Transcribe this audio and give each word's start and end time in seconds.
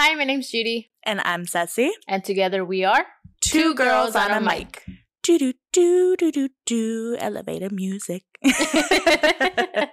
Hi, 0.00 0.14
my 0.14 0.22
name's 0.22 0.48
Judy, 0.48 0.92
And 1.02 1.20
I'm 1.24 1.44
Ceci. 1.44 1.90
and 2.06 2.22
together 2.22 2.64
we 2.64 2.84
are 2.84 3.04
Two 3.40 3.74
girls 3.74 4.14
on 4.14 4.30
a 4.30 4.40
mic. 4.40 4.84
Do 5.24 5.40
do 5.40 5.54
do 5.72 6.14
do 6.16 6.30
do 6.30 6.48
do 6.64 7.16
elevator 7.18 7.68
music. 7.68 8.22
hey 8.44 9.90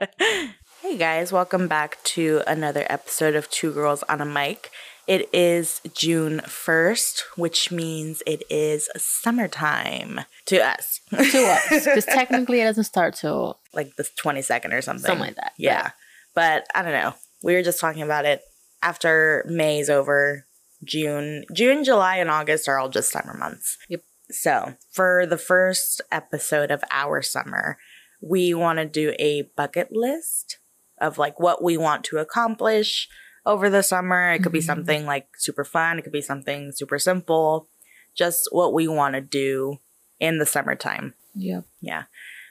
guys, 0.99 1.31
welcome 1.31 1.67
back 1.67 1.97
to 2.03 2.43
another 2.45 2.85
episode 2.87 3.33
of 3.33 3.49
Two 3.49 3.73
Girls 3.73 4.03
on 4.03 4.21
a 4.21 4.25
Mic. 4.25 4.69
It 5.07 5.27
is 5.33 5.81
June 5.95 6.39
1st, 6.45 7.21
which 7.35 7.71
means 7.71 8.21
it 8.27 8.43
is 8.47 8.87
summertime 8.95 10.21
to 10.45 10.63
us. 10.63 10.99
to 11.09 11.47
us 11.47 11.83
because 11.83 12.05
technically 12.19 12.61
it 12.61 12.65
doesn't 12.65 12.83
start 12.83 13.15
till 13.15 13.59
like 13.73 13.95
the 13.95 14.07
22nd 14.23 14.71
or 14.71 14.83
something. 14.83 15.03
something 15.03 15.19
like 15.19 15.37
that. 15.37 15.53
Yeah. 15.57 15.93
But 16.35 16.67
I 16.75 16.83
don't 16.83 16.93
know. 16.93 17.15
We 17.41 17.55
were 17.55 17.63
just 17.63 17.79
talking 17.79 18.03
about 18.03 18.25
it 18.25 18.43
after 18.85 19.43
May's 19.49 19.89
over. 19.89 20.45
June, 20.83 21.45
June, 21.51 21.83
July, 21.83 22.17
and 22.17 22.29
August 22.29 22.67
are 22.69 22.77
all 22.77 22.89
just 22.89 23.11
summer 23.11 23.33
months. 23.33 23.77
Yep. 23.89 24.03
So 24.29 24.75
for 24.91 25.25
the 25.25 25.37
first 25.37 26.01
episode 26.11 26.69
of 26.69 26.83
our 26.91 27.21
summer, 27.21 27.77
we 28.21 28.53
want 28.53 28.77
to 28.79 28.85
do 28.85 29.13
a 29.17 29.49
bucket 29.55 29.89
list 29.91 30.59
of 31.01 31.17
like 31.17 31.39
what 31.39 31.63
we 31.63 31.75
want 31.77 32.03
to 32.05 32.17
accomplish 32.19 33.07
over 33.45 33.69
the 33.69 33.81
summer. 33.83 34.33
It 34.33 34.43
could 34.43 34.51
be 34.51 34.59
Mhm. 34.59 34.65
something 34.65 35.05
like 35.05 35.27
super 35.37 35.63
fun. 35.63 35.97
It 35.97 36.03
could 36.03 36.11
be 36.13 36.21
something 36.21 36.71
super 36.71 36.99
simple. 36.99 37.67
Just 38.15 38.47
what 38.51 38.73
we 38.73 38.87
want 38.87 39.15
to 39.15 39.21
do 39.21 39.79
in 40.19 40.37
the 40.37 40.45
summertime. 40.45 41.13
Yep. 41.35 41.65
Yeah. 41.81 42.03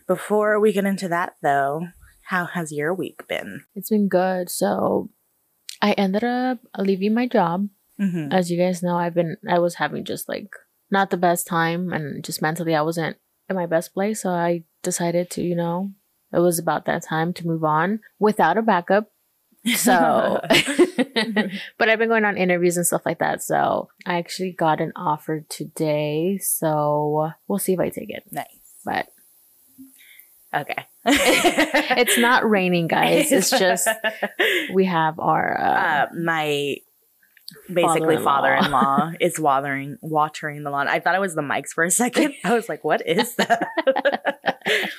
Before 0.06 0.58
we 0.60 0.72
get 0.72 0.84
into 0.84 1.08
that, 1.08 1.36
though, 1.42 1.88
how 2.28 2.46
has 2.46 2.72
your 2.72 2.92
week 2.92 3.26
been? 3.28 3.64
It's 3.74 3.90
been 3.90 4.08
good. 4.08 4.50
So 4.50 5.10
I 5.84 5.92
ended 5.92 6.24
up 6.24 6.60
leaving 6.78 7.12
my 7.12 7.28
job. 7.28 7.68
Mm-hmm. 8.00 8.32
As 8.32 8.50
you 8.50 8.56
guys 8.56 8.82
know, 8.82 8.96
I've 8.96 9.12
been 9.12 9.36
I 9.46 9.58
was 9.58 9.74
having 9.74 10.04
just 10.06 10.30
like 10.30 10.48
not 10.90 11.10
the 11.10 11.18
best 11.18 11.46
time 11.46 11.92
and 11.92 12.24
just 12.24 12.40
mentally 12.40 12.74
I 12.74 12.80
wasn't 12.80 13.18
in 13.50 13.56
my 13.56 13.66
best 13.66 13.92
place. 13.92 14.22
So 14.22 14.30
I 14.30 14.64
decided 14.82 15.28
to, 15.32 15.42
you 15.42 15.54
know, 15.54 15.90
it 16.32 16.38
was 16.38 16.58
about 16.58 16.86
that 16.86 17.04
time 17.04 17.34
to 17.34 17.46
move 17.46 17.64
on 17.64 18.00
without 18.18 18.56
a 18.56 18.62
backup. 18.62 19.10
So 19.76 20.40
but 21.78 21.88
I've 21.90 21.98
been 21.98 22.08
going 22.08 22.24
on 22.24 22.38
interviews 22.38 22.78
and 22.78 22.86
stuff 22.86 23.04
like 23.04 23.18
that. 23.18 23.42
So 23.42 23.88
I 24.06 24.16
actually 24.16 24.52
got 24.52 24.80
an 24.80 24.92
offer 24.96 25.44
today. 25.50 26.38
So 26.38 27.30
we'll 27.46 27.58
see 27.58 27.74
if 27.74 27.80
I 27.80 27.90
take 27.90 28.08
it. 28.08 28.24
nice. 28.32 28.46
But 28.86 29.08
Okay. 30.54 30.86
It's 31.06 32.18
not 32.18 32.48
raining, 32.48 32.86
guys. 32.88 33.30
It's 33.30 33.50
just 33.50 33.88
we 34.74 34.86
have 34.86 35.18
our 35.18 35.60
uh, 35.60 35.64
uh, 35.64 36.06
my 36.14 36.76
basically 37.72 38.16
Father-in-law. 38.16 38.70
father-in-law 38.70 39.12
is 39.20 39.38
watering 39.38 39.96
watering 40.00 40.62
the 40.62 40.70
lawn. 40.70 40.88
I 40.88 41.00
thought 41.00 41.14
it 41.14 41.20
was 41.20 41.34
the 41.34 41.42
mics 41.42 41.70
for 41.70 41.84
a 41.84 41.90
second. 41.90 42.34
I 42.44 42.54
was 42.54 42.68
like, 42.68 42.84
"What 42.84 43.06
is 43.06 43.34
that?" 43.36 43.68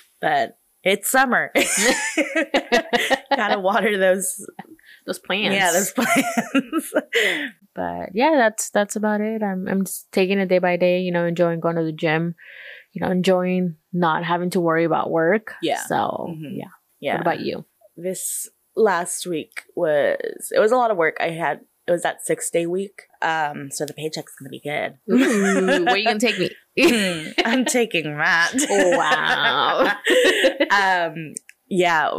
but 0.22 0.58
it's 0.84 1.10
summer. 1.10 1.52
Gotta 3.36 3.60
water 3.60 3.98
those. 3.98 4.46
those 5.06 5.20
plants. 5.20 5.56
Yeah, 5.56 5.72
those 5.72 5.92
plants. 5.92 6.94
but 7.74 8.10
yeah, 8.14 8.34
that's 8.36 8.70
that's 8.70 8.96
about 8.96 9.22
it. 9.22 9.42
I'm 9.42 9.68
I'm 9.68 9.86
just 9.86 10.12
taking 10.12 10.40
it 10.40 10.48
day 10.48 10.60
by 10.60 10.78
day. 10.78 11.00
You 11.00 11.12
know, 11.12 11.26
enjoying 11.26 11.60
going 11.60 11.76
to 11.78 11.84
the 11.84 11.92
gym. 11.92 12.36
You 12.96 13.06
know, 13.06 13.12
enjoying 13.12 13.76
not 13.92 14.24
having 14.24 14.50
to 14.52 14.62
worry 14.62 14.86
about 14.86 15.12
work. 15.12 15.54
Yeah. 15.62 15.84
So 15.86 16.30
Mhm. 16.30 16.54
yeah. 16.58 16.66
yeah. 17.02 17.14
What 17.16 17.22
about 17.22 17.40
you? 17.42 17.66
this 17.98 18.50
last 18.76 19.26
week 19.26 19.62
was 19.76 20.18
it 20.56 20.60
was 20.60 20.72
a 20.72 20.78
lot 20.78 20.92
of 20.92 20.98
work. 20.98 21.16
I 21.20 21.30
had 21.32 21.60
it 21.88 21.92
was 21.92 22.04
that 22.04 22.26
six 22.26 22.50
day 22.50 22.66
week. 22.66 23.04
Um, 23.22 23.70
so 23.70 23.86
the 23.86 23.94
paycheck's 23.94 24.34
gonna 24.40 24.50
be 24.50 24.62
good. 24.62 24.98
Ooh, 25.12 25.84
where 25.86 25.94
are 25.94 25.98
you 25.98 26.06
gonna 26.06 26.20
take 26.20 26.40
me? 26.40 26.50
Hmm, 26.80 27.30
I'm 27.46 27.64
taking 27.66 28.18
that. 28.18 28.52
Wow. 28.70 29.94
um, 30.72 31.34
yeah. 31.68 32.10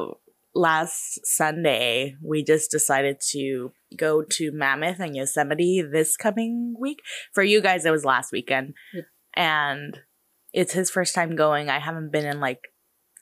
Last 0.55 1.21
Sunday, 1.27 2.17
we 2.23 2.43
just 2.43 2.71
decided 2.71 3.19
to 3.33 3.73
go 3.95 4.23
to 4.23 4.50
Mammoth 4.53 5.00
and 5.00 5.15
Yosemite 5.15 5.83
this 5.83 6.17
coming 6.17 6.75
week. 6.81 7.00
For 7.34 7.43
you 7.43 7.61
guys, 7.61 7.84
it 7.84 7.91
was 7.91 8.06
last 8.06 8.33
weekend, 8.33 8.73
and 9.34 10.00
it's 10.53 10.73
his 10.73 10.91
first 10.91 11.15
time 11.15 11.37
going. 11.37 11.69
I 11.69 11.79
haven't 11.79 12.12
been 12.12 12.27
in 12.27 12.41
like 12.41 12.61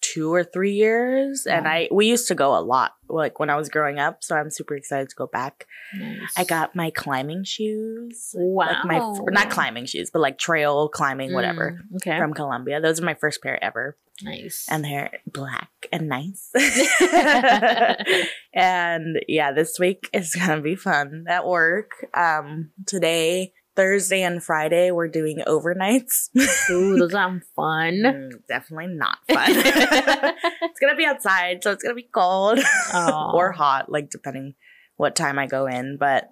two 0.01 0.33
or 0.33 0.45
three 0.45 0.75
years, 0.75 1.47
and 1.47 1.67
I 1.67 1.89
we 1.91 2.07
used 2.07 2.29
to 2.29 2.35
go 2.35 2.57
a 2.57 2.61
lot, 2.61 2.93
like 3.09 3.41
when 3.41 3.51
I 3.51 3.57
was 3.57 3.69
growing 3.69 3.99
up. 3.99 4.23
So 4.23 4.37
I'm 4.37 4.51
super 4.51 4.75
excited 4.77 5.09
to 5.09 5.17
go 5.17 5.27
back. 5.27 5.67
Nice. 5.97 6.33
I 6.37 6.45
got 6.45 6.77
my 6.77 6.91
climbing 6.91 7.45
shoes, 7.45 8.31
wow. 8.35 8.67
like 8.67 8.85
my 8.85 9.31
not 9.33 9.51
climbing 9.51 9.87
shoes, 9.87 10.11
but 10.13 10.21
like 10.21 10.39
trail 10.39 10.89
climbing, 10.89 11.33
whatever, 11.33 11.81
Mm, 11.93 11.97
okay. 11.97 12.19
from 12.19 12.35
Columbia. 12.35 12.81
Those 12.81 13.01
are 13.01 13.05
my 13.05 13.15
first 13.15 13.43
pair 13.43 13.63
ever 13.63 13.97
nice. 14.23 14.67
and 14.71 14.85
they're 14.85 15.11
black 15.27 15.71
and 15.93 16.09
nice. 16.09 16.51
and 18.55 19.21
yeah, 19.29 19.53
this 19.53 19.79
week 19.79 20.09
is 20.13 20.35
gonna 20.35 20.61
be 20.61 20.77
fun 20.77 21.25
at 21.29 21.47
work. 21.47 21.91
Um, 22.15 22.71
today, 22.87 23.53
Thursday, 23.77 24.23
and 24.23 24.43
Friday, 24.43 24.91
we're 24.91 25.09
doing 25.09 25.43
overnights. 25.47 26.29
Ooh, 26.71 26.97
those 26.99 27.13
sound 27.19 27.43
fun. 27.57 27.95
Mm, 28.05 28.31
Definitely 28.49 28.95
not 28.95 29.19
fun. 29.29 29.45
it's 29.51 30.81
gonna 30.81 30.97
be 30.97 31.05
outside, 31.07 31.63
so 31.63 31.73
it's 31.73 31.83
gonna 31.83 31.95
be 31.95 32.09
cold 32.15 32.59
or 32.95 33.53
hot, 33.53 33.91
like 33.91 34.11
depending 34.11 34.55
what 34.97 35.17
time 35.17 35.39
I 35.39 35.47
go 35.47 35.67
in. 35.67 35.97
But 35.99 36.31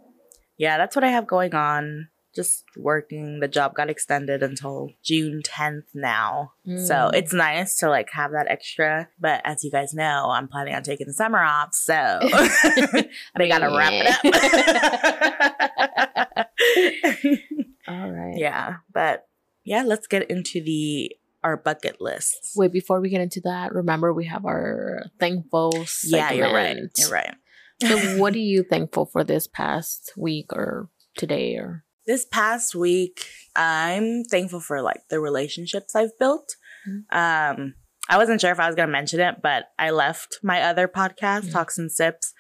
yeah, 0.56 0.78
that's 0.78 0.94
what 0.94 1.04
I 1.04 1.08
have 1.10 1.26
going 1.26 1.54
on. 1.54 2.08
Just 2.34 2.64
working. 2.78 3.40
The 3.40 3.48
job 3.48 3.74
got 3.74 3.90
extended 3.90 4.42
until 4.42 4.88
June 5.04 5.42
10th 5.44 5.82
now. 5.92 6.52
So 6.64 6.70
Mm. 6.72 7.14
it's 7.14 7.34
nice 7.34 7.76
to 7.78 7.90
like 7.90 8.08
have 8.12 8.30
that 8.32 8.46
extra. 8.48 9.08
But 9.20 9.42
as 9.44 9.62
you 9.64 9.70
guys 9.70 9.92
know, 9.92 10.30
I'm 10.30 10.48
planning 10.48 10.74
on 10.74 10.82
taking 10.82 11.06
the 11.08 11.12
summer 11.12 11.42
off. 11.42 11.74
So 11.74 11.92
they 13.36 13.48
got 13.48 13.58
to 13.58 13.76
wrap 13.76 13.92
it 13.92 14.06
up. 16.16 16.21
all 17.88 18.10
right. 18.10 18.34
yeah. 18.36 18.76
But 18.92 19.26
yeah, 19.64 19.82
let's 19.82 20.06
get 20.06 20.30
into 20.30 20.62
the 20.62 21.12
our 21.44 21.56
bucket 21.56 22.00
lists. 22.00 22.52
Wait, 22.56 22.72
before 22.72 23.00
we 23.00 23.08
get 23.10 23.20
into 23.20 23.40
that, 23.44 23.72
remember 23.72 24.12
we 24.12 24.26
have 24.26 24.44
our 24.44 25.04
thankful 25.18 25.72
yeah, 26.04 26.30
you're 26.32 26.52
right. 26.52 26.68
segment. 26.68 26.92
You're 26.98 27.10
right. 27.10 27.34
So, 27.82 27.96
what 28.18 28.34
are 28.34 28.38
you 28.38 28.62
thankful 28.62 29.06
for 29.06 29.24
this 29.24 29.48
past 29.48 30.12
week 30.16 30.52
or 30.52 30.88
today 31.16 31.56
or? 31.56 31.84
This 32.06 32.24
past 32.24 32.74
week, 32.74 33.26
I'm 33.56 34.24
thankful 34.24 34.60
for 34.60 34.82
like 34.82 35.02
the 35.10 35.20
relationships 35.20 35.94
I've 35.94 36.16
built. 36.18 36.56
Mhm. 36.88 37.04
Um, 37.16 37.74
I 38.08 38.18
wasn't 38.18 38.40
sure 38.40 38.50
if 38.50 38.58
I 38.60 38.66
was 38.66 38.74
going 38.74 38.88
to 38.88 38.92
mention 38.92 39.20
it, 39.20 39.36
but 39.42 39.66
I 39.78 39.90
left 39.90 40.38
my 40.42 40.62
other 40.62 40.88
podcast, 40.88 41.42
Mhm. 41.46 41.52
Talks 41.52 41.78
and 41.78 41.90
Sips, 41.90 42.32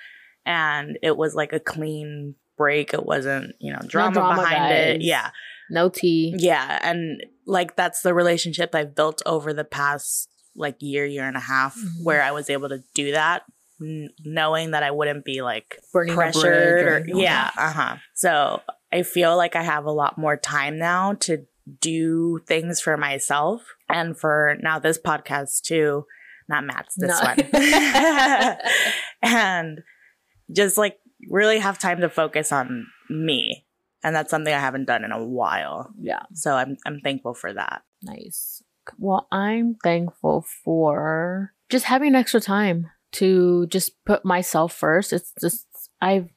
and 0.44 0.98
it 1.02 1.16
was 1.16 1.34
like 1.36 1.52
a 1.52 1.60
clean 1.60 2.34
break. 2.56 2.92
It 2.94 3.04
wasn't, 3.06 3.54
you 3.60 3.72
know, 3.72 3.80
drama, 3.86 4.14
drama, 4.14 4.42
behind 4.42 4.72
it. 4.72 5.00
Yeah. 5.02 5.30
No 5.70 5.88
tea. 5.88 6.34
Yeah. 6.36 6.78
And 6.82 7.22
like 7.46 7.76
that's 7.76 8.02
the 8.02 8.14
relationship 8.14 8.74
I've 8.74 8.94
built 8.94 9.22
over 9.26 9.52
the 9.52 9.64
past 9.64 10.28
like 10.54 10.76
year, 10.80 11.06
year 11.06 11.26
and 11.26 11.36
a 11.36 11.40
half, 11.40 11.74
Mhm. 11.76 12.04
where 12.04 12.22
I 12.22 12.30
was 12.32 12.50
able 12.50 12.68
to 12.68 12.82
do 12.94 13.12
that, 13.12 13.42
n- 13.80 14.10
knowing 14.24 14.72
that 14.72 14.82
I 14.82 14.90
wouldn't 14.90 15.24
be 15.24 15.40
like 15.42 15.78
Burning 15.92 16.14
pressured 16.14 16.86
or, 16.86 17.14
all 17.14 17.20
yeah 17.20 17.50
uh-huh 17.56 17.96
so 18.14 18.60
i 18.92 19.02
feel 19.02 19.36
like 19.36 19.56
i 19.56 19.62
have 19.62 19.86
a 19.86 19.90
lot 19.90 20.18
more 20.18 20.36
time 20.36 20.78
now 20.78 21.14
to 21.14 21.46
do 21.80 22.38
things 22.46 22.80
for 22.80 22.96
myself 22.96 23.62
and 23.88 24.16
for 24.18 24.56
now 24.62 24.78
this 24.78 24.98
podcast 24.98 25.62
too 25.62 26.04
not 26.48 26.64
matt's 26.64 26.94
this 26.96 27.10
No. 27.10 27.26
one 27.26 27.38
and 29.22 29.80
just 30.54 30.76
like 30.76 30.98
really 31.28 31.58
have 31.58 31.78
time 31.78 32.00
to 32.00 32.08
focus 32.08 32.52
on 32.52 32.86
me 33.10 33.64
and 34.02 34.14
that's 34.14 34.30
something 34.30 34.52
i 34.52 34.58
haven't 34.58 34.86
done 34.86 35.04
in 35.04 35.12
a 35.12 35.24
while 35.24 35.90
yeah. 36.00 36.22
so 36.34 36.54
i'm 36.54 36.76
i'm 36.86 37.00
thankful 37.00 37.34
for 37.34 37.52
that 37.52 37.82
Nice. 38.02 38.62
Well, 38.98 39.28
I'm 39.30 39.76
thankful 39.76 40.44
for 40.64 41.52
just 41.68 41.84
having 41.84 42.16
extra 42.16 42.40
time 42.40 42.90
to 43.12 43.66
just 43.68 44.04
put 44.04 44.24
myself 44.24 44.72
first. 44.72 45.12
It's 45.12 45.32
just, 45.40 45.68
I've 46.00 46.28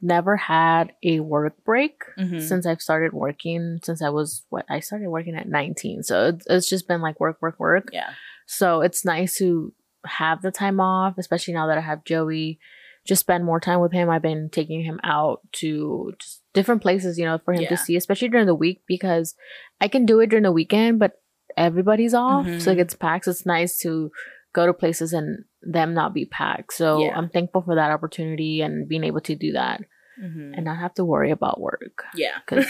never 0.00 0.36
had 0.36 0.94
a 1.04 1.20
work 1.20 1.62
break 1.64 2.02
Mhm. 2.18 2.40
since 2.40 2.66
I've 2.66 2.82
started 2.82 3.12
working, 3.12 3.78
since 3.84 4.02
I 4.02 4.08
was, 4.08 4.42
what, 4.48 4.66
I 4.68 4.80
started 4.80 5.10
working 5.10 5.36
at 5.36 5.48
19. 5.48 6.02
So 6.02 6.26
it's, 6.30 6.46
it's 6.50 6.68
just 6.68 6.88
been 6.88 7.00
like 7.02 7.20
work, 7.20 7.40
work, 7.40 7.60
work. 7.60 7.90
yeah 7.92 8.10
So 8.46 8.80
it's 8.80 9.04
nice 9.04 9.36
to 9.38 9.72
have 10.04 10.42
the 10.42 10.50
time 10.50 10.80
off, 10.80 11.18
especially 11.18 11.54
now 11.54 11.68
that 11.68 11.78
I 11.78 11.82
have 11.82 12.02
Joey. 12.04 12.58
Just 13.06 13.20
spend 13.20 13.44
more 13.44 13.58
time 13.60 13.80
with 13.80 13.92
him. 13.92 14.08
I've 14.10 14.22
been 14.22 14.48
taking 14.50 14.84
him 14.84 15.00
out 15.02 15.40
to 15.54 16.12
just 16.18 16.42
different 16.54 16.82
places, 16.82 17.18
you 17.18 17.24
know, 17.24 17.38
for 17.44 17.52
him 17.54 17.62
Yeah. 17.62 17.70
to 17.70 17.76
see, 17.76 17.96
especially 17.96 18.28
during 18.28 18.46
the 18.46 18.54
week 18.54 18.82
because 18.86 19.34
I 19.80 19.88
can 19.88 20.06
do 20.06 20.20
it 20.20 20.28
during 20.30 20.44
the 20.44 20.52
weekend, 20.52 20.98
but 21.00 21.12
everybody's 21.56 22.14
off, 22.14 22.46
so 22.60 22.70
it 22.70 22.74
Mhm. 22.74 22.76
gets 22.76 22.94
packed. 22.94 23.24
So 23.24 23.30
it's 23.32 23.44
nice 23.46 23.76
to 23.78 24.10
go 24.54 24.66
to 24.66 24.72
places 24.72 25.12
and 25.12 25.44
them 25.62 25.94
not 25.94 26.14
be 26.14 26.26
packed. 26.26 26.74
So 26.74 27.02
Yeah. 27.02 27.16
I'm 27.16 27.28
thankful 27.28 27.62
for 27.62 27.74
that 27.74 27.90
opportunity 27.90 28.60
and 28.60 28.86
being 28.88 29.04
able 29.04 29.20
to 29.22 29.34
do 29.34 29.52
that. 29.52 29.80
Mhm. 30.22 30.52
and 30.54 30.64
not 30.66 30.76
have 30.76 30.92
to 30.94 31.06
worry 31.06 31.30
about 31.30 31.58
work. 31.58 32.04
yeah. 32.14 32.36
Because 32.46 32.66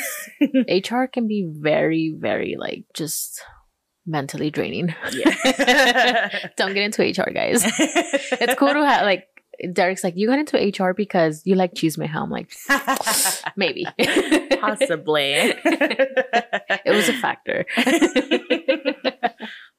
HR 0.68 1.06
can 1.12 1.26
be 1.26 1.50
very, 1.52 2.14
very 2.16 2.54
like 2.56 2.84
just 2.94 3.42
mentally 4.06 4.48
draining. 4.50 4.94
yeah. 5.12 6.38
Don't 6.56 6.72
get 6.72 6.84
into 6.84 7.02
HR, 7.02 7.30
guys. 7.32 7.64
It's 8.40 8.54
cool 8.54 8.72
to 8.72 8.86
have 8.86 9.02
like 9.02 9.24
Derek's 9.72 10.02
like, 10.02 10.16
you 10.16 10.26
got 10.26 10.38
into 10.38 10.56
HR 10.58 10.92
because 10.94 11.42
you 11.44 11.54
like 11.54 11.74
cheese 11.74 11.98
I'm 11.98 12.30
like, 12.30 12.50
maybe. 13.56 13.86
Possibly. 14.60 15.32
it 15.64 16.90
was 16.94 17.08
a 17.08 17.12
factor. 17.14 17.64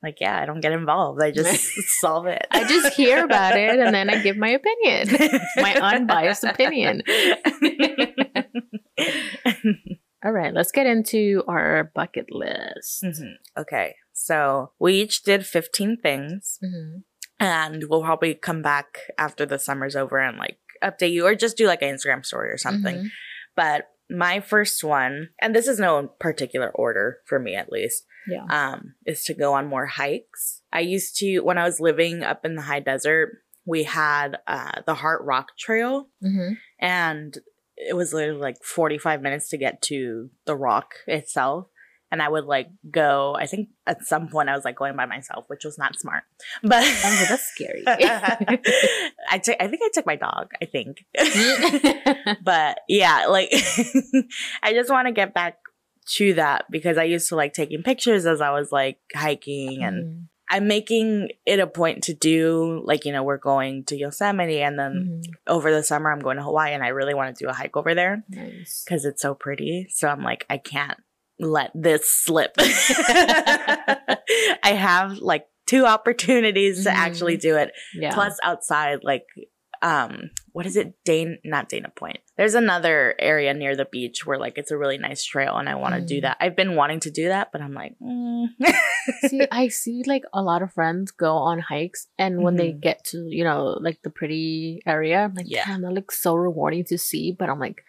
like, 0.04 0.18
yeah, 0.22 0.40
I 0.40 0.46
don't 0.46 0.62
get 0.62 0.72
involved. 0.72 1.22
I 1.22 1.32
just 1.32 1.66
solve 2.00 2.28
it. 2.28 2.46
I 2.52 2.64
just 2.68 2.94
hear 2.96 3.24
about 3.26 3.58
it 3.58 3.80
and 3.80 3.94
then 3.94 4.10
I 4.10 4.22
give 4.22 4.38
my 4.38 4.50
opinion. 4.50 5.42
my 5.58 5.74
unbiased 5.76 6.44
opinion. 6.44 7.02
All 10.26 10.32
right, 10.32 10.54
let's 10.54 10.72
get 10.72 10.86
into 10.88 11.44
our 11.48 11.92
bucket 11.94 12.28
list. 12.32 13.04
Mhm. 13.04 13.34
Okay. 13.58 13.96
So 14.14 14.72
we 14.80 14.94
each 15.02 15.24
did 15.24 15.46
15 15.46 15.98
things 15.98 16.60
Mhm. 16.64 17.04
And 17.44 17.84
we'll 17.90 18.02
probably 18.04 18.34
come 18.34 18.62
back 18.62 18.98
after 19.18 19.46
the 19.46 19.60
summer's 19.60 19.96
over 19.96 20.18
and 20.20 20.38
like 20.38 20.58
update 20.84 21.12
you 21.12 21.26
or 21.26 21.36
just 21.36 21.58
do 21.58 21.68
like 21.68 21.82
an 21.82 21.96
Instagram 21.96 22.26
story 22.26 22.50
or 22.50 22.58
something. 22.58 22.96
Mhm. 22.96 23.08
But 23.56 23.88
my 24.10 24.40
first 24.42 24.84
one, 24.84 25.30
and 25.42 25.56
this 25.56 25.68
is 25.68 25.80
no 25.80 26.08
particular 26.20 26.70
order 26.76 27.20
for 27.26 27.40
me 27.40 27.56
at 27.56 27.72
least, 27.72 28.06
Yeah. 28.28 28.46
um, 28.50 28.96
is 29.06 29.24
to 29.26 29.34
go 29.34 29.54
on 29.54 29.68
more 29.68 29.86
hikes. 29.86 30.62
I 30.72 30.82
used 30.82 31.16
to, 31.18 31.40
when 31.40 31.58
I 31.58 31.64
was 31.64 31.80
living 31.80 32.24
up 32.24 32.46
in 32.46 32.56
the 32.56 32.62
high 32.64 32.80
desert, 32.82 33.38
we 33.66 33.84
had 33.84 34.38
uh, 34.46 34.82
the 34.86 34.96
Heart 34.96 35.22
Rock 35.24 35.58
Trail, 35.58 36.10
Mhm. 36.24 36.58
and 36.80 37.38
it 37.78 37.96
was 37.96 38.14
literally 38.14 38.40
like 38.42 38.58
45 38.64 39.22
minutes 39.22 39.50
to 39.50 39.58
get 39.58 39.82
to 39.84 40.30
the 40.46 40.56
rock 40.56 40.96
itself. 41.08 41.68
And 42.14 42.22
I 42.22 42.30
would 42.30 42.46
like 42.46 42.68
go, 42.92 43.36
I 43.36 43.48
think 43.48 43.70
at 43.88 44.06
some 44.06 44.28
point 44.30 44.48
I 44.48 44.56
was 44.56 44.64
like 44.64 44.76
going 44.76 44.96
by 44.96 45.08
myself, 45.08 45.46
which 45.48 45.66
was 45.66 45.80
not 45.80 46.00
smart. 46.00 46.22
But 46.62 46.84
I 46.84 47.26
that's 47.28 47.42
scary. 47.56 47.84
I 47.88 49.40
took, 49.44 49.56
I 49.60 49.68
think 49.68 49.82
I 49.84 49.90
took 49.92 50.06
my 50.06 50.16
dog, 50.16 50.52
I 50.62 50.66
think. 50.66 51.04
but 52.44 52.78
yeah, 52.88 53.26
like 53.30 53.50
I 54.64 54.74
just 54.74 54.92
want 54.92 55.08
to 55.08 55.12
get 55.12 55.34
back 55.34 55.58
to 56.18 56.34
that 56.36 56.66
because 56.70 57.00
I 57.00 57.04
used 57.06 57.30
to 57.30 57.36
like 57.36 57.54
taking 57.54 57.82
pictures 57.82 58.26
as 58.28 58.42
I 58.42 58.52
was 58.52 58.72
like 58.72 59.00
hiking 59.16 59.84
and 59.84 60.06
Mhm. 60.06 60.24
I'm 60.52 60.68
making 60.68 61.30
it 61.48 61.60
a 61.60 61.66
point 61.66 62.04
to 62.04 62.14
do 62.14 62.84
like, 62.86 63.06
you 63.06 63.12
know, 63.12 63.24
we're 63.24 63.38
going 63.40 63.86
to 63.86 63.98
Yosemite 63.98 64.62
and 64.62 64.78
then 64.78 65.24
Mhm. 65.26 65.34
over 65.48 65.72
the 65.72 65.82
summer 65.82 66.12
I'm 66.12 66.20
going 66.20 66.38
to 66.38 66.44
Hawaii 66.44 66.74
and 66.74 66.84
I 66.84 66.90
really 66.90 67.16
want 67.16 67.36
to 67.36 67.44
do 67.44 67.50
a 67.50 67.54
hike 67.54 67.76
over 67.76 67.96
there 67.96 68.24
Nice. 68.30 68.84
because 68.86 69.04
it's 69.06 69.22
so 69.22 69.34
pretty. 69.34 69.88
So 69.90 70.08
I'm 70.10 70.22
like, 70.22 70.46
I 70.50 70.58
can't 70.60 71.00
let 71.40 71.72
this 71.74 72.10
slip. 72.10 72.52
I 72.58 74.18
have 74.78 75.18
like 75.20 75.46
two 75.66 75.86
opportunities 75.86 76.84
to 76.84 76.90
Mhm. 76.90 76.94
actually 76.96 77.38
do 77.38 77.56
it. 77.58 77.72
Yeah. 77.96 78.14
Plus 78.14 78.38
outside, 78.44 79.00
like 79.04 79.26
um 79.82 80.30
what 80.54 80.66
is 80.66 80.78
it? 80.78 80.94
Dane 81.04 81.40
not 81.44 81.68
Dana 81.68 81.92
Point. 81.94 82.20
There's 82.38 82.56
another 82.56 83.16
area 83.20 83.54
near 83.54 83.76
the 83.76 83.84
beach 83.86 84.26
where 84.26 84.38
like 84.40 84.58
it's 84.58 84.72
a 84.72 84.78
really 84.78 84.98
nice 84.98 85.24
trail 85.26 85.58
and 85.58 85.68
I 85.68 85.76
want 85.76 85.96
to 85.96 86.02
do 86.02 86.20
Mm. 86.20 86.22
that. 86.22 86.38
I've 86.40 86.56
been 86.56 86.76
wanting 86.76 87.02
to 87.02 87.12
do 87.12 87.28
that, 87.28 87.50
but 87.52 87.62
I'm 87.62 87.74
like, 87.74 87.96
mm. 88.02 88.48
see, 89.28 89.46
I 89.52 89.68
see 89.68 90.04
like 90.06 90.24
a 90.34 90.42
lot 90.42 90.62
of 90.62 90.72
friends 90.72 91.12
go 91.12 91.34
on 91.36 91.60
hikes, 91.60 92.08
and 92.18 92.42
when 92.44 92.56
they 92.56 92.72
Mhm. 92.72 92.82
get 92.82 93.04
to 93.06 93.26
you 93.30 93.44
know 93.44 93.78
like 93.82 94.02
the 94.04 94.10
pretty 94.10 94.82
area, 94.86 95.24
I'm 95.26 95.34
like, 95.34 95.48
Yeah. 95.50 95.66
damn, 95.66 95.82
that 95.82 95.92
looks 95.92 96.22
so 96.22 96.36
rewarding 96.36 96.86
to 96.86 96.98
see. 96.98 97.36
But 97.38 97.50
I'm 97.50 97.60
like, 97.60 97.84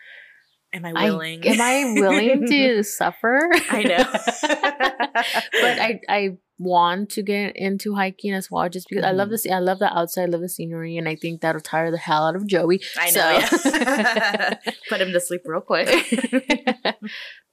Am 0.74 0.84
I 0.84 0.92
I- 0.94 1.04
willing? 1.10 1.46
am 1.46 1.60
I 1.60 2.00
willing 2.00 2.46
to 2.46 2.82
suffer? 2.98 3.48
I 3.70 3.82
know. 3.84 4.04
but 4.52 5.78
I 5.80 6.00
I 6.08 6.28
want 6.58 7.10
to 7.10 7.22
get 7.22 7.56
into 7.56 7.94
hiking 7.94 8.32
as 8.32 8.50
well, 8.50 8.68
just 8.68 8.88
because 8.88 9.04
I 9.04 9.10
love 9.12 9.30
the 9.30 9.50
I 9.52 9.58
love 9.58 9.78
the 9.78 9.92
outside, 9.96 10.22
I 10.22 10.26
love 10.26 10.40
the 10.40 10.48
scenery, 10.48 10.96
and 10.96 11.08
I 11.08 11.16
think 11.16 11.40
that'll 11.40 11.60
tire 11.60 11.90
the 11.90 11.98
hell 11.98 12.26
out 12.26 12.36
of 12.36 12.46
Joey. 12.46 12.80
I 12.98 13.10
know. 13.10 13.40
So- 13.40 13.70
yeah. 13.70 14.54
Put 14.88 15.00
him 15.00 15.12
to 15.12 15.20
sleep 15.20 15.42
real 15.46 15.60
quick. 15.60 15.88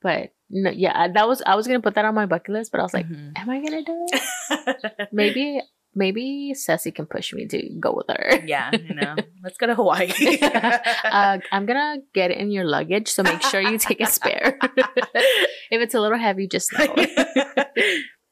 but 0.01 0.33
no, 0.49 0.69
yeah, 0.71 1.07
that 1.13 1.27
was 1.27 1.41
I 1.45 1.55
was 1.55 1.67
gonna 1.67 1.79
put 1.81 1.95
that 1.95 2.05
on 2.05 2.15
my 2.15 2.25
bucket 2.25 2.49
list, 2.53 2.71
but 2.71 2.79
I 2.79 2.83
was 2.83 2.93
like, 2.93 3.07
Mhm. 3.07 3.33
am 3.37 3.49
I 3.49 3.61
gonna 3.61 3.83
do 3.83 4.05
it? 4.11 5.07
maybe 5.11 5.61
maybe 5.95 6.53
Ceci 6.53 6.91
can 6.91 7.05
push 7.05 7.33
me 7.33 7.47
to 7.47 7.69
go 7.79 7.93
with 7.93 8.07
her. 8.09 8.43
yeah, 8.45 8.71
you 8.71 8.95
know. 8.95 9.15
Let's 9.43 9.57
go 9.57 9.67
to 9.67 9.75
Hawaii. 9.75 10.11
uh, 10.41 11.39
I'm 11.51 11.65
gonna 11.65 11.97
get 12.13 12.31
it 12.31 12.37
in 12.37 12.51
your 12.51 12.65
luggage, 12.65 13.09
so 13.09 13.23
make 13.23 13.41
sure 13.41 13.61
you 13.61 13.77
take 13.77 14.01
a 14.01 14.05
spare. 14.05 14.57
if 14.63 15.81
it's 15.81 15.93
a 15.93 15.99
little 15.99 16.17
heavy, 16.17 16.47
just 16.47 16.71
know. 16.73 16.95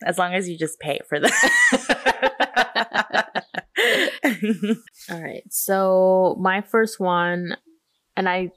as 0.06 0.18
long 0.18 0.34
as 0.34 0.48
you 0.48 0.58
just 0.58 0.80
pay 0.80 1.00
for 1.08 1.20
that. 1.20 1.44
All 5.10 5.22
right. 5.22 5.44
So 5.50 6.38
my 6.40 6.62
first 6.62 7.00
one, 7.00 7.58
and 8.16 8.30
I 8.30 8.52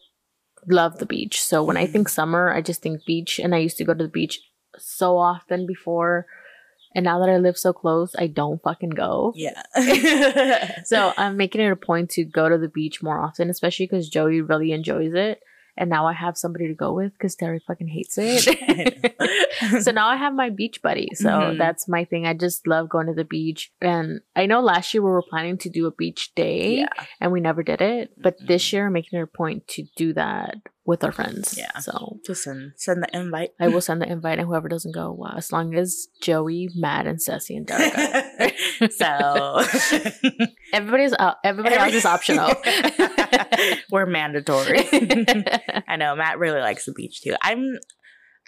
love 0.69 0.99
the 0.99 1.07
beach. 1.07 1.41
So 1.41 1.63
when 1.63 1.77
I 1.77 1.87
think 1.87 2.09
summer, 2.09 2.53
I 2.53 2.61
just 2.61 2.83
think 2.83 3.05
beach, 3.05 3.39
and 3.39 3.55
I 3.55 3.59
used 3.59 3.79
to 3.79 3.85
go 3.85 3.95
to 3.95 4.05
the 4.05 4.11
beach 4.11 4.41
so 4.79 5.19
often 5.19 5.67
before, 5.67 6.27
and 6.95 7.05
now 7.05 7.19
that 7.21 7.29
I 7.29 7.37
live 7.39 7.57
so 7.59 7.73
close, 7.73 8.15
I 8.19 8.27
don't 8.27 8.63
fucking 8.63 8.91
go. 8.91 9.33
yeah. 9.37 9.63
So 10.85 11.13
I'm 11.19 11.37
making 11.37 11.61
it 11.61 11.71
a 11.73 11.77
point 11.77 12.11
to 12.11 12.25
go 12.25 12.49
to 12.49 12.59
the 12.59 12.69
beach 12.69 13.03
more 13.03 13.19
often, 13.21 13.51
especially 13.51 13.87
because 13.87 14.09
Joey 14.09 14.41
really 14.41 14.73
enjoys 14.73 15.15
it. 15.15 15.41
And 15.75 15.89
now 15.89 16.07
I 16.07 16.13
have 16.13 16.37
somebody 16.37 16.69
to 16.69 16.75
go 16.75 16.93
with 16.93 17.13
because 17.15 17.35
Terry 17.35 17.59
fucking 17.67 17.89
hates 17.89 18.19
it. 18.19 19.15
so 19.83 19.91
now 19.91 20.07
I 20.07 20.17
have 20.17 20.35
my 20.35 20.51
beach 20.51 20.83
buddy. 20.83 21.09
So 21.15 21.29
Mhm. 21.31 21.57
that's 21.59 21.89
my 21.89 22.05
thing. 22.05 22.27
I 22.27 22.35
just 22.35 22.67
love 22.67 22.91
going 22.91 23.07
to 23.07 23.15
the 23.15 23.25
beach. 23.25 23.73
And 23.81 24.21
I 24.37 24.45
know 24.45 24.61
last 24.61 24.93
year 24.93 25.03
we 25.03 25.09
were 25.11 25.23
planning 25.23 25.57
to 25.59 25.71
do 25.71 25.87
a 25.87 25.91
beach 25.91 26.35
day 26.35 26.81
yeah. 26.81 26.89
and 27.23 27.33
we 27.33 27.41
never 27.41 27.63
did 27.63 27.81
it. 27.81 28.11
But 28.23 28.39
Mhm. 28.39 28.49
this 28.49 28.71
year 28.73 28.87
I'm 28.89 28.93
making 28.93 29.19
it 29.19 29.23
a 29.23 29.27
point 29.27 29.67
to 29.69 29.85
do 29.97 30.13
that 30.13 30.57
with 30.85 31.05
our 31.05 31.13
friends. 31.13 31.55
Yeah. 31.57 31.79
So 31.79 32.19
Just 32.27 32.43
send, 32.43 32.73
send 32.77 33.03
the 33.03 33.17
invite. 33.17 33.51
I 33.61 33.69
will 33.69 33.81
send 33.81 34.03
the 34.03 34.11
invite 34.11 34.39
and 34.39 34.49
whoever 34.49 34.69
doesn't 34.69 34.93
go, 34.95 35.25
as 35.37 35.53
long 35.53 35.75
as 35.75 36.09
Joey, 36.21 36.69
Matt, 36.75 37.07
and 37.07 37.23
Ceci 37.23 37.57
and 37.57 37.67
Derek 37.67 37.95
go. 37.95 38.87
so 38.91 39.63
Everybody's 40.73 41.13
uh, 41.13 41.35
everybody 41.45 41.77
else 41.77 41.95
is 41.95 42.05
optional. 42.05 42.51
We're 43.91 44.07
mandatory. 44.07 44.81
I 45.87 45.97
know 45.97 46.17
Matt 46.17 46.39
really 46.39 46.61
likes 46.61 46.87
the 46.87 46.93
beach 46.93 47.21
too. 47.23 47.37
I'm 47.43 47.79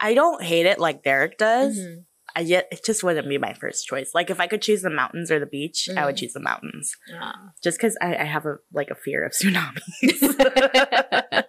I 0.00 0.14
don't 0.14 0.42
hate 0.42 0.66
it 0.66 0.78
like 0.80 1.02
Derek 1.04 1.38
does. 1.38 1.78
Mhm. 1.78 2.04
I 2.36 2.40
yet 2.40 2.66
it 2.72 2.84
just 2.84 3.04
wouldn't 3.04 3.28
be 3.28 3.38
my 3.38 3.52
first 3.54 3.86
choice. 3.86 4.10
Like 4.14 4.28
if 4.30 4.40
I 4.40 4.46
could 4.48 4.60
choose 4.62 4.82
the 4.82 4.90
mountains 4.90 5.30
or 5.30 5.38
the 5.38 5.46
beach, 5.46 5.88
I 5.96 6.04
would 6.04 6.16
Mhm. 6.16 6.18
choose 6.18 6.32
the 6.32 6.40
mountains. 6.40 6.96
Ah. 7.20 7.50
Just 7.62 7.78
because 7.78 7.96
I, 8.00 8.16
I 8.16 8.24
have 8.24 8.44
a 8.46 8.56
like 8.72 8.90
a 8.90 8.94
fear 8.96 9.24
of 9.24 9.32
tsunamis. 9.32 9.80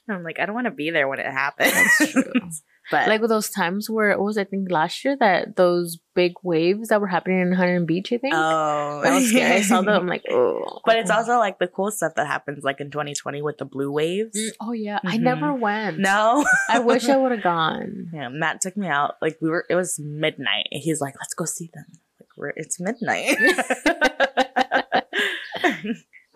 I'm 0.08 0.22
like, 0.22 0.38
I 0.38 0.46
don't 0.46 0.54
want 0.54 0.66
to 0.66 0.70
be 0.72 0.90
there 0.90 1.08
when 1.08 1.18
it 1.18 1.26
happens. 1.26 2.62
But 2.90 3.08
like 3.08 3.20
with 3.20 3.30
those 3.30 3.50
times 3.50 3.90
where 3.90 4.10
it 4.10 4.20
was, 4.20 4.38
I 4.38 4.44
think 4.44 4.70
last 4.70 5.04
year 5.04 5.16
that 5.18 5.56
those 5.56 5.98
big 6.14 6.34
waves 6.44 6.88
that 6.88 7.00
were 7.00 7.08
happening 7.08 7.40
in 7.40 7.52
Huntington 7.52 7.84
Beach, 7.86 8.12
I 8.12 8.18
think. 8.18 8.34
oh, 8.36 9.00
that 9.02 9.14
was 9.14 9.28
scary. 9.30 9.54
I 9.56 9.60
saw 9.62 9.80
them. 9.82 9.94
I'm 10.02 10.06
like, 10.06 10.22
oh. 10.30 10.80
But 10.84 10.96
it's 10.98 11.10
also 11.10 11.38
like 11.38 11.58
the 11.58 11.66
cool 11.66 11.90
stuff 11.90 12.12
that 12.16 12.26
happens 12.28 12.62
like 12.62 12.80
in 12.80 12.90
2020 12.90 13.42
with 13.42 13.58
the 13.58 13.64
blue 13.64 13.90
waves. 13.90 14.36
Mm, 14.38 14.50
Oh 14.60 14.72
yeah, 14.72 15.00
I 15.04 15.16
Mhm. 15.18 15.22
never 15.22 15.52
went. 15.54 15.98
No, 15.98 16.44
I 16.68 16.78
wish 16.78 17.08
I 17.08 17.16
would 17.20 17.32
have 17.32 17.42
gone. 17.42 18.10
Yeah, 18.12 18.28
Matt 18.28 18.60
took 18.60 18.76
me 18.76 18.86
out. 18.86 19.14
Like 19.20 19.36
we 19.42 19.50
were, 19.50 19.64
it 19.68 19.74
was 19.74 19.98
midnight. 19.98 20.66
and 20.70 20.80
He's 20.82 21.00
like, 21.00 21.14
"Let's 21.20 21.34
go 21.34 21.44
see 21.44 21.70
them." 21.74 21.86
Like 22.20 22.28
we're, 22.36 22.52
it's 22.56 22.78
midnight. 22.80 23.36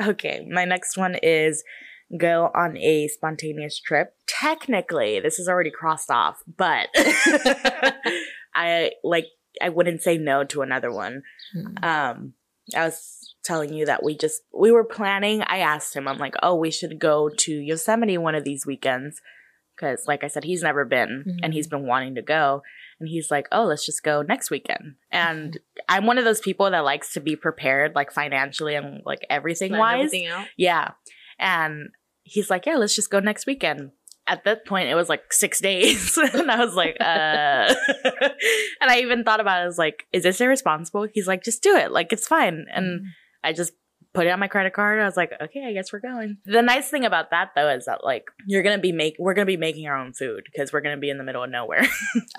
okay, 0.03 0.47
my 0.51 0.65
next 0.65 0.97
one 0.97 1.15
is 1.23 1.63
go 2.19 2.51
on 2.55 2.77
a 2.77 3.09
spontaneous 3.09 3.79
trip. 3.81 4.15
Technically, 4.27 5.21
this 5.21 5.39
is 5.39 5.49
already 5.49 5.71
crossed 5.71 6.11
off, 6.11 6.39
but 6.47 6.89
I 8.55 8.93
like. 9.05 9.27
I 9.61 9.69
wouldn't 9.69 10.01
say 10.03 10.17
no 10.17 10.45
to 10.45 10.63
another 10.63 10.93
one. 10.93 11.23
Mm. 11.57 11.85
Um, 11.85 12.33
I 12.77 12.85
was 12.85 13.35
telling 13.43 13.75
you 13.75 13.87
that 13.87 14.03
we 14.05 14.17
just 14.17 14.43
we 14.57 14.71
were 14.71 14.85
planning. 14.85 15.43
I 15.43 15.59
asked 15.59 15.95
him. 15.95 16.07
I'm 16.07 16.19
like, 16.19 16.35
"Oh, 16.43 16.55
we 16.55 16.71
should 16.71 16.99
go 16.99 17.29
to 17.29 17.53
Yosemite 17.53 18.17
one 18.19 18.35
of 18.35 18.45
these 18.45 18.65
weekends." 18.67 19.21
Because, 19.77 20.05
like 20.07 20.23
I 20.23 20.29
said, 20.29 20.45
he's 20.45 20.63
never 20.63 20.85
been 20.85 21.39
and 21.43 21.53
Mhm. 21.53 21.55
he's 21.55 21.67
been 21.67 21.87
wanting 21.87 22.15
to 22.17 22.23
go. 22.23 22.63
And 22.99 23.09
he's 23.09 23.31
like, 23.31 23.49
oh, 23.51 23.65
let's 23.65 23.87
just 23.87 24.03
go 24.03 24.21
next 24.21 24.51
weekend. 24.51 24.97
And 25.11 25.59
I'm 25.89 26.05
one 26.05 26.19
of 26.19 26.27
those 26.27 26.41
people 26.41 26.71
that 26.71 26.85
likes 26.85 27.15
to 27.15 27.21
be 27.21 27.35
prepared, 27.35 27.95
like 27.95 28.13
financially 28.13 28.75
and 28.75 29.01
like 29.07 29.25
everything 29.31 29.71
Plan 29.71 29.81
wise. 29.81 30.05
everything. 30.05 30.29
Yeah. 30.59 30.91
And 31.39 31.89
he's 32.31 32.49
like, 32.51 32.67
yeah, 32.67 32.77
let's 32.77 32.95
just 32.95 33.11
go 33.11 33.21
next 33.21 33.47
weekend. 33.47 33.91
At 34.27 34.45
that 34.45 34.65
point, 34.65 34.89
it 34.89 34.95
was 34.95 35.09
like 35.09 35.33
six 35.33 35.61
days. 35.61 36.17
and 36.35 36.51
I 36.51 36.65
was 36.65 36.75
like, 36.75 36.97
uh. 37.01 37.05
and 38.81 38.91
I 38.91 39.01
even 39.01 39.25
thought 39.25 39.41
about 39.41 39.61
it. 39.61 39.65
I 39.65 39.67
was 39.67 39.79
like, 39.79 40.07
is 40.13 40.23
this 40.23 40.41
irresponsible? 40.41 41.09
He's 41.13 41.27
like, 41.27 41.43
just 41.43 41.63
do 41.63 41.75
it. 41.75 41.91
Like, 41.91 42.13
it's 42.13 42.29
fine. 42.29 42.67
And 42.73 43.07
I 43.43 43.53
just 43.53 43.73
put 44.15 44.27
it 44.27 44.31
on 44.31 44.39
my 44.39 44.47
credit 44.47 44.73
card. 44.73 45.01
I 45.01 45.05
was 45.05 45.17
like, 45.17 45.33
okay, 45.41 45.65
I 45.67 45.73
guess 45.73 45.93
we're 45.93 46.01
going. 46.01 46.39
The 46.45 46.63
nice 46.63 46.89
thing 46.89 47.05
about 47.05 47.31
that 47.31 47.51
though 47.55 47.69
is 47.69 47.87
that 47.87 48.05
like 48.05 48.25
you're 48.47 48.63
gonna 48.63 48.79
be 48.79 48.93
make 48.93 49.17
we're 49.19 49.35
gonna 49.35 49.47
be 49.47 49.57
making 49.57 49.87
our 49.87 49.97
own 49.97 50.13
food 50.13 50.43
because 50.45 50.73
we're 50.73 50.81
gonna 50.81 50.97
be 50.97 51.11
in 51.11 51.19
the 51.19 51.25
middle 51.25 51.45
of 51.45 51.51
nowhere. 51.51 51.87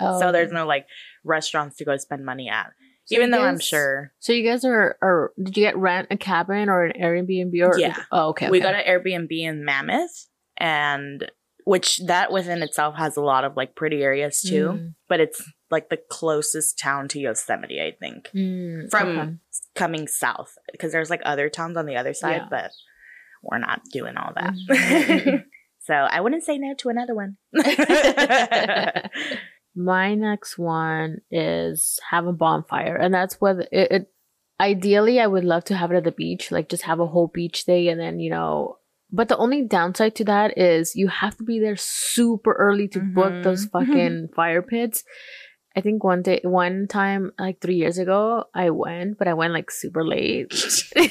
Oh. 0.00 0.20
so 0.20 0.32
there's 0.32 0.52
no 0.52 0.66
like 0.66 0.86
restaurants 1.24 1.76
to 1.78 1.84
go 1.84 1.96
spend 1.96 2.24
money 2.24 2.48
at. 2.48 2.72
Even 3.12 3.30
though 3.30 3.42
I'm 3.42 3.60
sure 3.60 4.12
So 4.20 4.32
you 4.32 4.42
guys 4.48 4.64
are, 4.64 4.96
are 5.02 5.32
did 5.36 5.56
you 5.56 5.62
get 5.64 5.76
rent 5.76 6.08
a 6.10 6.16
cabin 6.16 6.68
or 6.68 6.84
an 6.84 7.00
Airbnb 7.00 7.52
or 7.66 7.78
Yeah. 7.78 7.96
Oh, 8.10 8.28
okay. 8.30 8.50
we 8.50 8.58
okay. 8.58 8.64
got 8.72 8.74
an 8.74 8.82
Airbnb 8.86 9.30
in 9.30 9.64
Mammoth 9.64 10.26
and 10.56 11.30
which 11.64 11.98
that 12.06 12.32
within 12.32 12.60
itself 12.62 12.96
has 12.96 13.16
a 13.16 13.20
lot 13.22 13.44
of 13.44 13.56
like 13.56 13.76
pretty 13.76 14.02
areas 14.02 14.40
too, 14.42 14.68
Mm, 14.72 14.94
but 15.08 15.20
it's 15.20 15.40
like 15.70 15.88
the 15.90 15.96
closest 16.10 16.76
town 16.78 17.06
to 17.08 17.20
Yosemite, 17.20 17.80
I 17.80 17.92
think. 17.98 18.28
mm, 18.34 18.90
From 18.90 19.18
okay. 19.18 19.30
coming 19.76 20.08
south 20.08 20.56
because 20.72 20.90
there's 20.92 21.08
like 21.10 21.22
other 21.24 21.48
towns 21.48 21.76
on 21.76 21.86
the 21.86 21.96
other 21.96 22.14
side, 22.14 22.42
Yeah. 22.42 22.48
but 22.50 22.70
we're 23.42 23.58
not 23.58 23.80
doing 23.92 24.16
all 24.16 24.32
that. 24.34 24.54
Mhm. 24.68 25.44
so 25.86 25.94
I 25.94 26.20
wouldn't 26.20 26.42
say 26.44 26.58
no 26.58 26.74
to 26.78 26.88
another 26.88 27.14
one. 27.14 27.36
My 29.74 30.14
next 30.14 30.58
one 30.58 31.18
is 31.30 31.98
have 32.10 32.26
a 32.26 32.32
bonfire, 32.32 32.96
and 32.96 33.12
that's 33.12 33.40
what 33.40 33.68
it, 33.72 33.92
it. 33.92 34.12
Ideally, 34.60 35.18
I 35.18 35.26
would 35.26 35.44
love 35.44 35.64
to 35.64 35.76
have 35.76 35.90
it 35.92 35.96
at 35.96 36.04
the 36.04 36.12
beach, 36.12 36.52
like 36.52 36.68
just 36.68 36.84
have 36.84 37.00
a 37.00 37.06
whole 37.06 37.30
beach 37.32 37.64
day, 37.64 37.88
and 37.88 38.00
then 38.00 38.20
you 38.20 38.30
know. 38.30 38.76
But 39.14 39.28
the 39.28 39.36
only 39.36 39.62
downside 39.62 40.14
to 40.16 40.24
that 40.24 40.56
is 40.56 40.96
you 40.96 41.08
have 41.08 41.36
to 41.36 41.44
be 41.44 41.58
there 41.58 41.76
super 41.76 42.52
early 42.52 42.88
to 42.88 43.00
book 43.00 43.32
mm-hmm. 43.32 43.42
those 43.42 43.66
fucking 43.66 44.28
fire 44.36 44.62
pits. 44.62 45.04
I 45.76 45.80
think 45.80 46.04
one 46.04 46.22
day, 46.22 46.40
one 46.42 46.86
time, 46.86 47.32
like 47.38 47.60
three 47.60 47.76
years 47.76 47.98
ago, 47.98 48.44
I 48.54 48.70
went, 48.70 49.18
but 49.18 49.28
I 49.28 49.34
went 49.34 49.52
like 49.52 49.70
super 49.70 50.04
late. 50.04 50.52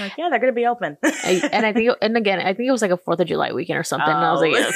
like, 0.00 0.12
yeah, 0.16 0.28
they're 0.30 0.38
gonna 0.38 0.52
be 0.52 0.66
open. 0.66 0.96
I, 1.04 1.48
and 1.52 1.64
I 1.66 1.72
think, 1.72 1.90
and 2.00 2.16
again, 2.16 2.38
I 2.40 2.54
think 2.54 2.68
it 2.68 2.72
was 2.72 2.82
like 2.82 2.90
a 2.90 2.96
Fourth 2.96 3.20
of 3.20 3.26
July 3.26 3.52
weekend 3.52 3.78
or 3.78 3.82
something. 3.84 4.08
And 4.12 4.24
I 4.24 4.32
was 4.32 4.40
like, 4.40 4.52
Oh. 4.54 4.72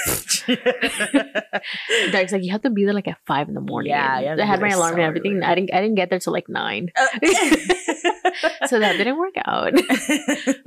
Derek's 2.10 2.32
like, 2.32 2.44
you 2.44 2.52
have 2.52 2.62
to 2.62 2.70
be 2.70 2.84
there 2.84 2.94
like 2.94 3.08
at 3.08 3.18
five 3.26 3.48
in 3.48 3.54
the 3.54 3.60
morning. 3.60 3.90
Yeah, 3.90 4.20
you 4.20 4.26
have 4.28 4.36
to 4.38 4.42
I 4.42 4.46
had 4.46 4.60
my 4.60 4.68
alarm 4.68 4.90
so 4.92 4.94
and 4.96 5.02
everything. 5.02 5.36
early. 5.36 5.44
I 5.44 5.54
didn't, 5.54 5.74
I 5.74 5.80
didn't 5.80 5.96
get 5.96 6.10
there 6.10 6.18
till 6.18 6.32
like 6.32 6.48
nine, 6.48 6.90
so 8.66 8.78
that 8.80 8.94
didn't 8.96 9.18
work 9.18 9.34
out. 9.44 9.72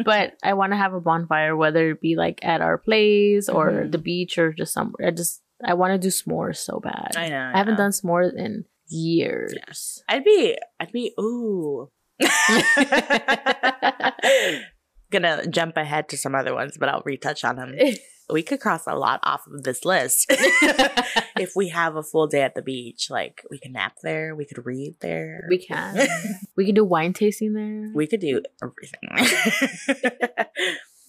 but 0.03 0.34
I 0.43 0.53
want 0.53 0.72
to 0.74 0.77
have 0.77 0.93
a 0.93 1.01
bonfire, 1.01 1.55
whether 1.55 1.91
it 1.91 2.01
be 2.01 2.15
like 2.15 2.39
at 2.43 2.62
our 2.62 2.77
place 2.77 3.50
or 3.50 3.69
Mhm. 3.72 3.91
the 3.91 3.98
beach 3.98 4.38
or 4.38 4.53
just 4.53 4.74
somewhere. 4.74 5.08
I 5.08 5.12
just, 5.12 5.41
I 5.63 5.74
want 5.74 5.93
to 5.93 5.98
do 6.00 6.08
s'mores 6.10 6.58
so 6.58 6.79
bad. 6.79 7.13
I 7.15 7.29
know. 7.29 7.51
I 7.53 7.58
haven't 7.58 7.75
done 7.77 7.91
s'mores 7.91 8.34
in 8.36 8.65
years. 8.88 10.03
I'd 10.08 10.24
be, 10.24 10.58
I'd 10.79 10.91
be, 10.91 11.13
ooh. 11.19 11.89
Gonna 15.12 15.48
jump 15.48 15.76
ahead 15.78 16.08
to 16.10 16.18
some 16.18 16.36
other 16.36 16.54
ones, 16.54 16.78
but 16.80 16.88
I'll 16.90 17.02
retouch 17.06 17.44
on 17.44 17.56
them. 17.56 17.76
We 18.32 18.44
could 18.44 18.60
cross 18.60 18.86
a 18.86 18.94
lot 18.96 19.22
off 19.24 19.48
of 19.48 19.64
this 19.64 19.84
list. 19.84 20.28
if 20.30 21.54
we 21.56 21.70
have 21.70 21.96
a 21.96 22.04
full 22.04 22.28
day 22.28 22.44
at 22.44 22.54
the 22.54 22.62
beach, 22.62 23.08
like 23.10 23.42
we 23.50 23.58
can 23.58 23.72
nap 23.72 23.94
there, 24.04 24.36
we 24.36 24.46
could 24.46 24.64
read 24.68 24.98
there. 25.00 25.48
we 25.50 25.58
can. 25.58 26.08
we 26.56 26.68
can 26.68 26.76
do 26.76 26.86
wine 26.86 27.14
tasting 27.14 27.54
there. 27.54 27.90
we 27.96 28.06
could 28.06 28.20
do 28.20 28.44
everything. 28.62 30.06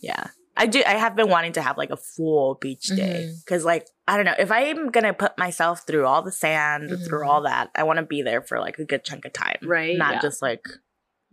yeah. 0.00 0.28
I 0.56 0.64
do 0.64 0.82
I 0.86 0.94
have 0.94 1.14
been 1.14 1.28
wanting 1.28 1.52
to 1.52 1.60
have 1.62 1.76
like 1.76 1.90
a 1.90 1.96
full 1.98 2.54
beach 2.58 2.86
day 2.86 3.28
Mhm. 3.30 3.44
cuz 3.46 3.66
like 3.66 3.86
I 4.08 4.16
don't 4.16 4.24
know, 4.24 4.36
if 4.38 4.50
I'm 4.50 4.90
going 4.90 5.04
to 5.04 5.12
put 5.12 5.36
myself 5.36 5.86
through 5.86 6.06
all 6.06 6.22
the 6.22 6.32
sand, 6.32 6.88
through 7.06 7.24
Mhm. 7.24 7.28
all 7.28 7.42
that, 7.42 7.68
I 7.74 7.82
want 7.82 7.98
to 7.98 8.06
be 8.06 8.22
there 8.22 8.40
for 8.40 8.58
like 8.60 8.78
a 8.78 8.84
good 8.86 9.04
chunk 9.04 9.26
of 9.26 9.34
time. 9.34 9.58
Right, 9.62 9.98
Not 9.98 10.14
yeah. 10.14 10.20
just 10.22 10.40
like 10.40 10.64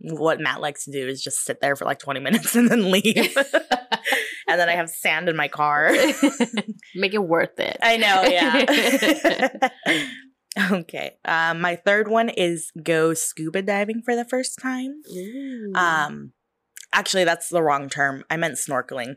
what 0.00 0.40
Matt 0.40 0.60
likes 0.60 0.84
to 0.84 0.92
do 0.92 1.06
is 1.08 1.22
just 1.22 1.44
sit 1.44 1.60
there 1.60 1.76
for 1.76 1.84
like 1.84 1.98
20 1.98 2.20
minutes 2.20 2.54
and 2.56 2.68
then 2.70 2.90
leave. 2.90 3.36
and 4.48 4.60
then 4.60 4.68
I 4.68 4.72
have 4.72 4.88
sand 4.90 5.28
in 5.28 5.36
my 5.36 5.48
car. 5.48 5.90
Make 6.94 7.14
it 7.14 7.22
worth 7.22 7.58
it. 7.58 7.76
I 7.82 7.96
know, 7.96 8.22
yeah. 8.22 9.68
okay. 10.72 11.16
Um, 11.24 11.60
my 11.60 11.76
third 11.76 12.08
one 12.08 12.28
is 12.28 12.70
go 12.82 13.14
scuba 13.14 13.62
diving 13.62 14.02
for 14.04 14.14
the 14.16 14.24
first 14.24 14.58
time. 14.60 15.02
Ooh. 15.12 15.72
Um, 15.74 16.32
actually, 16.92 17.24
that's 17.24 17.48
the 17.48 17.62
wrong 17.62 17.88
term. 17.88 18.24
I 18.30 18.36
meant 18.36 18.54
snorkeling 18.54 19.16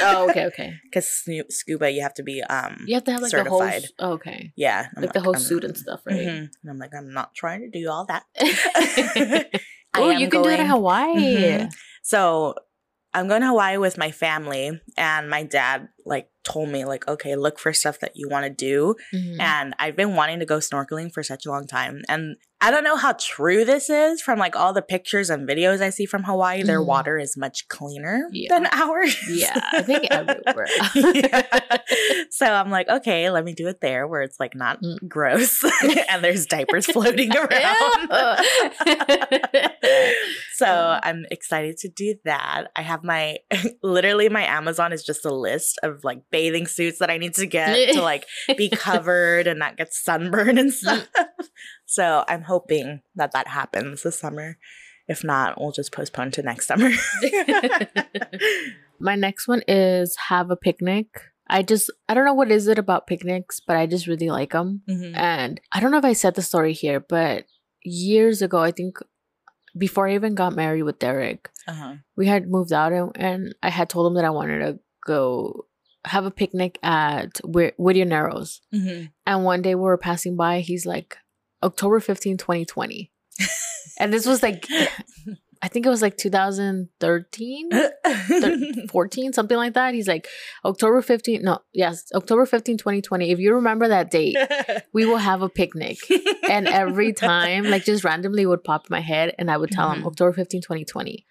oh, 0.00 0.28
okay, 0.30 0.46
okay. 0.46 0.74
because 0.84 1.08
scuba 1.50 1.90
you 1.90 2.02
have 2.02 2.14
to 2.14 2.22
be 2.22 2.42
um 2.42 2.84
You 2.86 2.94
have 2.94 3.04
to 3.04 3.12
have 3.12 3.22
like 3.22 3.30
certified. 3.30 3.82
the 3.98 4.04
whole. 4.04 4.10
Oh, 4.10 4.14
okay. 4.14 4.52
yeah 4.56 4.86
I'm 4.96 5.02
Like 5.02 5.12
the 5.12 5.20
whole 5.20 5.34
I'm- 5.36 5.42
suit 5.42 5.64
and 5.64 5.76
stuff, 5.76 6.00
right? 6.06 6.16
Mhm. 6.20 6.48
And 6.62 6.70
I'm 6.70 6.78
like 6.78 6.90
I'm 6.96 7.12
not 7.12 7.34
trying 7.34 7.60
to 7.60 7.70
do 7.70 7.88
all 7.90 8.06
that. 8.06 8.24
Oh, 9.96 10.10
you 10.10 10.28
can 10.28 10.42
do 10.42 10.48
it 10.48 10.52
in 10.52 10.56
going- 10.58 10.68
Hawaii. 10.70 11.14
Mhm. 11.14 11.72
So 12.02 12.54
I'm 13.14 13.28
going 13.28 13.42
to 13.42 13.48
Hawaii 13.48 13.76
with 13.76 13.98
my 13.98 14.10
family, 14.10 14.80
and 14.96 15.28
my 15.28 15.42
dad 15.42 15.88
like 16.06 16.28
told 16.44 16.70
me 16.70 16.84
like, 16.84 17.06
okay, 17.06 17.36
look 17.36 17.58
for 17.58 17.72
stuff 17.74 18.00
that 18.00 18.12
you 18.14 18.28
want 18.28 18.44
to 18.46 18.50
do. 18.50 18.96
Mhm. 19.14 19.38
And 19.40 19.74
I've 19.78 19.96
been 19.96 20.14
wanting 20.16 20.38
to 20.40 20.46
go 20.46 20.58
snorkeling 20.58 21.12
for 21.12 21.22
such 21.22 21.44
a 21.46 21.50
long 21.50 21.66
time. 21.66 22.02
And 22.08 22.36
I 22.64 22.70
don't 22.70 22.84
know 22.84 22.94
how 22.96 23.12
true 23.18 23.64
this 23.64 23.90
is 23.90 24.22
from 24.22 24.38
like 24.38 24.54
all 24.54 24.72
the 24.72 24.82
pictures 24.82 25.30
and 25.30 25.48
videos 25.48 25.80
I 25.80 25.90
see 25.90 26.06
from 26.06 26.22
Hawaii. 26.22 26.62
Their 26.62 26.80
Mhm. 26.80 26.86
water 26.86 27.18
is 27.18 27.36
much 27.36 27.66
cleaner 27.66 28.28
Yeah. 28.30 28.48
than 28.56 28.68
ours. 28.70 29.16
Yeah, 29.28 29.60
I 29.72 29.82
think 29.82 30.06
everywhere. 30.10 30.68
Yeah. 30.94 31.42
So 32.30 32.46
I'm 32.46 32.70
like, 32.70 32.88
okay, 32.88 33.30
let 33.30 33.44
me 33.44 33.52
do 33.52 33.66
it 33.66 33.80
there 33.80 34.06
where 34.06 34.22
it's 34.22 34.38
like 34.38 34.54
not 34.54 34.80
Mm. 34.80 35.08
gross 35.08 35.62
and 36.08 36.22
there's 36.22 36.46
diapers 36.46 36.86
floating 36.92 37.36
around. 37.36 38.08
so 40.54 40.98
I'm 41.02 41.26
excited 41.30 41.78
to 41.78 41.88
do 41.88 42.14
that. 42.24 42.68
I 42.76 42.82
have 42.82 43.02
my 43.02 43.38
literally 43.82 44.28
my 44.28 44.44
Amazon 44.44 44.92
is 44.92 45.02
just 45.04 45.24
a 45.24 45.34
list 45.34 45.78
of 45.82 46.04
like 46.04 46.22
bathing 46.30 46.66
suits 46.66 46.98
that 47.00 47.10
I 47.10 47.18
need 47.18 47.34
to 47.34 47.46
get 47.46 47.92
to 47.94 48.02
like 48.02 48.26
be 48.56 48.68
covered 48.68 49.46
and 49.46 49.58
not 49.58 49.76
get 49.76 49.92
sunburned 49.92 50.58
and 50.58 50.72
stuff. 50.72 51.08
So 51.86 52.24
I'm 52.28 52.42
hoping 52.42 53.02
that 53.16 53.32
that 53.32 53.48
happens 53.48 54.02
this 54.02 54.18
summer. 54.18 54.58
If 55.08 55.24
not, 55.24 55.60
we'll 55.60 55.72
just 55.72 55.92
postpone 55.92 56.30
to 56.32 56.42
next 56.42 56.66
summer. 56.68 56.90
My 59.00 59.16
next 59.16 59.48
one 59.48 59.62
is 59.66 60.16
have 60.28 60.50
a 60.50 60.56
picnic. 60.56 61.06
I 61.48 61.62
just 61.62 61.90
I 62.08 62.14
don't 62.14 62.24
know 62.24 62.34
what 62.34 62.50
is 62.50 62.68
it 62.68 62.78
about 62.78 63.06
picnics, 63.06 63.60
but 63.60 63.76
I 63.76 63.86
just 63.86 64.06
really 64.06 64.30
like 64.30 64.52
them. 64.52 64.82
Mhm. 64.88 65.16
And 65.16 65.60
I 65.72 65.80
don't 65.80 65.90
know 65.90 65.98
if 65.98 66.04
I 66.04 66.12
said 66.12 66.34
the 66.34 66.42
story 66.42 66.72
here, 66.72 67.00
but 67.00 67.44
years 67.82 68.42
ago, 68.42 68.58
I 68.58 68.70
think 68.70 68.98
before 69.76 70.08
I 70.08 70.14
even 70.14 70.34
got 70.34 70.54
married 70.54 70.82
with 70.84 70.98
Derek, 71.00 71.48
Uh-huh. 71.66 71.94
we 72.16 72.26
had 72.26 72.48
moved 72.48 72.72
out 72.72 72.92
and, 72.92 73.10
and 73.16 73.54
I 73.62 73.70
had 73.70 73.88
told 73.88 74.06
him 74.06 74.14
that 74.14 74.24
I 74.24 74.30
wanted 74.30 74.60
to 74.60 74.78
go 75.04 75.66
have 76.04 76.24
a 76.24 76.30
picnic 76.30 76.78
at 76.82 77.40
Whit- 77.44 77.74
Whittier 77.78 78.04
Narrows. 78.04 78.60
Mhm. 78.72 79.10
And 79.26 79.44
one 79.44 79.62
day 79.62 79.74
we 79.74 79.82
were 79.82 79.98
passing 79.98 80.36
by, 80.36 80.60
he's 80.60 80.84
like, 80.86 81.16
October 81.62 82.00
15, 82.00 82.36
2020. 82.38 83.10
and 83.98 84.12
this 84.12 84.26
was 84.26 84.42
like, 84.42 84.66
I 85.62 85.68
think 85.68 85.86
it 85.86 85.88
was 85.88 86.02
like 86.02 86.16
2013, 86.16 87.70
thir- 88.40 88.58
14, 88.90 89.32
something 89.32 89.56
like 89.56 89.74
that. 89.74 89.94
He's 89.94 90.08
like, 90.08 90.26
October 90.64 91.00
15, 91.02 91.42
no, 91.42 91.58
yes, 91.72 92.04
October 92.14 92.46
15, 92.46 92.78
2020. 92.78 93.30
If 93.30 93.38
you 93.38 93.54
remember 93.54 93.88
that 93.88 94.10
date, 94.10 94.36
we 94.92 95.06
will 95.06 95.18
have 95.18 95.42
a 95.42 95.48
picnic. 95.48 95.98
And 96.50 96.66
every 96.66 97.12
time, 97.12 97.64
like 97.70 97.84
just 97.84 98.04
randomly 98.04 98.44
would 98.44 98.64
pop 98.64 98.82
in 98.82 98.88
my 98.90 99.00
head 99.00 99.34
and 99.38 99.50
I 99.50 99.56
would 99.56 99.70
tell 99.70 99.90
him 99.90 100.02
Mhm. 100.02 100.06
October 100.06 100.32
15, 100.32 100.62
2020. 100.62 101.26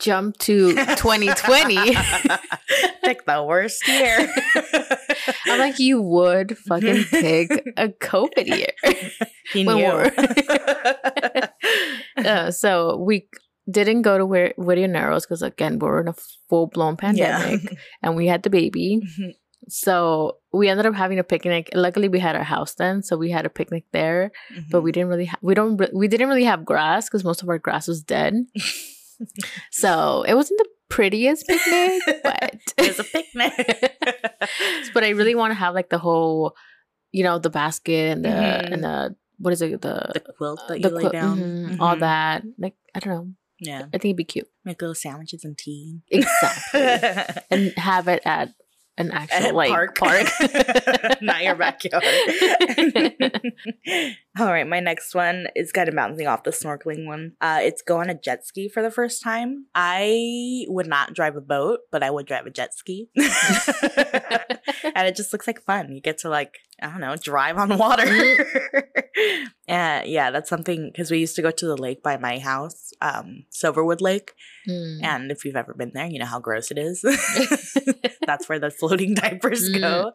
Jump 0.00 0.36
to 0.38 0.74
2020. 0.74 1.94
Pick 3.04 3.24
the 3.24 3.44
worst 3.46 3.86
year. 3.86 4.28
I'm 5.46 5.58
like, 5.58 5.78
you 5.78 6.00
would 6.00 6.56
fucking 6.58 7.04
pick 7.10 7.50
a 7.76 7.88
COVID 7.88 8.46
year. 8.46 8.72
he 9.52 9.64
knew. 9.64 9.86
uh, 12.16 12.50
so 12.50 12.96
we 12.98 13.28
didn't 13.70 14.02
go 14.02 14.18
to 14.18 14.26
Whit- 14.26 14.58
Whittier 14.58 14.88
Narrows 14.88 15.26
because 15.26 15.42
again 15.42 15.78
we 15.78 15.86
were 15.88 16.00
in 16.00 16.08
a 16.08 16.14
full 16.48 16.66
blown 16.68 16.96
pandemic 16.96 17.76
and 18.02 18.16
we 18.16 18.26
had 18.26 18.42
the 18.42 18.50
baby. 18.50 19.00
Yeah. 19.18 19.30
So 19.68 20.36
we 20.52 20.68
ended 20.68 20.86
up 20.86 20.94
having 20.94 21.18
a 21.18 21.24
picnic. 21.24 21.70
Luckily, 21.74 22.08
we 22.08 22.20
had 22.20 22.36
our 22.36 22.44
house 22.44 22.74
then, 22.74 23.02
so 23.02 23.16
we 23.16 23.32
had 23.32 23.46
a 23.46 23.50
picnic 23.50 23.82
there. 23.92 24.30
But 24.70 24.82
we 24.82 24.92
didn't 24.92 25.08
really 25.08 25.24
ha- 25.24 25.38
we 25.42 25.54
don't 25.54 25.76
re- 25.76 25.90
we 25.92 26.06
didn't 26.06 26.28
really 26.28 26.44
have 26.44 26.64
grass 26.64 27.08
because 27.08 27.24
most 27.24 27.42
of 27.42 27.48
our 27.48 27.58
grass 27.58 27.88
was 27.88 28.00
dead. 28.02 28.34
so 29.72 30.22
it 30.22 30.34
wasn't 30.34 30.58
the 30.58 30.68
prettiest 30.88 31.46
picnic, 31.46 32.02
but 32.22 32.54
it's 32.78 32.98
a 32.98 33.04
picnic. 33.04 33.52
but 34.94 35.04
I 35.04 35.10
really 35.10 35.34
want 35.34 35.50
to 35.50 35.54
have 35.54 35.74
like 35.74 35.88
the 35.90 35.98
whole, 35.98 36.54
you 37.12 37.24
know, 37.24 37.38
the 37.38 37.50
basket 37.50 38.12
and 38.16 38.24
the 38.24 38.28
Mhm. 38.28 38.72
and 38.72 38.84
the 38.84 39.16
what 39.38 39.52
is 39.52 39.60
it 39.62 39.80
the 39.82 40.10
the 40.14 40.20
quilt 40.36 40.60
that 40.68 40.78
you 40.80 40.88
the 40.88 40.94
lay 40.94 41.08
down. 41.10 41.38
mhm, 41.38 41.80
all 41.80 41.96
Mhm. 41.96 42.00
that. 42.00 42.42
Like 42.58 42.74
I 42.94 43.00
don't 43.00 43.14
know. 43.14 43.28
Yeah. 43.60 43.78
I 43.92 43.98
think 43.98 44.04
it'd 44.06 44.16
be 44.16 44.24
cute. 44.24 44.48
Make 44.64 44.80
little 44.80 44.94
sandwiches 44.94 45.44
and 45.44 45.56
tea. 45.56 46.00
Exactly. 46.08 46.80
and 47.50 47.72
have 47.78 48.08
it 48.08 48.22
at 48.24 48.50
an 48.98 49.10
actual 49.12 49.54
like 49.54 49.70
park, 49.70 49.98
park. 49.98 50.26
not 51.20 51.42
your 51.42 51.54
backyard. 51.54 52.04
All 54.38 54.46
right, 54.46 54.66
my 54.66 54.80
next 54.80 55.14
one 55.14 55.46
is 55.54 55.72
kind 55.72 55.88
of 55.88 55.94
bouncing 55.94 56.26
off 56.26 56.44
the 56.44 56.50
snorkeling 56.50 57.06
one. 57.06 57.32
Uh, 57.40 57.60
it's 57.62 57.82
go 57.82 57.98
on 57.98 58.10
a 58.10 58.14
jet 58.14 58.46
ski 58.46 58.68
for 58.68 58.82
the 58.82 58.90
first 58.90 59.22
time. 59.22 59.66
I 59.74 60.64
would 60.68 60.86
not 60.86 61.14
drive 61.14 61.36
a 61.36 61.40
boat, 61.40 61.80
but 61.90 62.02
I 62.02 62.10
would 62.10 62.26
drive 62.26 62.46
a 62.46 62.50
jet 62.50 62.74
ski, 62.74 63.08
and 63.16 63.26
it 65.06 65.16
just 65.16 65.32
looks 65.32 65.46
like 65.46 65.62
fun. 65.62 65.92
You 65.92 66.00
get 66.00 66.18
to 66.18 66.28
like 66.28 66.58
I 66.80 66.88
don't 66.88 67.00
know, 67.00 67.16
drive 67.16 67.56
on 67.56 67.76
water. 67.78 68.04
and 69.66 70.06
yeah, 70.06 70.30
that's 70.30 70.50
something 70.50 70.90
because 70.92 71.10
we 71.10 71.18
used 71.18 71.36
to 71.36 71.42
go 71.42 71.50
to 71.50 71.66
the 71.66 71.76
lake 71.76 72.02
by 72.02 72.16
my 72.16 72.38
house, 72.38 72.92
um, 73.00 73.44
Silverwood 73.50 74.00
Lake. 74.00 74.32
Mm. 74.68 75.02
And 75.02 75.30
if 75.30 75.44
you've 75.44 75.56
ever 75.56 75.74
been 75.74 75.92
there, 75.94 76.06
you 76.06 76.18
know 76.18 76.26
how 76.26 76.40
gross 76.40 76.70
it 76.70 76.78
is. 76.78 77.02
that's 78.26 78.48
where 78.48 78.58
the 78.58 78.70
floating 78.70 79.14
diapers 79.14 79.70
mm. 79.70 79.80
go. 79.80 80.12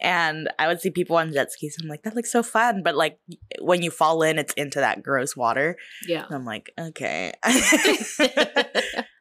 And 0.00 0.48
I 0.58 0.68
would 0.68 0.80
see 0.80 0.90
people 0.90 1.16
on 1.16 1.32
jet 1.32 1.50
skis. 1.52 1.76
I'm 1.82 1.88
like, 1.88 2.04
that 2.04 2.14
looks 2.14 2.30
so 2.30 2.44
fun. 2.44 2.82
But 2.84 2.94
like 2.94 3.18
when 3.60 3.82
you 3.82 3.90
fall 3.90 4.22
in, 4.22 4.38
it's 4.38 4.54
into 4.54 4.78
that 4.78 5.02
gross 5.02 5.36
water. 5.36 5.76
Yeah. 6.06 6.24
And 6.24 6.36
I'm 6.36 6.44
like, 6.44 6.72
okay. 6.78 7.32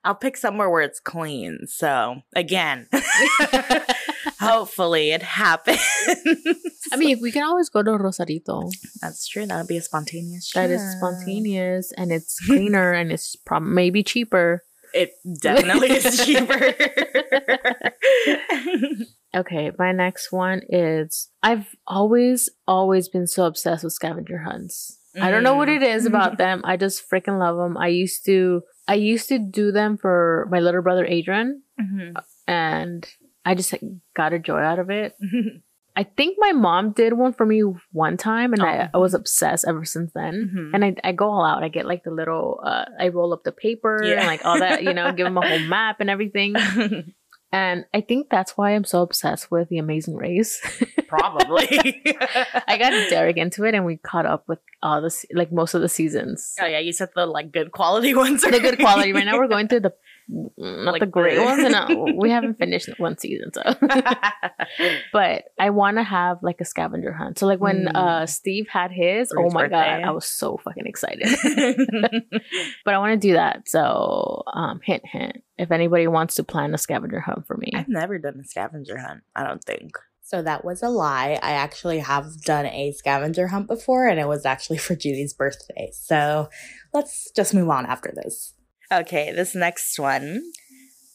I'll 0.04 0.16
pick 0.16 0.38
somewhere 0.38 0.70
where 0.70 0.84
it's 0.84 1.00
clean. 1.00 1.62
So 1.66 2.18
again, 2.36 2.88
hopefully 4.40 5.12
it 5.12 5.24
happens. 5.24 5.80
I 6.92 6.98
mean, 6.98 7.20
we 7.22 7.32
can 7.32 7.44
always 7.44 7.70
go 7.70 7.84
to 7.84 7.92
Rosarito. 7.92 8.70
That's 9.02 9.28
true. 9.28 9.46
That 9.46 9.58
would 9.58 9.68
be 9.68 9.78
a 9.78 9.82
spontaneous. 9.82 10.52
That 10.54 10.70
is 10.70 10.82
spontaneous, 10.98 11.92
and 11.98 12.12
it's 12.12 12.40
cleaner, 12.46 12.94
and 12.94 13.12
it's 13.12 13.36
probably 13.36 13.70
maybe 13.70 14.04
cheaper. 14.04 14.64
It 14.94 15.12
definitely 15.42 15.92
is 15.92 16.18
cheaper. 16.26 16.74
okay, 19.36 19.72
my 19.78 19.92
next 19.92 20.32
one 20.32 20.62
is 20.70 21.30
I've 21.44 21.76
always, 21.86 22.50
always 22.68 23.10
been 23.10 23.28
so 23.28 23.46
obsessed 23.46 23.84
with 23.84 23.94
scavenger 23.94 24.40
hunts. 24.40 24.98
Mm. 25.16 25.24
I 25.24 25.32
don't 25.32 25.44
know 25.44 25.56
what 25.56 25.70
it 25.70 25.84
is 25.84 26.06
about 26.06 26.34
mm. 26.34 26.38
them. 26.38 26.62
I 26.64 26.78
just 26.78 27.10
freaking 27.10 27.40
love 27.40 27.58
them. 27.58 27.78
I 27.78 27.88
used 27.88 28.26
to, 28.26 28.62
I 28.88 28.96
used 28.96 29.28
to 29.30 29.40
do 29.40 29.72
them 29.72 29.98
for 29.98 30.48
my 30.50 30.60
little 30.60 30.82
brother 30.82 31.06
Adrian, 31.06 31.64
mm-hmm. 31.80 32.18
and 32.48 33.08
I 33.48 33.56
just 33.56 33.74
got 34.14 34.34
a 34.34 34.40
joy 34.40 34.60
out 34.60 34.78
of 34.78 34.90
it. 34.90 35.16
I 35.96 36.04
think 36.04 36.38
my 36.38 36.52
mom 36.52 36.92
did 36.92 37.14
one 37.14 37.34
for 37.34 37.46
me 37.46 37.62
one 37.92 38.18
time, 38.18 38.54
and 38.54 38.62
oh. 38.62 38.66
I, 38.66 38.90
I, 38.94 38.98
was 38.98 39.16
obsessed 39.16 39.66
ever 39.68 39.84
since 39.84 40.12
then. 40.14 40.52
Mm-hmm. 40.54 40.76
And 40.76 40.86
I, 40.86 40.96
I 41.04 41.12
go 41.12 41.32
all 41.32 41.44
out. 41.44 41.64
I 41.64 41.70
get 41.70 41.88
like 41.88 42.04
the 42.04 42.12
little, 42.12 42.60
uh, 42.64 42.86
I 43.00 43.08
roll 43.08 43.34
up 43.34 43.44
the 43.44 43.52
paper 43.52 44.04
yeah. 44.04 44.20
and 44.20 44.28
like 44.28 44.46
all 44.46 44.60
that, 44.60 44.84
you 44.84 44.94
know, 44.94 45.12
give 45.14 45.26
them 45.26 45.38
a 45.38 45.48
whole 45.48 45.60
map 45.68 46.00
and 46.00 46.08
everything. 46.08 46.56
and 47.52 47.86
I 47.96 48.02
think 48.02 48.28
that's 48.30 48.58
why 48.58 48.76
I'm 48.76 48.84
so 48.84 49.02
obsessed 49.02 49.50
with 49.50 49.70
The 49.70 49.80
Amazing 49.80 50.18
Race. 50.18 50.62
Probably. 51.08 51.66
I 52.68 52.78
got 52.78 53.10
Derek 53.10 53.38
into 53.38 53.64
it, 53.64 53.74
and 53.74 53.86
we 53.86 53.98
caught 53.98 54.28
up 54.28 54.44
with 54.48 54.60
all 54.84 55.02
the 55.02 55.26
like 55.34 55.52
most 55.52 55.74
of 55.74 55.82
the 55.82 55.90
seasons. 55.90 56.54
Oh 56.60 56.66
yeah, 56.68 56.80
you 56.80 56.92
said 56.92 57.10
the 57.16 57.26
like 57.26 57.52
good 57.52 57.72
quality 57.72 58.14
ones. 58.14 58.44
Are- 58.44 58.52
the 58.52 58.60
good 58.60 58.78
quality. 58.78 59.14
Right 59.14 59.26
now, 59.26 59.40
we're 59.40 59.48
going 59.48 59.68
through 59.68 59.80
the 59.80 59.94
not 60.30 60.92
like 60.92 61.00
the 61.00 61.06
great 61.06 61.40
ones. 61.40 61.64
And 61.64 62.18
we 62.18 62.30
haven't 62.30 62.58
finished 62.58 62.90
one 62.98 63.18
season, 63.18 63.52
so. 63.54 63.62
but 65.14 65.46
I 65.60 65.70
want 65.70 65.98
to 65.98 66.04
have 66.04 66.40
like 66.42 66.60
a 66.60 66.66
scavenger 66.66 67.14
hunt. 67.14 67.40
So 67.40 67.48
like 67.48 67.60
when 67.60 67.86
mm. 67.86 67.96
uh 67.96 68.26
Steve 68.26 68.68
had 68.70 68.92
his, 68.92 69.30
For 69.30 69.40
oh 69.40 69.46
his 69.46 69.54
my 69.54 69.64
birthday. 69.64 70.02
god, 70.02 70.04
I 70.04 70.12
was 70.12 70.26
so 70.26 70.58
fucking 70.58 70.86
excited. 70.86 71.28
but 72.86 72.94
I 72.94 72.98
want 72.98 73.20
to 73.20 73.28
do 73.28 73.34
that. 73.34 73.68
So 73.68 74.44
um, 74.54 74.82
hint, 74.84 75.04
hint. 75.06 75.44
If 75.58 75.72
anybody 75.72 76.08
wants 76.08 76.36
to 76.36 76.44
plan 76.44 76.74
a 76.74 76.78
scavenger 76.78 77.20
hunt 77.20 77.48
for 77.48 77.58
me, 77.58 77.72
I've 77.74 77.90
never 77.90 78.20
done 78.20 78.40
a 78.40 78.44
scavenger 78.44 78.98
hunt. 78.98 79.22
I 79.36 79.44
don't 79.44 79.64
think. 79.64 79.98
So 80.22 80.42
that 80.42 80.66
was 80.66 80.84
a 80.84 80.90
lie. 80.90 81.40
I 81.42 81.52
actually 81.52 82.00
have 82.00 82.42
done 82.42 82.66
a 82.66 82.92
scavenger 82.92 83.48
hunt 83.48 83.68
before, 83.68 84.08
and 84.08 84.20
it 84.20 84.28
was 84.28 84.46
actually 84.46 84.78
for 84.78 84.94
Judy's 84.94 85.34
birthday. 85.34 85.90
So 85.94 86.50
let's 86.94 87.32
just 87.32 87.54
move 87.54 87.70
on 87.70 87.86
after 87.86 88.12
this. 88.14 88.54
Okay, 88.92 89.32
this 89.34 89.54
next 89.54 90.00
one. 90.00 90.44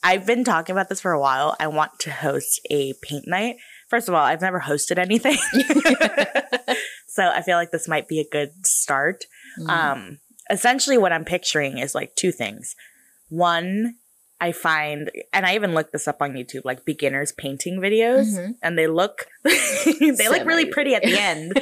I've 0.03 0.27
been 0.27 0.45
talking 0.45 0.75
about 0.75 0.89
this 0.89 1.01
for 1.01 1.13
a 1.13 1.21
while. 1.21 1.57
I 1.61 1.69
want 1.69 1.99
to 2.01 2.11
host 2.11 2.61
a 2.71 2.93
paint 3.03 3.27
night. 3.27 3.57
First 3.89 4.09
of 4.09 4.15
all, 4.15 4.25
I've 4.25 4.41
never 4.41 4.61
hosted 4.61 4.99
anything. 4.99 5.37
so 7.07 7.29
I 7.29 7.43
feel 7.43 7.57
like 7.57 7.71
this 7.71 7.89
might 7.89 8.09
be 8.09 8.21
a 8.21 8.29
good 8.29 8.67
start. 8.67 9.25
Mm. 9.61 9.69
Um, 9.69 10.19
essentially, 10.51 10.99
what 10.99 11.13
I'm 11.13 11.25
picturing 11.25 11.79
is 11.79 11.95
like 11.95 12.17
two 12.17 12.33
things. 12.33 12.75
One, 13.29 13.95
I 14.43 14.51
find, 14.51 15.09
and 15.33 15.47
I 15.47 15.55
even 15.55 15.73
looked 15.73 15.93
this 15.93 16.09
up 16.09 16.21
on 16.21 16.33
YouTube, 16.33 16.63
like 16.65 16.85
beginners 16.85 17.31
painting 17.31 17.79
videos, 17.79 18.35
mm-hmm. 18.35 18.53
and 18.61 18.77
they 18.77 18.89
look, 18.89 19.29
they 19.45 20.29
look 20.29 20.45
really 20.45 20.65
pretty 20.65 20.97
at 20.97 21.05
the 21.05 21.17
end, 21.17 21.53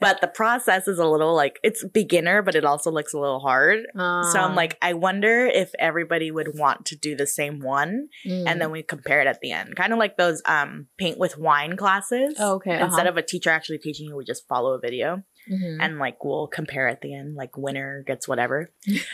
but 0.00 0.20
the 0.20 0.26
process 0.26 0.86
is 0.86 0.98
a 0.98 1.06
little 1.06 1.34
like 1.34 1.58
it's 1.62 1.82
beginner, 1.82 2.42
but 2.42 2.54
it 2.54 2.66
also 2.66 2.90
looks 2.90 3.14
a 3.14 3.18
little 3.18 3.40
hard. 3.40 3.86
Uh. 3.98 4.22
So 4.24 4.38
I'm 4.38 4.54
like, 4.54 4.76
I 4.82 4.92
wonder 4.92 5.46
if 5.46 5.70
everybody 5.78 6.30
would 6.30 6.58
want 6.58 6.84
to 6.86 6.96
do 6.96 7.16
the 7.16 7.26
same 7.26 7.60
one, 7.60 8.08
mm. 8.26 8.44
and 8.46 8.60
then 8.60 8.70
we 8.70 8.82
compare 8.82 9.22
it 9.22 9.26
at 9.26 9.40
the 9.40 9.52
end, 9.52 9.74
kind 9.74 9.94
of 9.94 9.98
like 9.98 10.18
those 10.18 10.42
um 10.44 10.88
paint 10.98 11.18
with 11.18 11.38
wine 11.38 11.78
classes. 11.78 12.34
Oh, 12.38 12.56
okay, 12.56 12.78
instead 12.78 13.06
uh-huh. 13.06 13.12
of 13.12 13.16
a 13.16 13.22
teacher 13.22 13.48
actually 13.48 13.78
teaching 13.78 14.08
you, 14.08 14.14
we 14.14 14.26
just 14.26 14.46
follow 14.46 14.74
a 14.74 14.78
video. 14.78 15.22
Mm-hmm. 15.50 15.80
And 15.80 15.98
like 15.98 16.24
we'll 16.24 16.48
compare 16.48 16.88
at 16.88 17.00
the 17.00 17.14
end, 17.14 17.36
like 17.36 17.56
winner 17.56 18.02
gets 18.06 18.26
whatever, 18.26 18.70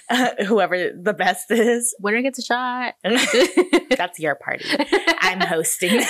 uh, 0.09 0.31
whoever 0.47 0.91
the 0.91 1.13
best 1.13 1.51
is. 1.51 1.95
Winner 2.01 2.23
gets 2.23 2.39
a 2.39 2.43
shot. 2.43 2.95
That's 3.97 4.19
your 4.19 4.35
party. 4.35 4.65
I'm 5.21 5.41
hosting. 5.41 6.03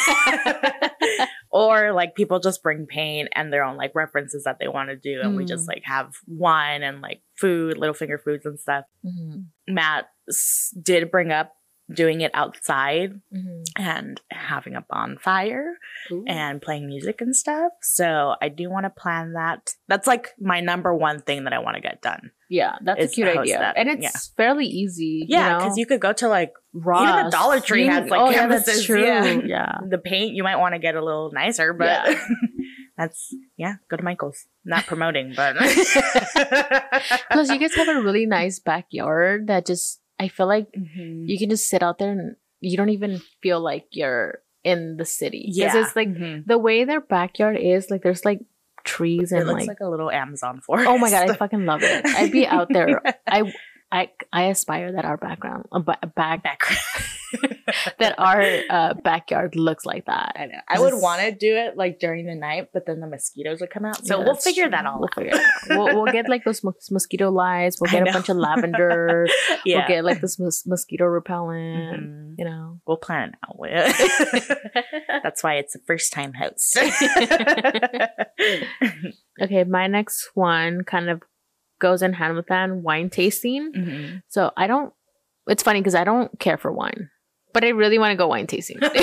or 1.51 1.93
like 1.93 2.15
people 2.15 2.41
just 2.41 2.63
bring 2.63 2.87
paint 2.87 3.29
and 3.35 3.53
their 3.53 3.65
own 3.65 3.77
like 3.77 3.95
references 3.95 4.45
that 4.45 4.59
they 4.59 4.69
want 4.69 4.91
to 4.91 4.97
do, 4.97 5.21
and 5.21 5.35
mm. 5.35 5.37
we 5.39 5.45
just 5.45 5.65
mm. 5.65 5.69
like 5.69 5.83
have 5.85 6.15
wine 6.27 6.83
and 6.83 7.01
like 7.01 7.23
food, 7.37 7.77
little 7.77 7.95
finger 7.95 8.19
foods 8.19 8.47
and 8.47 8.59
stuff. 8.59 8.85
Mm-hmm. 9.05 9.75
Matt 9.75 10.07
s- 10.29 10.75
did 10.81 11.11
bring 11.11 11.33
up 11.33 11.53
doing 11.93 12.21
it 12.21 12.31
outside 12.35 13.21
mm-hmm. 13.35 13.63
and 13.77 14.21
having 14.31 14.75
a 14.75 14.85
bonfire 14.89 15.79
Ooh. 16.11 16.25
and 16.27 16.61
playing 16.61 16.87
music 16.87 17.21
and 17.21 17.35
stuff. 17.35 17.73
So 17.83 18.35
I 18.41 18.49
do 18.49 18.71
want 18.71 18.85
to 18.85 18.91
plan 18.91 19.35
that. 19.35 19.75
That's 19.89 20.07
like 20.07 20.31
my 20.41 20.61
number 20.61 20.95
one 20.95 21.21
thing 21.21 21.45
that 21.45 21.53
I 21.53 21.59
want 21.59 21.77
to 21.77 21.83
get 21.83 22.03
done. 22.03 22.31
Yeah, 22.49 22.77
that's 22.83 23.05
a 23.05 23.09
cute 23.09 23.29
idea. 23.29 23.59
That. 23.59 23.79
And 23.79 23.89
it's 23.89 24.03
yeah. 24.03 24.11
fairly 24.37 24.67
easy. 24.67 25.25
Yeah, 25.27 25.57
because 25.57 25.63
you, 25.63 25.69
know? 25.69 25.75
you, 25.77 25.87
could 25.87 26.01
go 26.01 26.13
to 26.13 26.29
like 26.29 26.53
Ross. 26.75 27.09
Even 27.09 27.25
the 27.25 27.31
Dollar 27.31 27.61
Tree 27.61 27.87
has 27.87 28.11
like 28.11 28.21
oh, 28.21 28.31
canvases. 28.31 28.67
Yeah, 28.67 28.75
that's 28.75 28.85
true. 28.85 29.05
Yeah. 29.05 29.41
yeah. 29.47 29.79
The 29.89 29.97
paint 29.97 30.35
you 30.35 30.43
might 30.43 30.57
want 30.57 30.75
to 30.75 30.79
get 30.79 30.95
a 30.95 31.03
little 31.03 31.31
nicer, 31.33 31.73
but 31.73 31.87
yeah. 31.87 32.25
that's 32.99 33.35
yeah, 33.57 33.77
go 33.89 33.97
to 33.97 34.03
Michael's. 34.03 34.45
Not 34.67 34.85
promoting, 34.85 35.33
but 35.35 35.57
Plus 37.31 37.51
you 37.51 37.59
guys 37.59 37.75
have 37.75 37.89
a 37.89 38.03
really 38.03 38.27
nice 38.27 38.59
backyard 38.59 39.47
that 39.47 39.65
just 39.65 40.02
I 40.23 40.29
feel 40.29 40.47
like 40.47 40.73
mm-hmm. 40.73 41.27
you 41.27 41.39
can 41.39 41.51
just 41.51 41.69
sit 41.69 41.83
out 41.83 41.99
there 41.99 42.13
and 42.13 42.37
you 42.61 42.77
don't 42.77 42.91
even 42.91 43.21
feel 43.43 43.61
like 43.61 43.87
you're 43.91 44.41
in 44.65 44.97
the 44.97 45.05
city. 45.05 45.47
Yeah. 45.49 45.77
It's 45.77 45.97
like 45.97 46.09
mm-hmm. 46.09 46.43
the 46.47 46.59
way 46.59 46.85
their 46.85 47.01
backyard 47.01 47.57
is, 47.59 47.91
like 47.91 48.03
there's 48.03 48.25
like 48.25 48.41
trees 48.85 49.33
and 49.33 49.43
it 49.43 49.47
looks 49.47 49.61
like, 49.61 49.69
like 49.69 49.81
a 49.81 49.89
little 49.89 50.11
Amazon 50.11 50.61
forest. 50.61 50.89
Oh 50.89 50.99
my 50.99 51.11
god, 51.11 51.31
I 51.31 51.35
fucking 51.35 51.65
love 51.67 51.83
it. 51.83 52.07
I'd 52.07 52.33
be 52.33 52.47
out 52.47 52.69
there. 52.73 53.03
I 53.27 53.53
I 53.93 54.09
I 54.33 54.45
aspire 54.45 54.93
that 54.93 55.05
our 55.05 55.19
background, 55.19 55.67
uh, 55.71 55.81
back 55.81 56.43
background, 56.43 56.81
that 57.99 58.15
our 58.19 58.43
uh, 58.71 58.95
backyard 58.95 59.55
looks 59.55 59.85
like 59.85 60.07
that. 60.07 60.33
I 60.35 60.47
know. 60.47 60.61
I 60.67 60.81
would 60.81 60.95
want 60.95 61.21
to 61.21 61.31
do 61.31 61.55
it 61.55 61.77
like 61.77 61.99
during 61.99 62.25
the 62.25 62.35
night, 62.35 62.69
but 62.73 62.87
then 62.87 63.01
the 63.01 63.07
mosquitoes 63.07 63.61
would 63.61 63.69
come 63.69 63.85
out. 63.85 64.07
So 64.07 64.19
yeah, 64.19 64.25
we'll 64.25 64.35
figure 64.37 64.65
true. 64.65 64.71
that 64.71 64.87
all. 64.87 64.99
We'll 64.99 65.09
out. 65.09 65.15
figure 65.15 65.35
out. 65.35 65.43
we'll, 65.69 66.03
we'll 66.03 66.13
get 66.13 66.27
like 66.27 66.43
those 66.45 66.63
mosquito 66.91 67.31
lights. 67.31 67.79
We'll 67.83 67.91
get 67.91 68.09
a 68.09 68.13
bunch 68.13 68.31
of 68.31 68.37
lavender. 68.39 69.27
yeah. 69.67 69.81
We'll 69.81 69.89
get 69.89 70.05
like 70.07 70.23
this 70.23 70.39
mos- 70.39 70.67
mosquito 70.67 71.05
repellent. 71.05 72.01
Mm-hmm. 72.03 72.35
You 72.39 72.45
know, 72.47 72.81
we'll 72.87 72.97
plan 72.97 73.35
it 73.35 73.35
out. 73.47 73.59
That's 75.23 75.45
why 75.45 75.57
it's 75.57 75.75
a 75.75 75.81
first 75.81 76.15
time 76.15 76.33
host. 76.33 76.79
okay, 79.43 79.65
my 79.65 79.87
next 79.87 80.31
one 80.33 80.83
kind 80.85 81.11
of 81.11 81.21
goes 81.83 82.01
in 82.01 82.15
hand 82.15 82.37
with 82.37 82.47
that 82.47 82.71
wine 82.71 83.11
tasting. 83.11 83.73
Mm-hmm. 83.75 84.17
So 84.29 84.53
I 84.57 84.67
don't, 84.67 84.95
it's 85.49 85.65
funny 85.65 85.81
because 85.81 85.97
I 85.97 86.05
don't 86.05 86.39
care 86.39 86.57
for 86.57 86.73
wine, 86.73 87.11
but 87.53 87.65
I 87.65 87.71
really 87.71 87.99
want 87.99 88.13
to 88.13 88.17
go 88.17 88.29
wine 88.29 88.47
tasting 88.47 88.79
because 88.81 89.03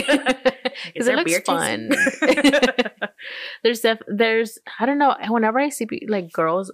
it 0.95 1.15
looks 1.15 1.39
fun. 1.39 1.91
there's 3.63 3.81
def- 3.81 4.07
there's, 4.07 4.57
I 4.79 4.85
don't 4.85 4.97
know, 4.97 5.13
whenever 5.27 5.59
I 5.59 5.69
see 5.69 5.87
like 6.07 6.31
girls 6.31 6.71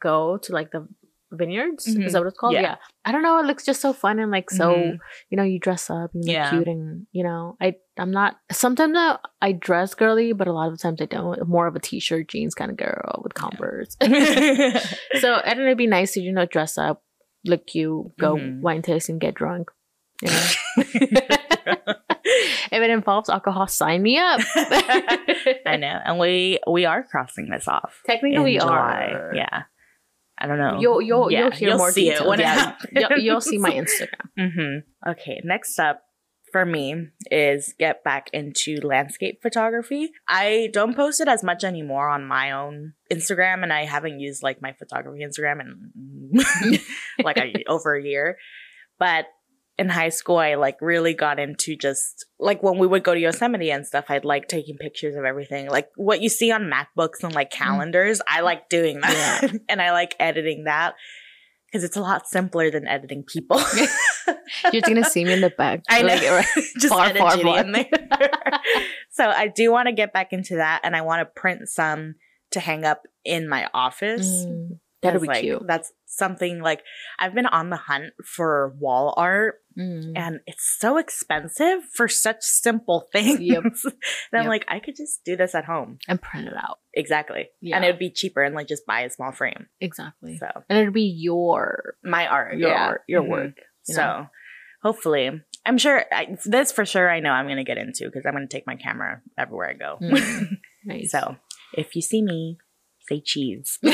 go 0.00 0.38
to 0.38 0.52
like 0.52 0.70
the 0.70 0.86
vineyards 1.32 1.86
mm-hmm. 1.86 2.02
is 2.02 2.12
that 2.12 2.20
what 2.20 2.28
it's 2.28 2.38
called 2.38 2.54
yeah. 2.54 2.60
yeah. 2.60 2.76
i 3.04 3.12
don't 3.12 3.22
know 3.22 3.38
it 3.38 3.44
looks 3.44 3.64
just 3.64 3.80
so 3.80 3.92
fun 3.92 4.18
and 4.18 4.30
like 4.30 4.50
so 4.50 4.72
mm-hmm. 4.72 4.96
you 5.30 5.36
know 5.36 5.42
you 5.42 5.58
dress 5.58 5.90
up 5.90 6.10
you 6.14 6.20
look 6.20 6.30
yeah. 6.30 6.50
cute 6.50 6.66
and 6.66 7.06
you 7.12 7.22
know 7.22 7.56
i 7.60 7.74
i'm 7.98 8.10
not 8.10 8.36
sometimes 8.50 8.96
I, 8.96 9.18
I 9.42 9.52
dress 9.52 9.94
girly 9.94 10.32
but 10.32 10.48
a 10.48 10.52
lot 10.52 10.72
of 10.72 10.80
times 10.80 11.02
i 11.02 11.06
don't 11.06 11.38
I'm 11.40 11.48
more 11.48 11.66
of 11.66 11.76
a 11.76 11.80
t-shirt 11.80 12.28
jeans 12.28 12.54
kind 12.54 12.70
of 12.70 12.76
girl 12.76 13.20
with 13.22 13.34
converse 13.34 13.96
yeah. 14.02 14.78
so 15.20 15.40
i 15.44 15.48
don't 15.48 15.58
know 15.58 15.66
it'd 15.66 15.78
be 15.78 15.86
nice 15.86 16.12
to 16.12 16.20
you 16.20 16.32
know 16.32 16.46
dress 16.46 16.78
up 16.78 17.02
look 17.44 17.66
cute 17.66 18.16
go 18.18 18.36
mm-hmm. 18.36 18.62
wine 18.62 18.82
tasting 18.82 19.18
get 19.18 19.34
drunk 19.34 19.70
you 20.22 20.30
know 20.30 20.50
if 22.70 22.82
it 22.82 22.90
involves 22.90 23.28
alcohol, 23.28 23.66
sign 23.66 24.02
me 24.02 24.18
up. 24.18 24.40
I 25.66 25.76
know, 25.78 26.00
and 26.04 26.18
we 26.18 26.58
we 26.68 26.84
are 26.84 27.02
crossing 27.02 27.48
this 27.50 27.68
off. 27.68 28.00
Technically, 28.06 28.44
we 28.44 28.58
July. 28.58 29.12
are. 29.12 29.32
Yeah, 29.34 29.62
I 30.40 30.46
don't 30.46 30.58
know. 30.58 30.78
You'll 30.80 31.02
you'll 31.02 31.30
Yeah, 31.32 31.40
you'll 31.44 31.50
hear 31.50 31.68
you'll 31.70 31.78
more 31.78 31.90
see 31.92 32.08
it 32.08 32.12
details. 32.12 32.28
when 32.28 32.40
it 32.40 32.42
yeah, 32.44 32.54
happens. 32.54 32.92
you'll, 32.94 33.18
you'll 33.18 33.40
see 33.52 33.58
my 33.58 33.70
Instagram. 33.72 34.28
hmm 34.36 35.10
Okay, 35.10 35.40
next 35.44 35.78
up 35.78 36.02
for 36.52 36.64
me 36.64 37.08
is 37.30 37.74
get 37.78 38.02
back 38.04 38.30
into 38.32 38.76
landscape 38.82 39.40
photography. 39.42 40.10
I 40.28 40.70
don't 40.72 40.96
post 40.96 41.20
it 41.20 41.28
as 41.28 41.42
much 41.44 41.62
anymore 41.64 42.08
on 42.08 42.24
my 42.26 42.52
own 42.52 42.94
Instagram, 43.12 43.62
and 43.62 43.72
I 43.72 43.84
haven't 43.84 44.20
used 44.20 44.42
like 44.42 44.62
my 44.62 44.72
photography 44.72 45.24
Instagram 45.24 45.60
in 45.60 46.80
like 47.24 47.36
a, 47.36 47.52
over 47.68 47.94
a 47.96 48.02
year. 48.02 48.38
But 48.98 49.26
in 49.78 49.88
high 49.88 50.08
school, 50.08 50.38
I 50.38 50.54
like 50.54 50.76
really 50.80 51.14
got 51.14 51.38
into 51.38 51.76
just 51.76 52.26
like 52.40 52.62
when 52.62 52.78
we 52.78 52.86
would 52.86 53.04
go 53.04 53.14
to 53.14 53.20
Yosemite 53.20 53.70
and 53.70 53.86
stuff, 53.86 54.06
I'd 54.08 54.24
like 54.24 54.48
taking 54.48 54.76
pictures 54.76 55.14
of 55.14 55.24
everything. 55.24 55.68
Like 55.68 55.88
what 55.96 56.20
you 56.20 56.28
see 56.28 56.50
on 56.50 56.70
MacBooks 56.70 57.22
and 57.22 57.32
like 57.34 57.50
calendars, 57.50 58.20
I 58.26 58.40
like 58.40 58.68
doing 58.68 59.00
that. 59.00 59.48
and 59.68 59.80
I 59.80 59.92
like 59.92 60.16
editing 60.18 60.64
that 60.64 60.94
because 61.66 61.84
it's 61.84 61.96
a 61.96 62.00
lot 62.00 62.26
simpler 62.26 62.70
than 62.70 62.88
editing 62.88 63.22
people. 63.22 63.60
You're 64.64 64.72
just 64.72 64.86
gonna 64.86 65.04
see 65.04 65.24
me 65.24 65.34
in 65.34 65.40
the 65.42 65.50
back. 65.50 65.82
I 65.88 66.02
know. 66.02 66.08
Like, 66.08 66.22
right- 66.22 66.46
just 66.78 66.88
Far, 66.92 67.14
far, 67.14 67.38
far. 67.38 67.60
in 67.60 67.72
there. 67.72 67.86
so 69.10 69.28
I 69.28 69.48
do 69.48 69.70
want 69.70 69.86
to 69.86 69.92
get 69.92 70.12
back 70.12 70.32
into 70.32 70.56
that, 70.56 70.80
and 70.82 70.96
I 70.96 71.02
want 71.02 71.20
to 71.20 71.40
print 71.40 71.68
some 71.68 72.14
to 72.52 72.60
hang 72.60 72.84
up 72.84 73.02
in 73.24 73.48
my 73.48 73.68
office. 73.74 74.26
Mm, 74.28 74.78
that'd 75.02 75.20
be 75.20 75.28
like, 75.28 75.42
cute. 75.42 75.62
That's 75.66 75.92
something 76.06 76.60
like 76.60 76.82
I've 77.18 77.34
been 77.34 77.46
on 77.46 77.70
the 77.70 77.76
hunt 77.76 78.12
for 78.24 78.74
wall 78.78 79.14
art, 79.16 79.56
Mm. 79.78 80.12
and 80.16 80.40
it's 80.46 80.76
so 80.80 80.96
expensive 80.98 81.80
for 81.94 82.08
such 82.08 82.38
simple 82.42 83.06
things. 83.12 83.40
Yep. 83.40 83.62
that 84.32 84.40
I'm 84.40 84.46
like, 84.48 84.64
I 84.68 84.80
could 84.80 84.96
just 84.96 85.24
do 85.24 85.36
this 85.36 85.54
at 85.54 85.64
home. 85.64 85.98
And 86.08 86.20
print 86.20 86.48
it 86.48 86.54
out. 86.56 86.78
Exactly. 86.94 87.48
Yeah. 87.60 87.76
And 87.76 87.84
it 87.84 87.88
would 87.92 87.98
be 87.98 88.10
cheaper 88.10 88.42
and 88.42 88.54
like 88.54 88.66
just 88.66 88.86
buy 88.86 89.02
a 89.02 89.10
small 89.10 89.30
frame. 89.32 89.66
Exactly. 89.80 90.36
So 90.38 90.48
And 90.68 90.78
it'd 90.78 90.92
be 90.94 91.02
your 91.16 91.94
my 92.02 92.26
art, 92.26 92.56
your 92.58 92.70
yeah. 92.70 92.86
art, 92.88 93.02
your 93.06 93.22
Mhm. 93.22 93.28
work. 93.28 93.56
you 93.86 93.94
So 93.94 94.02
know? 94.02 94.26
hopefully, 94.82 95.30
I'm 95.64 95.78
sure 95.78 96.04
I, 96.10 96.36
this 96.44 96.72
for 96.72 96.84
sure. 96.84 97.08
I 97.10 97.20
know 97.20 97.30
I'm 97.30 97.46
going 97.46 97.58
to 97.58 97.64
get 97.64 97.78
into 97.78 98.04
because 98.06 98.24
I'm 98.26 98.32
going 98.34 98.48
to 98.48 98.52
take 98.52 98.66
my 98.66 98.76
camera 98.76 99.20
everywhere 99.38 99.70
I 99.70 99.74
go. 99.74 99.98
Mm. 100.02 100.56
Nice. 100.84 101.10
so 101.10 101.36
if 101.74 101.94
you 101.94 102.00
see 102.02 102.22
me, 102.22 102.56
say 103.08 103.20
cheese. 103.20 103.78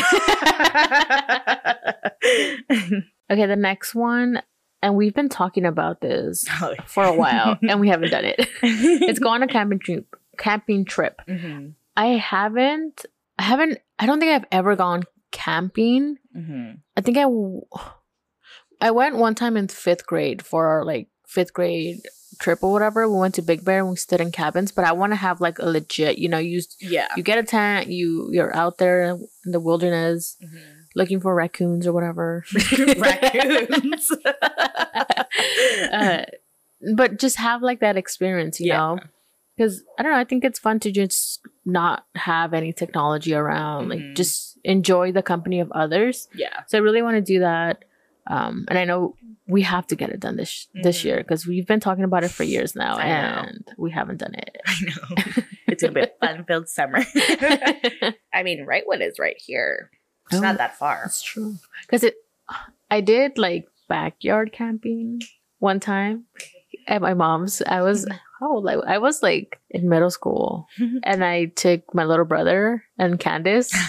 Okay, 3.30 3.46
the 3.46 3.56
next 3.56 3.94
one, 3.94 4.42
and 4.84 4.94
we've 4.94 5.14
been 5.14 5.28
talking 5.30 5.64
about 5.64 6.00
this 6.00 6.44
Oh. 6.62 6.74
for 6.86 7.04
a 7.04 7.12
while, 7.14 7.58
and 7.68 7.80
we 7.80 7.88
haven't 7.88 8.10
done 8.10 8.24
it. 8.26 8.38
It's 8.62 9.18
go 9.18 9.30
on 9.30 9.42
a 9.42 9.48
camping 9.48 9.78
trip. 9.80 10.06
Camping 10.38 10.84
trip. 10.84 11.20
Mhm. 11.28 11.74
I 11.96 12.06
haven't. 12.20 13.06
I 13.38 13.42
haven't. 13.44 13.78
I 13.98 14.06
don't 14.06 14.20
think 14.20 14.32
I've 14.32 14.48
ever 14.52 14.76
gone 14.76 15.02
camping. 15.32 16.18
Mhm. 16.36 16.78
I 16.96 17.00
think 17.00 17.16
I. 17.18 17.24
I 18.80 18.90
went 18.90 19.16
one 19.16 19.34
time 19.34 19.56
in 19.56 19.68
fifth 19.68 20.06
grade 20.06 20.42
for 20.44 20.66
our 20.66 20.84
like 20.84 21.08
fifth 21.26 21.52
grade 21.52 22.00
trip 22.40 22.58
or 22.62 22.72
whatever. 22.72 23.08
We 23.08 23.16
went 23.18 23.34
to 23.36 23.42
Big 23.42 23.64
Bear 23.64 23.78
and 23.80 23.90
we 23.90 23.96
stood 23.96 24.20
in 24.20 24.32
cabins. 24.32 24.72
But 24.72 24.84
I 24.84 24.92
want 24.92 25.12
to 25.12 25.16
have 25.16 25.40
like 25.40 25.58
a 25.58 25.66
legit. 25.66 26.18
You 26.18 26.28
know, 26.28 26.38
you 26.38 26.60
Yeah. 26.80 27.06
you 27.16 27.22
get 27.22 27.38
a 27.38 27.44
tent. 27.44 27.86
You 27.88 28.28
you're 28.32 28.54
out 28.54 28.78
there 28.78 29.02
in 29.44 29.52
the 29.52 29.60
wilderness 29.60 30.36
looking 30.94 31.20
for 31.20 31.34
raccoons 31.34 31.86
or 31.86 31.92
whatever. 31.92 32.44
Raccoons. 32.98 34.10
uh, 35.92 36.22
but 36.94 37.18
just 37.18 37.36
have 37.38 37.62
like 37.62 37.80
that 37.80 37.96
experience, 37.96 38.60
you 38.60 38.68
Yeah. 38.68 38.76
know? 38.78 38.98
Because 39.56 39.82
I 39.98 40.02
don't 40.02 40.12
know, 40.12 40.18
I 40.18 40.24
think 40.24 40.44
it's 40.44 40.58
fun 40.58 40.80
to 40.80 40.90
just 40.90 41.40
not 41.64 42.06
have 42.16 42.52
any 42.54 42.72
technology 42.72 43.34
around, 43.34 43.86
Mhm. 43.86 43.90
like 43.90 44.16
just 44.16 44.58
enjoy 44.64 45.12
the 45.12 45.22
company 45.22 45.60
of 45.60 45.70
others. 45.72 46.28
yeah. 46.34 46.62
So 46.66 46.76
I 46.78 46.80
really 46.80 47.02
want 47.02 47.16
to 47.16 47.20
do 47.20 47.40
that. 47.40 47.84
Um, 48.26 48.64
and 48.68 48.78
I 48.78 48.84
know 48.84 49.14
we 49.46 49.62
have 49.62 49.86
to 49.88 49.96
get 49.96 50.08
it 50.08 50.18
done 50.18 50.36
this 50.36 50.66
this 50.82 51.00
Mhm. 51.02 51.04
year 51.04 51.16
because 51.18 51.46
we've 51.46 51.66
been 51.66 51.78
talking 51.80 52.04
about 52.04 52.24
it 52.24 52.30
for 52.30 52.42
years 52.42 52.74
now, 52.74 52.96
I 52.96 53.08
know. 53.08 53.42
and 53.48 53.68
we 53.76 53.90
haven't 53.90 54.16
done 54.18 54.34
it. 54.34 54.56
I 54.66 54.74
know. 54.86 55.42
It's 55.68 55.82
gonna 55.82 55.92
be 55.92 56.00
a 56.02 56.10
fun-filled 56.20 56.68
summer. 56.68 56.98
I 58.32 58.42
mean, 58.42 58.66
Wrightwood 58.66 59.02
is 59.02 59.18
right 59.18 59.36
here. 59.38 59.90
It's 60.26 60.36
Oh. 60.36 60.40
not 60.40 60.58
that 60.58 60.76
far. 60.78 61.00
That's 61.04 61.22
true. 61.22 61.56
Because 61.82 62.02
it, 62.04 62.16
I 62.90 63.00
did 63.00 63.38
like 63.38 63.68
backyard 63.88 64.52
camping 64.52 65.20
one 65.58 65.80
time 65.80 66.24
at 66.86 67.02
my 67.02 67.14
mom's. 67.14 67.62
I 67.66 67.82
was 67.82 68.06
oh, 68.40 68.56
like 68.56 68.78
I 68.86 68.98
was 68.98 69.22
like 69.22 69.60
in 69.70 69.88
middle 69.88 70.10
school, 70.10 70.66
and 71.02 71.24
I 71.24 71.46
took 71.46 71.94
my 71.94 72.04
little 72.04 72.24
brother 72.24 72.84
and 72.98 73.18
Candace. 73.18 73.70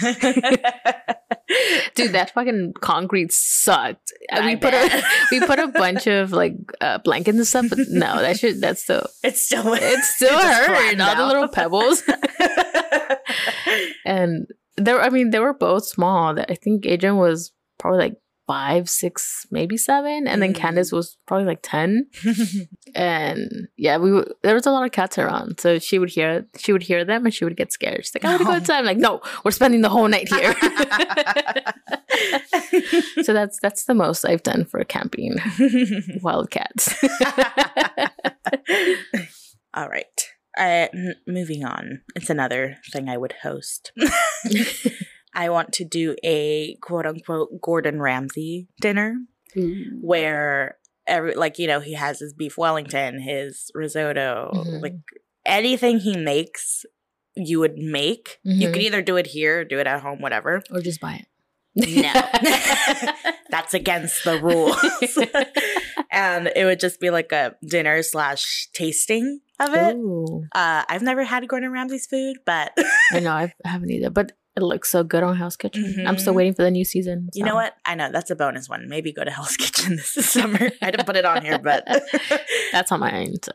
Dude, 1.95 2.11
that 2.13 2.31
fucking 2.33 2.73
concrete 2.81 3.31
sucked. 3.31 4.11
I 4.31 4.45
we 4.45 4.55
put 4.55 4.73
a 4.73 5.03
we 5.31 5.39
put 5.41 5.59
a 5.59 5.67
bunch 5.67 6.07
of 6.07 6.31
like 6.31 6.55
uh, 6.81 6.97
blankets 6.99 7.37
and 7.37 7.47
stuff, 7.47 7.67
but 7.69 7.79
no, 7.89 8.19
that 8.19 8.39
should 8.39 8.59
that's 8.59 8.83
still 8.83 9.05
It's 9.23 9.45
still 9.45 9.73
it's 9.73 10.15
still 10.15 10.31
just 10.31 10.67
hurt. 10.67 10.99
All 10.99 11.15
the 11.15 11.27
little 11.27 11.47
pebbles, 11.47 12.03
and 14.05 14.47
there. 14.77 15.01
I 15.01 15.09
mean, 15.09 15.31
they 15.31 15.39
were 15.39 15.53
both 15.53 15.85
small. 15.85 16.33
That 16.35 16.51
I 16.51 16.55
think 16.55 16.85
Adrian 16.85 17.17
was 17.17 17.51
probably 17.79 17.99
like 17.99 18.15
five, 18.47 18.87
six, 18.87 19.47
maybe 19.49 19.75
seven, 19.75 20.27
and 20.27 20.39
then 20.41 20.53
Mm. 20.53 20.57
Candace 20.57 20.91
was 20.91 21.17
probably 21.27 21.45
like 21.47 21.59
ten. 21.63 22.07
And 22.97 23.67
yeah, 23.75 23.97
we 23.97 24.11
w- 24.11 24.33
there 24.41 24.53
was 24.53 24.65
a 24.65 24.71
lot 24.71 24.85
of 24.85 24.93
cats 24.93 25.17
around, 25.17 25.59
so 25.59 25.79
she 25.79 25.99
would 25.99 26.09
hear 26.09 26.45
she 26.57 26.71
would 26.71 26.83
hear 26.83 27.03
them 27.03 27.25
and 27.25 27.33
she 27.33 27.43
would 27.43 27.57
get 27.57 27.73
scared. 27.73 28.05
She's 28.05 28.15
like, 28.15 28.23
"I 28.23 28.29
want 28.29 28.39
to 28.41 28.45
go 28.45 28.51
outside." 28.53 28.77
I'm 28.79 28.85
like, 28.85 28.97
"No, 28.97 29.19
we're 29.43 29.51
spending 29.51 29.81
the 29.81 29.89
whole 29.89 30.07
night 30.07 30.29
here." 30.29 30.53
so 33.23 33.33
that's 33.33 33.59
that's 33.61 33.83
the 33.85 33.95
most 33.95 34.23
I've 34.23 34.43
done 34.43 34.63
for 34.63 34.81
camping. 34.85 35.35
Wild 36.21 36.51
cats. 36.51 36.95
All 39.73 39.89
right. 39.89 40.29
Uh, 40.57 40.87
m- 40.93 41.13
moving 41.27 41.65
on. 41.65 42.01
It's 42.15 42.29
another 42.29 42.77
thing 42.93 43.09
I 43.09 43.17
would 43.17 43.33
host. 43.43 43.91
I 45.33 45.49
want 45.49 45.73
to 45.73 45.83
do 45.85 46.15
a 46.23 46.75
quote 46.81 47.05
unquote 47.05 47.61
Gordon 47.61 48.01
Ramsay 48.01 48.67
dinner 48.79 49.15
where 50.01 50.77
every 51.07 51.33
like 51.35 51.59
you 51.59 51.67
know 51.67 51.79
he 51.81 51.93
has 51.93 52.19
his 52.19 52.33
beef 52.33 52.57
Wellington, 52.57 53.19
his 53.21 53.69
risotto, 53.73 54.51
Mhm. 54.53 54.81
like 54.81 54.93
anything 55.45 55.99
he 55.99 56.15
makes, 56.17 56.85
you 57.35 57.59
would 57.59 57.77
make. 57.77 58.39
You 58.43 58.69
Mhm. 58.69 58.73
could 58.73 58.81
either 58.81 59.01
do 59.01 59.17
it 59.17 59.27
here, 59.27 59.65
do 59.65 59.79
it 59.79 59.87
at 59.87 60.01
home, 60.01 60.19
whatever. 60.21 60.61
or 60.71 60.79
just 60.81 61.01
buy 61.01 61.15
it. 61.15 61.27
No. 61.75 63.11
That's 63.49 63.73
against 63.73 64.23
the 64.23 64.39
rules. 64.41 64.79
And 66.15 66.49
it 66.55 66.63
would 66.65 66.79
just 66.79 66.99
be 66.99 67.09
like 67.09 67.31
a 67.31 67.55
dinner 67.67 68.01
slash 68.01 68.69
tasting 68.73 69.41
of 69.59 69.69
it. 69.73 69.97
Uh, 70.53 70.83
I've 70.89 71.01
never 71.03 71.23
had 71.23 71.47
Gordon 71.47 71.71
Ramsay's 71.71 72.07
food, 72.07 72.37
but 72.45 72.71
I 73.11 73.19
know 73.19 73.31
I 73.31 73.53
haven't 73.65 73.91
either, 73.91 74.09
but 74.09 74.31
it 74.57 74.63
looks 74.63 74.89
so 74.89 75.03
good 75.03 75.21
on 75.23 75.35
Hell's 75.35 75.57
Kitchen. 75.57 76.05
I'm 76.07 76.17
still 76.17 76.31
Mhm. 76.31 76.37
waiting 76.37 76.53
for 76.53 76.63
the 76.63 76.71
new 76.71 76.85
season. 76.85 77.27
you 77.33 77.43
know 77.43 77.55
what? 77.55 77.73
I 77.85 77.93
know 77.95 78.09
that's 78.11 78.31
a 78.31 78.35
bonus 78.37 78.69
one. 78.69 78.87
Maybe 78.87 79.11
go 79.11 79.25
to 79.25 79.29
Hell's 79.31 79.57
Kitchen 79.63 79.97
this 79.97 80.13
summer. 80.13 80.71
I 80.81 80.91
didn't 80.91 81.05
put 81.05 81.17
it 81.17 81.25
on 81.25 81.43
here, 81.43 81.59
but 81.59 81.85
That's 82.71 82.89
on 82.93 83.01
mine. 83.01 83.33
So. 83.43 83.51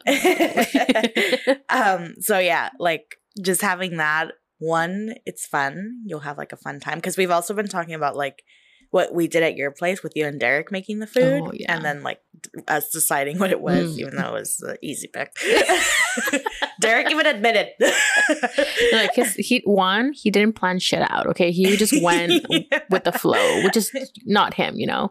um, 1.69 2.15
so 2.21 2.39
yeah, 2.39 2.71
like 2.79 3.17
just 3.43 3.63
having 3.63 3.97
that 3.97 4.33
one, 4.59 5.15
it's 5.25 5.47
fun. 5.47 6.03
You'll 6.05 6.21
have 6.21 6.39
like 6.39 6.53
a 6.53 6.57
fun 6.57 6.81
time 6.81 6.99
because 6.99 7.17
we've 7.17 7.31
also 7.31 7.55
been 7.55 7.69
talking 7.69 7.95
about 7.95 8.17
like 8.17 8.43
what 8.91 9.15
we 9.15 9.29
did 9.29 9.43
at 9.43 9.57
your 9.57 9.71
place 9.71 10.03
with 10.03 10.13
you 10.17 10.27
and 10.27 10.41
Derek 10.41 10.71
making 10.73 10.99
the 10.99 11.07
food, 11.07 11.43
Oh, 11.47 11.53
yeah. 11.55 11.73
and 11.75 11.85
then 11.85 12.03
like 12.03 12.21
us 12.69 12.89
deciding 12.91 13.39
what 13.39 13.51
it 13.51 13.61
was, 13.61 13.97
Mm. 13.97 13.99
even 14.01 14.17
though 14.17 14.35
it 14.37 14.41
was 14.41 14.57
the 14.57 14.79
easy 14.83 15.09
pick. 15.09 15.33
Derek 16.81 17.11
even 17.11 17.27
admitted. 17.27 17.69
like 18.93 19.15
his 19.15 19.35
he 19.35 19.63
one, 19.65 20.13
he 20.15 20.31
didn't 20.31 20.55
plan 20.57 20.79
shit 20.79 21.03
out. 21.11 21.27
Okay, 21.29 21.51
he 21.53 21.77
just 21.77 21.95
went 22.03 22.45
with 22.91 23.05
the 23.05 23.13
flow, 23.13 23.63
which 23.65 23.77
is 23.77 23.91
not 24.27 24.55
him, 24.55 24.77
you 24.77 24.87
know. 24.87 25.11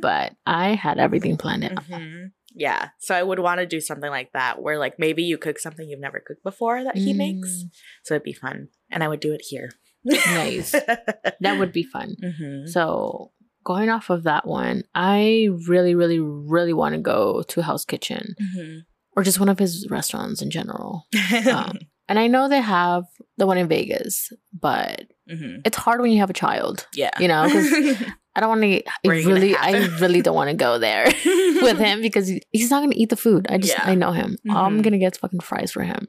But 0.00 0.34
I 0.46 0.70
had 0.74 0.98
everything 0.98 1.36
planned 1.36 1.64
out. 1.64 1.84
Mhm. 1.88 2.30
Yeah. 2.54 2.88
So 2.98 3.14
I 3.14 3.22
would 3.22 3.38
want 3.38 3.60
to 3.60 3.66
do 3.66 3.80
something 3.80 4.10
like 4.10 4.32
that 4.32 4.60
where 4.60 4.78
like 4.78 4.98
maybe 4.98 5.22
you 5.22 5.38
cook 5.38 5.58
something 5.58 5.88
you've 5.88 6.00
never 6.00 6.20
cooked 6.20 6.42
before 6.42 6.84
that 6.84 6.96
he 6.96 7.12
makes. 7.14 7.48
Mm, 7.64 7.70
So 8.04 8.14
it'd 8.14 8.24
be 8.24 8.32
fun. 8.34 8.68
And 8.90 9.02
I 9.02 9.08
would 9.08 9.20
do 9.20 9.32
it 9.32 9.42
here. 9.48 9.70
Nice. 10.04 10.72
That 10.72 11.56
would 11.58 11.72
be 11.72 11.84
fun. 11.84 12.16
Mhm. 12.22 12.68
So 12.68 13.32
going 13.64 13.88
off 13.90 14.10
of 14.10 14.24
that 14.24 14.46
one, 14.46 14.84
I 14.94 15.48
really, 15.68 15.94
really, 15.94 16.18
really 16.20 16.72
want 16.72 16.94
to 16.94 17.00
go 17.00 17.42
to 17.48 17.62
Hell's 17.62 17.84
Kitchen 17.84 18.34
Mhm. 18.40 18.80
or 19.16 19.22
just 19.22 19.40
one 19.40 19.48
of 19.48 19.58
his 19.58 19.86
restaurants 19.90 20.42
in 20.42 20.50
general. 20.50 21.06
Um, 21.50 21.78
and 22.08 22.18
I 22.18 22.26
know 22.26 22.48
they 22.48 22.60
have 22.60 23.04
the 23.38 23.46
one 23.46 23.58
in 23.58 23.68
Vegas, 23.68 24.32
but 24.52 25.04
hmm 25.30 25.56
it's 25.64 25.76
hard 25.76 26.00
when 26.00 26.10
you 26.12 26.18
have 26.18 26.30
a 26.30 26.34
child. 26.34 26.86
Yeah. 26.94 27.10
You 27.20 27.28
know, 27.28 27.44
I 28.34 28.40
don't 28.40 28.48
want 28.48 28.62
to. 28.62 28.82
I 28.86 28.90
Where 29.04 29.16
you 29.16 29.22
gonna 29.22 29.34
really, 29.34 29.56
I 29.56 29.86
really 30.00 30.20
don't 30.22 30.34
want 30.34 30.50
to 30.50 30.56
go 30.56 30.78
there 30.78 31.04
with 31.62 31.78
him 31.78 32.02
because 32.02 32.28
he's 32.50 32.70
not 32.70 32.80
gonna 32.82 32.94
eat 32.96 33.10
the 33.10 33.16
food. 33.16 33.46
I 33.48 33.58
just, 33.58 33.72
Yeah. 33.74 33.84
I 33.84 33.94
know 33.94 34.12
him. 34.12 34.36
I'm 34.50 34.78
Mhm. 34.78 34.82
gonna 34.82 34.98
get 34.98 35.16
fucking 35.16 35.40
fries 35.40 35.70
for 35.72 35.82
him. 35.84 36.08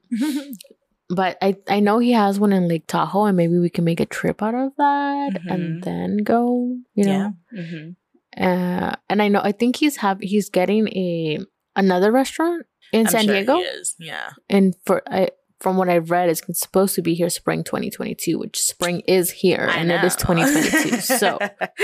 But 1.15 1.37
I, 1.41 1.55
I 1.67 1.79
know 1.79 1.99
he 1.99 2.11
has 2.13 2.39
one 2.39 2.53
in 2.53 2.67
Lake 2.67 2.87
Tahoe, 2.87 3.25
and 3.25 3.37
maybe 3.37 3.57
we 3.59 3.69
can 3.69 3.83
make 3.83 3.99
a 3.99 4.05
trip 4.05 4.41
out 4.41 4.55
of 4.55 4.71
that 4.77 5.31
Mhm. 5.45 5.53
and 5.53 5.83
then 5.83 6.17
go. 6.17 6.77
You 6.95 7.05
know, 7.05 7.33
yeah. 7.51 7.63
hmm 7.63 7.89
uh, 8.35 8.95
and 9.09 9.21
I 9.21 9.27
know 9.27 9.41
I 9.43 9.51
think 9.51 9.75
he's 9.75 9.97
have 9.97 10.17
he's 10.19 10.49
getting 10.49 10.87
a 10.89 11.37
another 11.75 12.11
restaurant 12.11 12.65
in 12.91 13.01
I'm 13.05 13.11
San 13.11 13.25
sure 13.25 13.33
Diego, 13.35 13.57
he 13.57 13.61
is. 13.63 13.95
Yeah. 13.99 14.31
and 14.49 14.73
for 14.85 15.03
I. 15.07 15.29
From 15.59 15.77
what 15.77 15.87
I've 15.87 16.11
read, 16.11 16.27
it's 16.27 16.41
supposed 16.59 16.93
to 16.95 17.01
be 17.01 17.13
here 17.13 17.29
spring 17.29 17.63
2022, 17.63 18.37
which 18.37 18.59
spring 18.59 18.99
is 19.07 19.31
here, 19.31 19.69
I 19.71 19.77
and 19.77 19.91
it 19.93 20.03
is 20.03 20.13
2022. 20.17 20.97
so, 20.99 21.39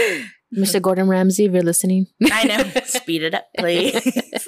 Mr. 0.54 0.82
Gordon 0.82 1.08
Ramsay, 1.08 1.46
if 1.46 1.54
you're 1.54 1.62
listening, 1.63 2.08
I 2.30 2.44
know. 2.44 2.63
Speed 2.84 3.24
it 3.24 3.34
up, 3.36 3.46
please. 3.58 3.94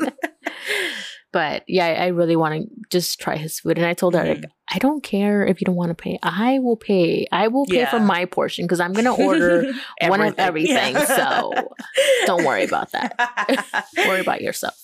but 1.32 1.64
yeah, 1.68 1.86
I 1.86 1.94
I 1.94 2.08
really 2.08 2.36
want 2.36 2.62
to 2.62 2.70
just 2.90 3.20
try 3.20 3.38
his 3.38 3.60
food. 3.60 3.78
And 3.78 3.86
I 3.86 3.94
told 3.94 4.16
her, 4.16 4.24
like, 4.24 4.38
mm. 4.40 4.50
I 4.70 4.80
don't 4.80 5.02
care 5.02 5.46
if 5.46 5.62
you 5.62 5.66
don't 5.66 5.76
want 5.76 5.90
to 5.90 5.96
pay. 5.96 6.20
I 6.24 6.60
will 6.60 6.78
pay. 6.78 7.28
I 7.32 7.48
will 7.48 7.66
pay 7.66 7.86
for 7.86 8.00
my 8.00 8.26
portion 8.26 8.66
because 8.66 8.80
I'm 8.80 8.94
gonna 8.94 9.14
order 9.28 9.72
one 10.02 10.22
of 10.22 10.36
everything. 10.38 10.98
So 10.98 11.52
don't 12.26 12.46
worry 12.46 12.64
about 12.64 12.92
that. 12.92 13.86
Worry 13.98 14.22
about 14.22 14.42
yourself. 14.42 14.76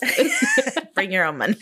Bring 0.94 1.12
your 1.12 1.26
own 1.26 1.38
money. 1.38 1.56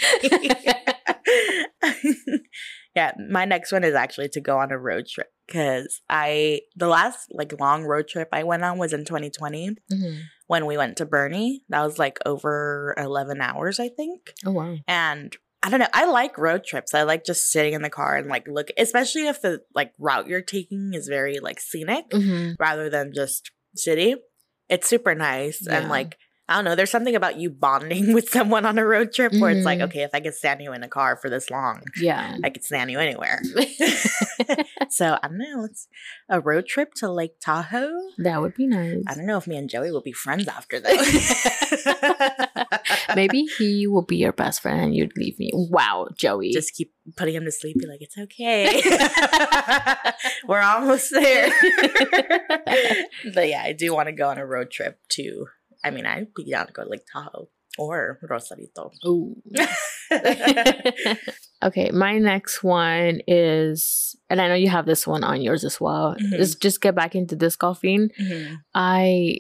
Yeah, 2.96 3.12
my 3.30 3.46
next 3.46 3.72
one 3.72 3.84
is 3.84 3.94
actually 3.94 4.30
to 4.30 4.42
go 4.42 4.58
on 4.58 4.72
a 4.72 4.78
road 4.78 5.08
trip 5.08 5.28
because 5.48 6.02
I 6.10 6.62
the 6.76 6.88
last 6.88 7.28
like 7.32 7.60
long 7.60 7.84
road 7.84 8.08
trip 8.08 8.30
I 8.32 8.44
went 8.44 8.64
on 8.64 8.78
was 8.78 8.94
in 8.94 9.06
2020 9.06 9.78
Mhm. 9.92 10.22
when 10.48 10.66
we 10.66 10.78
went 10.78 10.98
to 10.98 11.06
Bernie. 11.06 11.64
That 11.70 11.84
was 11.84 12.00
like 12.00 12.20
over 12.26 12.96
11 12.98 13.42
hours, 13.42 13.80
I 13.80 13.90
think. 13.90 14.34
Oh 14.46 14.52
wow. 14.52 14.78
And 14.88 15.36
I 15.62 15.70
don't 15.70 15.80
know. 15.80 15.88
I 15.94 16.06
like 16.06 16.38
road 16.38 16.64
trips. 16.64 16.94
I 16.94 17.04
like 17.04 17.26
just 17.26 17.52
sitting 17.52 17.74
in 17.74 17.82
the 17.82 17.90
car 17.90 18.16
and 18.18 18.30
like 18.30 18.48
look, 18.48 18.70
especially 18.78 19.28
if 19.28 19.42
the 19.42 19.62
like 19.74 19.94
route 20.00 20.28
you're 20.28 20.42
taking 20.42 20.94
is 20.94 21.08
very 21.08 21.40
like 21.40 21.60
scenic 21.60 22.06
hmm 22.12 22.52
rather 22.60 22.90
than 22.90 23.12
just 23.14 23.52
city. 23.76 24.16
It's 24.70 24.88
super 24.88 25.14
nice. 25.16 25.60
Yeah. 25.62 25.80
And 25.80 25.90
like, 25.90 26.18
I 26.48 26.56
don't 26.56 26.66
know, 26.66 26.76
there's 26.76 26.92
something 26.92 27.16
about 27.16 27.38
you 27.40 27.50
bonding 27.50 28.14
with 28.18 28.30
someone 28.30 28.66
on 28.68 28.78
a 28.78 28.86
road 28.86 29.12
trip 29.14 29.34
where 29.34 29.50
it's 29.50 29.66
like, 29.66 29.80
Mhm. 29.80 29.86
okay, 29.86 30.04
if 30.04 30.12
I 30.14 30.20
could 30.20 30.36
stand 30.36 30.62
you 30.62 30.74
in 30.74 30.84
a 30.84 30.88
car 30.88 31.18
for 31.18 31.28
this 31.30 31.50
long, 31.50 31.82
Yeah. 32.00 32.38
I 32.44 32.52
could 32.52 32.64
stand 32.64 32.92
you 32.92 33.00
anywhere. 33.00 33.42
so 34.90 35.18
I 35.24 35.28
don't 35.28 35.38
know. 35.40 35.64
It's 35.66 35.88
a 36.30 36.40
road 36.40 36.68
trip 36.68 36.94
to 36.98 37.12
Lake 37.12 37.40
Tahoe. 37.44 37.90
that 38.20 38.42
would 38.42 38.54
be 38.54 38.68
nice. 38.68 39.04
I 39.08 39.16
don't 39.16 39.26
know 39.26 39.38
if 39.38 39.48
me 39.48 39.58
and 39.58 39.68
Joey 39.70 39.90
will 39.92 40.02
be 40.04 40.12
friends 40.12 40.48
after 40.48 40.80
this. 40.80 41.48
Maybe 43.16 43.46
he 43.58 43.88
will 43.88 44.04
be 44.04 44.18
your 44.18 44.34
best 44.34 44.62
friend 44.62 44.80
and 44.82 44.96
you'd 44.96 45.18
leave 45.18 45.40
me. 45.40 45.50
Wow, 45.54 46.10
Joey. 46.16 46.52
just 46.52 46.76
keep 46.76 46.94
putting 47.16 47.34
him 47.36 47.46
to 47.46 47.52
sleep. 47.52 47.78
Be 47.80 47.88
like, 47.88 48.02
it's 48.02 48.18
okay. 48.18 48.82
We're 50.48 50.62
almost 50.62 51.10
there. 51.12 51.50
but 53.34 53.48
yeah, 53.50 53.64
I 53.64 53.74
do 53.78 53.94
want 53.94 54.08
to 54.08 54.14
go 54.14 54.30
on 54.30 54.38
a 54.38 54.46
road 54.46 54.70
trip 54.72 55.00
to. 55.14 55.48
I 55.86 55.92
mean, 55.92 56.06
I'd 56.06 56.34
be 56.34 56.50
down 56.50 56.68
to 56.68 56.74
go 56.74 56.84
to 56.84 56.90
Lake 56.90 57.06
Tahoe 57.12 57.48
or 57.78 58.20
Rosarito. 58.28 58.92
Ooh. 59.06 59.36
okay, 61.64 61.92
my 61.92 62.18
next 62.18 62.64
one 62.64 63.22
is, 63.28 64.16
and 64.30 64.42
I 64.42 64.48
know 64.48 64.56
you 64.56 64.70
have 64.70 64.86
this 64.86 65.06
one 65.06 65.24
on 65.24 65.42
yours 65.42 65.64
as 65.64 65.80
well. 65.80 66.16
Mhm. 66.20 66.40
Is 66.40 66.56
just 66.56 66.82
get 66.82 66.96
back 66.96 67.16
into 67.16 67.36
disc 67.36 67.60
golfing. 67.60 68.10
I 68.74 69.38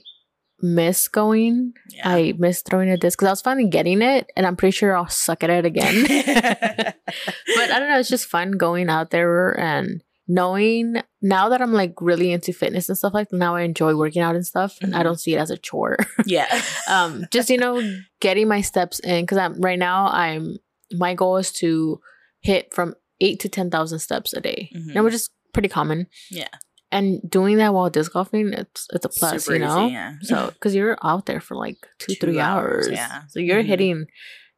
miss 0.62 1.08
going. 1.08 1.74
Yeah. 1.90 2.10
I 2.10 2.34
miss 2.38 2.62
throwing 2.62 2.90
a 2.90 2.98
disc 2.98 3.18
because 3.18 3.28
I 3.28 3.32
was 3.32 3.42
finally 3.42 3.70
getting 3.70 4.02
it, 4.02 4.32
and 4.36 4.46
I'm 4.46 4.56
pretty 4.56 4.76
sure 4.76 4.96
I'll 4.96 5.08
suck 5.08 5.44
at 5.44 5.50
it 5.50 5.66
again. 5.66 6.04
but 6.06 7.72
I 7.72 7.80
don't 7.80 7.90
know. 7.90 8.00
It's 8.00 8.10
just 8.10 8.28
fun 8.28 8.52
going 8.52 8.90
out 8.90 9.12
there 9.12 9.58
and 9.60 10.02
knowing 10.28 11.02
now 11.22 11.50
that 11.50 11.62
I'm 11.62 11.74
like 11.74 11.94
really 12.02 12.32
into 12.32 12.52
fitness 12.54 12.90
and 12.90 12.98
stuff 12.98 13.14
like 13.14 13.30
that. 13.30 13.38
Now 13.38 13.56
I 13.56 13.62
enjoy 13.62 13.96
working 13.96 14.22
out 14.22 14.36
and 14.36 14.46
stuff, 14.46 14.78
and 14.82 14.96
I 14.96 15.00
Mhm. 15.00 15.04
don't 15.04 15.20
see 15.20 15.34
it 15.36 15.40
as 15.40 15.52
a 15.52 15.58
chore. 15.58 15.98
yeah. 16.26 16.48
um, 16.90 17.26
just 17.32 17.50
you 17.50 17.58
know, 17.58 17.82
getting 18.22 18.48
my 18.48 18.62
steps 18.62 19.00
in 19.00 19.24
because 19.24 19.38
I'm 19.38 19.60
right 19.62 19.80
now. 19.80 20.08
I'm 20.08 20.58
my 20.94 21.14
goal 21.14 21.38
is 21.38 21.52
to 21.54 22.00
hit 22.42 22.74
from 22.74 22.96
eight 23.22 23.40
to 23.42 23.50
ten 23.50 23.70
thousand 23.70 24.00
steps 24.00 24.34
a 24.34 24.42
day, 24.42 24.70
Mhm. 24.76 24.96
and 24.96 25.04
which 25.04 25.14
is 25.14 25.30
pretty 25.54 25.70
common. 25.70 26.08
Yeah. 26.32 26.48
And 26.92 27.20
doing 27.30 27.58
that 27.58 27.74
while 27.74 27.90
disc 27.90 28.14
golfing, 28.14 28.54
it's 28.54 28.88
it's 28.94 29.06
a 29.06 29.10
plus, 29.10 29.46
Super 29.46 29.58
you 29.58 29.66
know. 29.66 29.86
easy, 29.86 29.94
yeah. 29.94 30.14
So 30.22 30.50
because 30.54 30.74
you're 30.76 30.98
out 31.04 31.26
there 31.26 31.42
for 31.42 31.56
like 31.56 31.78
two, 32.00 32.14
Two 32.14 32.20
three 32.28 32.40
hours, 32.40 32.88
hours, 32.88 32.96
yeah. 32.96 33.22
So 33.28 33.40
you're 33.40 33.64
Mhm. 33.64 33.68
hitting, 33.68 34.06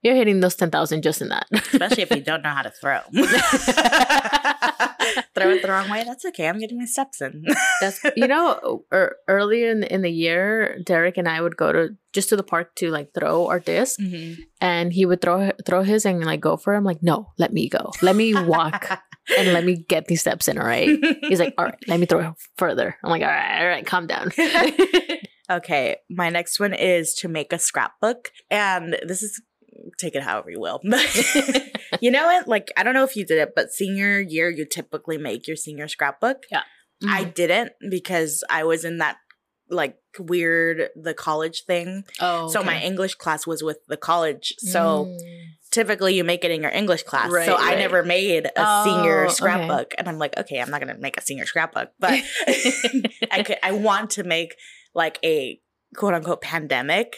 you're 0.03 0.15
hitting 0.15 0.39
those 0.41 0.55
ten 0.55 0.69
thousand 0.69 1.01
just 1.03 1.21
in 1.21 1.29
that. 1.29 1.47
Especially 1.51 2.03
if 2.03 2.11
you 2.11 2.21
don't 2.21 2.43
know 2.43 2.49
how 2.51 2.61
to 2.63 2.71
throw. 2.71 2.99
throw 5.35 5.49
it 5.51 5.61
the 5.61 5.69
wrong 5.69 5.89
way. 5.89 6.03
That's 6.03 6.25
okay. 6.25 6.47
I'm 6.47 6.59
getting 6.59 6.77
my 6.79 6.85
steps 6.85 7.21
in. 7.21 7.43
That's 7.81 8.01
you 8.15 8.27
know, 8.27 8.83
er, 8.93 9.15
earlier 9.27 9.71
in 9.71 9.83
in 9.83 10.01
the 10.01 10.11
year, 10.11 10.79
Derek 10.85 11.17
and 11.17 11.27
I 11.27 11.41
would 11.41 11.57
go 11.57 11.71
to 11.71 11.89
just 12.13 12.29
to 12.29 12.35
the 12.35 12.43
park 12.43 12.75
to 12.75 12.89
like 12.89 13.13
throw 13.13 13.47
our 13.47 13.59
disc, 13.59 13.99
Mhm. 13.99 14.37
and 14.61 14.91
he 14.93 15.05
would 15.05 15.21
throw 15.21 15.51
throw 15.65 15.83
his 15.83 16.05
and 16.05 16.23
like 16.25 16.39
go 16.41 16.57
for 16.57 16.73
him 16.73 16.83
like, 16.83 17.01
no, 17.03 17.31
let 17.37 17.53
me 17.53 17.69
go, 17.69 17.91
let 18.01 18.15
me 18.15 18.33
walk, 18.33 18.89
and 19.37 19.53
let 19.53 19.63
me 19.65 19.75
get 19.87 20.07
these 20.07 20.21
steps 20.21 20.47
in. 20.47 20.57
All 20.57 20.65
right. 20.65 20.89
He's 21.21 21.39
like, 21.39 21.53
all 21.57 21.65
right, 21.65 21.83
let 21.87 21.99
me 21.99 22.05
throw 22.05 22.33
further. 22.57 22.95
I'm 23.03 23.09
like, 23.11 23.21
all 23.21 23.27
right, 23.27 23.61
all 23.61 23.67
right, 23.67 23.85
calm 23.85 24.07
down. 24.07 24.31
Okay, 25.49 25.95
my 26.09 26.29
next 26.29 26.59
one 26.59 26.73
is 26.73 27.13
to 27.15 27.29
make 27.29 27.53
a 27.53 27.59
scrapbook. 27.59 28.31
And 28.51 28.97
this 29.07 29.23
is 29.23 29.41
take 29.97 30.15
it 30.15 30.23
however 30.23 30.49
you 30.49 30.59
will. 30.59 30.79
But 31.89 32.01
you 32.01 32.11
know 32.11 32.25
what? 32.25 32.47
Like, 32.47 32.71
I 32.77 32.83
don't 32.83 32.93
know 32.93 33.03
if 33.05 33.15
you 33.15 33.25
did 33.25 33.37
it, 33.39 33.53
but 33.55 33.71
senior 33.71 34.19
year, 34.19 34.49
you 34.49 34.65
typically 34.65 35.17
make 35.17 35.47
your 35.47 35.55
senior 35.55 35.87
scrapbook. 35.87 36.43
Yeah. 36.51 36.63
I 37.07 37.25
Mhm. 37.25 37.33
didn't 37.33 37.71
because 37.89 38.43
I 38.49 38.63
was 38.63 38.83
in 38.85 38.97
that 38.97 39.17
like 39.69 39.97
weird, 40.17 40.89
the 40.95 41.13
college 41.13 41.63
thing. 41.65 42.03
oh, 42.21 42.47
So 42.49 42.63
my. 42.63 42.81
English 42.81 43.15
class 43.15 43.45
was 43.45 43.61
with 43.63 43.79
the 43.87 43.97
college. 43.97 44.53
So 44.59 45.05
Mm. 45.05 45.17
typically 45.71 46.15
you 46.15 46.23
make 46.23 46.43
it 46.45 46.51
in 46.51 46.61
your 46.61 46.71
English 46.71 47.03
class. 47.03 47.29
Right, 47.29 47.45
so 47.45 47.55
I 47.57 47.75
never 47.75 48.01
made 48.03 48.45
a 48.47 48.51
Oh, 48.55 48.83
senior 48.85 49.25
okay. 49.25 49.33
scrapbook. 49.33 49.93
And 49.97 50.07
I'm 50.07 50.17
like, 50.17 50.37
okay, 50.37 50.59
I'm 50.61 50.69
not 50.69 50.79
gonna 50.79 50.97
make 50.97 51.17
a 51.17 51.21
senior 51.21 51.45
scrapbook, 51.45 51.89
but 51.99 52.13
I 53.31 53.43
could 53.45 53.57
I 53.63 53.71
want 53.73 54.11
to 54.11 54.23
make 54.23 54.55
like 54.93 55.19
a 55.23 55.59
quote 55.95 56.13
unquote 56.13 56.41
pandemic 56.41 57.13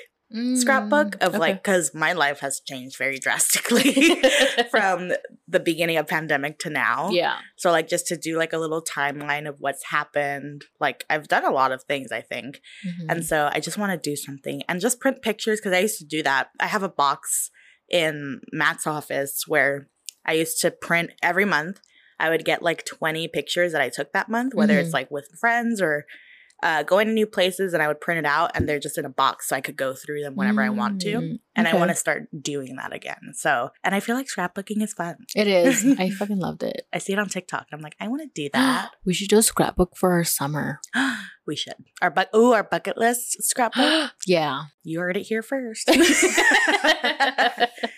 scrapbook 0.56 1.12
Mm, 1.18 1.22
of 1.22 1.30
okay. 1.30 1.38
like 1.40 1.64
because 1.64 1.94
my 1.94 2.14
life 2.14 2.40
has 2.42 2.62
changed 2.66 2.98
very 2.98 3.18
drastically 3.18 3.94
from 4.72 5.12
the 5.48 5.60
beginning 5.60 5.98
of 5.98 6.08
pandemic 6.08 6.60
to 6.60 6.70
now. 6.70 7.10
yeah. 7.10 7.38
So 7.58 7.72
like 7.72 7.88
just 7.88 8.06
to 8.08 8.18
do 8.18 8.38
like 8.38 8.54
a 8.54 8.58
little 8.58 8.84
timeline 8.84 9.48
of 9.50 9.56
what's 9.60 9.86
happened. 9.86 10.66
Like 10.80 11.04
I've 11.10 11.28
done 11.28 11.46
a 11.46 11.52
lot 11.52 11.72
of 11.72 11.84
things, 11.84 12.12
I 12.12 12.22
think. 12.22 12.62
Mhm. 12.88 13.06
And 13.10 13.26
so 13.26 13.50
I 13.52 13.60
just 13.60 13.78
want 13.78 13.92
to 13.92 14.10
do 14.10 14.16
something 14.16 14.62
and 14.70 14.80
just 14.80 15.00
print 15.00 15.22
pictures 15.22 15.60
because 15.60 15.74
I 15.74 15.80
used 15.80 15.98
to 16.00 16.06
do 16.06 16.22
that. 16.24 16.50
I 16.60 16.68
have 16.68 16.84
a 16.84 16.90
box 16.90 17.50
in 17.90 18.42
Matt's 18.52 18.86
office 18.86 19.46
where 19.48 19.88
I 20.26 20.34
used 20.34 20.62
to 20.62 20.70
print 20.70 21.10
every 21.24 21.46
month. 21.46 21.80
I 22.20 22.30
would 22.30 22.46
get 22.46 22.62
like 22.62 22.86
20 22.86 23.28
pictures 23.30 23.72
that 23.72 23.82
I 23.82 23.90
took 23.90 24.12
that 24.14 24.30
month, 24.30 24.54
whether 24.54 24.76
Mhm. 24.76 24.84
it's 24.84 24.94
like 24.94 25.10
with 25.10 25.28
friends 25.40 25.82
or 25.82 26.06
uh, 26.62 26.84
going 26.84 27.08
to 27.08 27.14
new 27.14 27.26
places, 27.26 27.74
and 27.74 27.82
I 27.82 27.88
would 27.88 28.02
print 28.02 28.20
it 28.20 28.26
out 28.26 28.52
and 28.56 28.68
they're 28.68 28.80
just 28.80 28.98
in 28.98 29.06
a 29.06 29.10
box 29.10 29.48
so 29.50 29.56
I 29.56 29.62
could 29.62 29.78
go 29.78 29.94
through 29.94 30.22
them 30.22 30.36
whenever 30.36 30.62
I 30.62 30.70
want 30.70 31.02
to. 31.02 31.14
Mm, 31.14 31.40
And 31.56 31.68
I 31.68 31.76
want 31.76 31.90
to 31.90 31.96
start 31.96 32.28
doing 32.42 32.76
that 32.78 32.94
again. 32.94 33.32
So, 33.34 33.70
and 33.84 33.94
I 33.96 34.00
feel 34.00 34.16
like 34.16 34.28
scrapbooking 34.28 34.82
is 34.82 34.94
fun. 34.94 35.16
It 35.36 35.48
is. 35.48 35.86
I 36.00 36.10
fucking 36.10 36.40
loved 36.40 36.64
it. 36.64 36.88
I 36.94 36.98
see 36.98 37.14
it 37.14 37.20
on 37.20 37.30
TikTok. 37.30 37.68
I'm 37.72 37.82
like, 37.82 37.96
I 38.00 38.08
want 38.08 38.22
to 38.24 38.30
do 38.34 38.50
that. 38.54 38.92
we 39.06 39.14
should 39.14 39.30
do 39.30 39.38
a 39.38 39.44
scrapbook 39.44 39.96
for 39.96 40.12
our 40.12 40.24
summer. 40.24 40.80
we 41.48 41.56
should. 41.56 41.76
Our 42.02 42.10
bu- 42.12 42.36
ooh, 42.38 42.54
our 42.54 42.64
bucket 42.64 42.98
list 42.98 43.42
scrapbook. 43.44 44.12
yeah. 44.28 44.64
You 44.84 45.00
heard 45.00 45.18
it 45.18 45.24
here 45.24 45.42
first. 45.44 45.90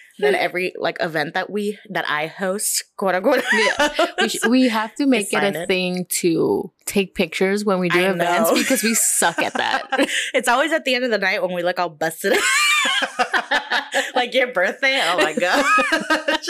then 0.21 0.35
every 0.35 0.73
like 0.77 0.97
event 0.99 1.33
that 1.33 1.49
we 1.49 1.77
that 1.89 2.05
I 2.07 2.27
host, 2.27 2.83
quote 2.97 3.15
unquote. 3.15 3.43
Yeah. 3.53 4.07
we, 4.21 4.29
sh- 4.29 4.45
we 4.47 4.69
have 4.69 4.95
to 4.95 5.05
make 5.05 5.31
it 5.33 5.43
a 5.43 5.63
it. 5.63 5.67
thing 5.67 6.05
to 6.09 6.71
take 6.85 7.15
pictures 7.15 7.65
when 7.65 7.79
we 7.79 7.89
do 7.89 7.99
I 7.99 8.09
events 8.09 8.51
know. 8.51 8.55
because 8.55 8.83
we 8.83 8.93
suck 8.93 9.39
at 9.39 9.53
that. 9.53 9.87
it's 10.33 10.47
always 10.47 10.71
at 10.71 10.85
the 10.85 10.95
end 10.95 11.03
of 11.05 11.11
the 11.11 11.17
night 11.17 11.41
when 11.41 11.53
we 11.53 11.63
look 11.63 11.79
all 11.79 11.89
busted. 11.89 12.33
like 14.15 14.33
your 14.33 14.51
birthday. 14.53 14.99
Oh 15.03 15.17
my 15.17 15.33
gosh. 15.33 16.47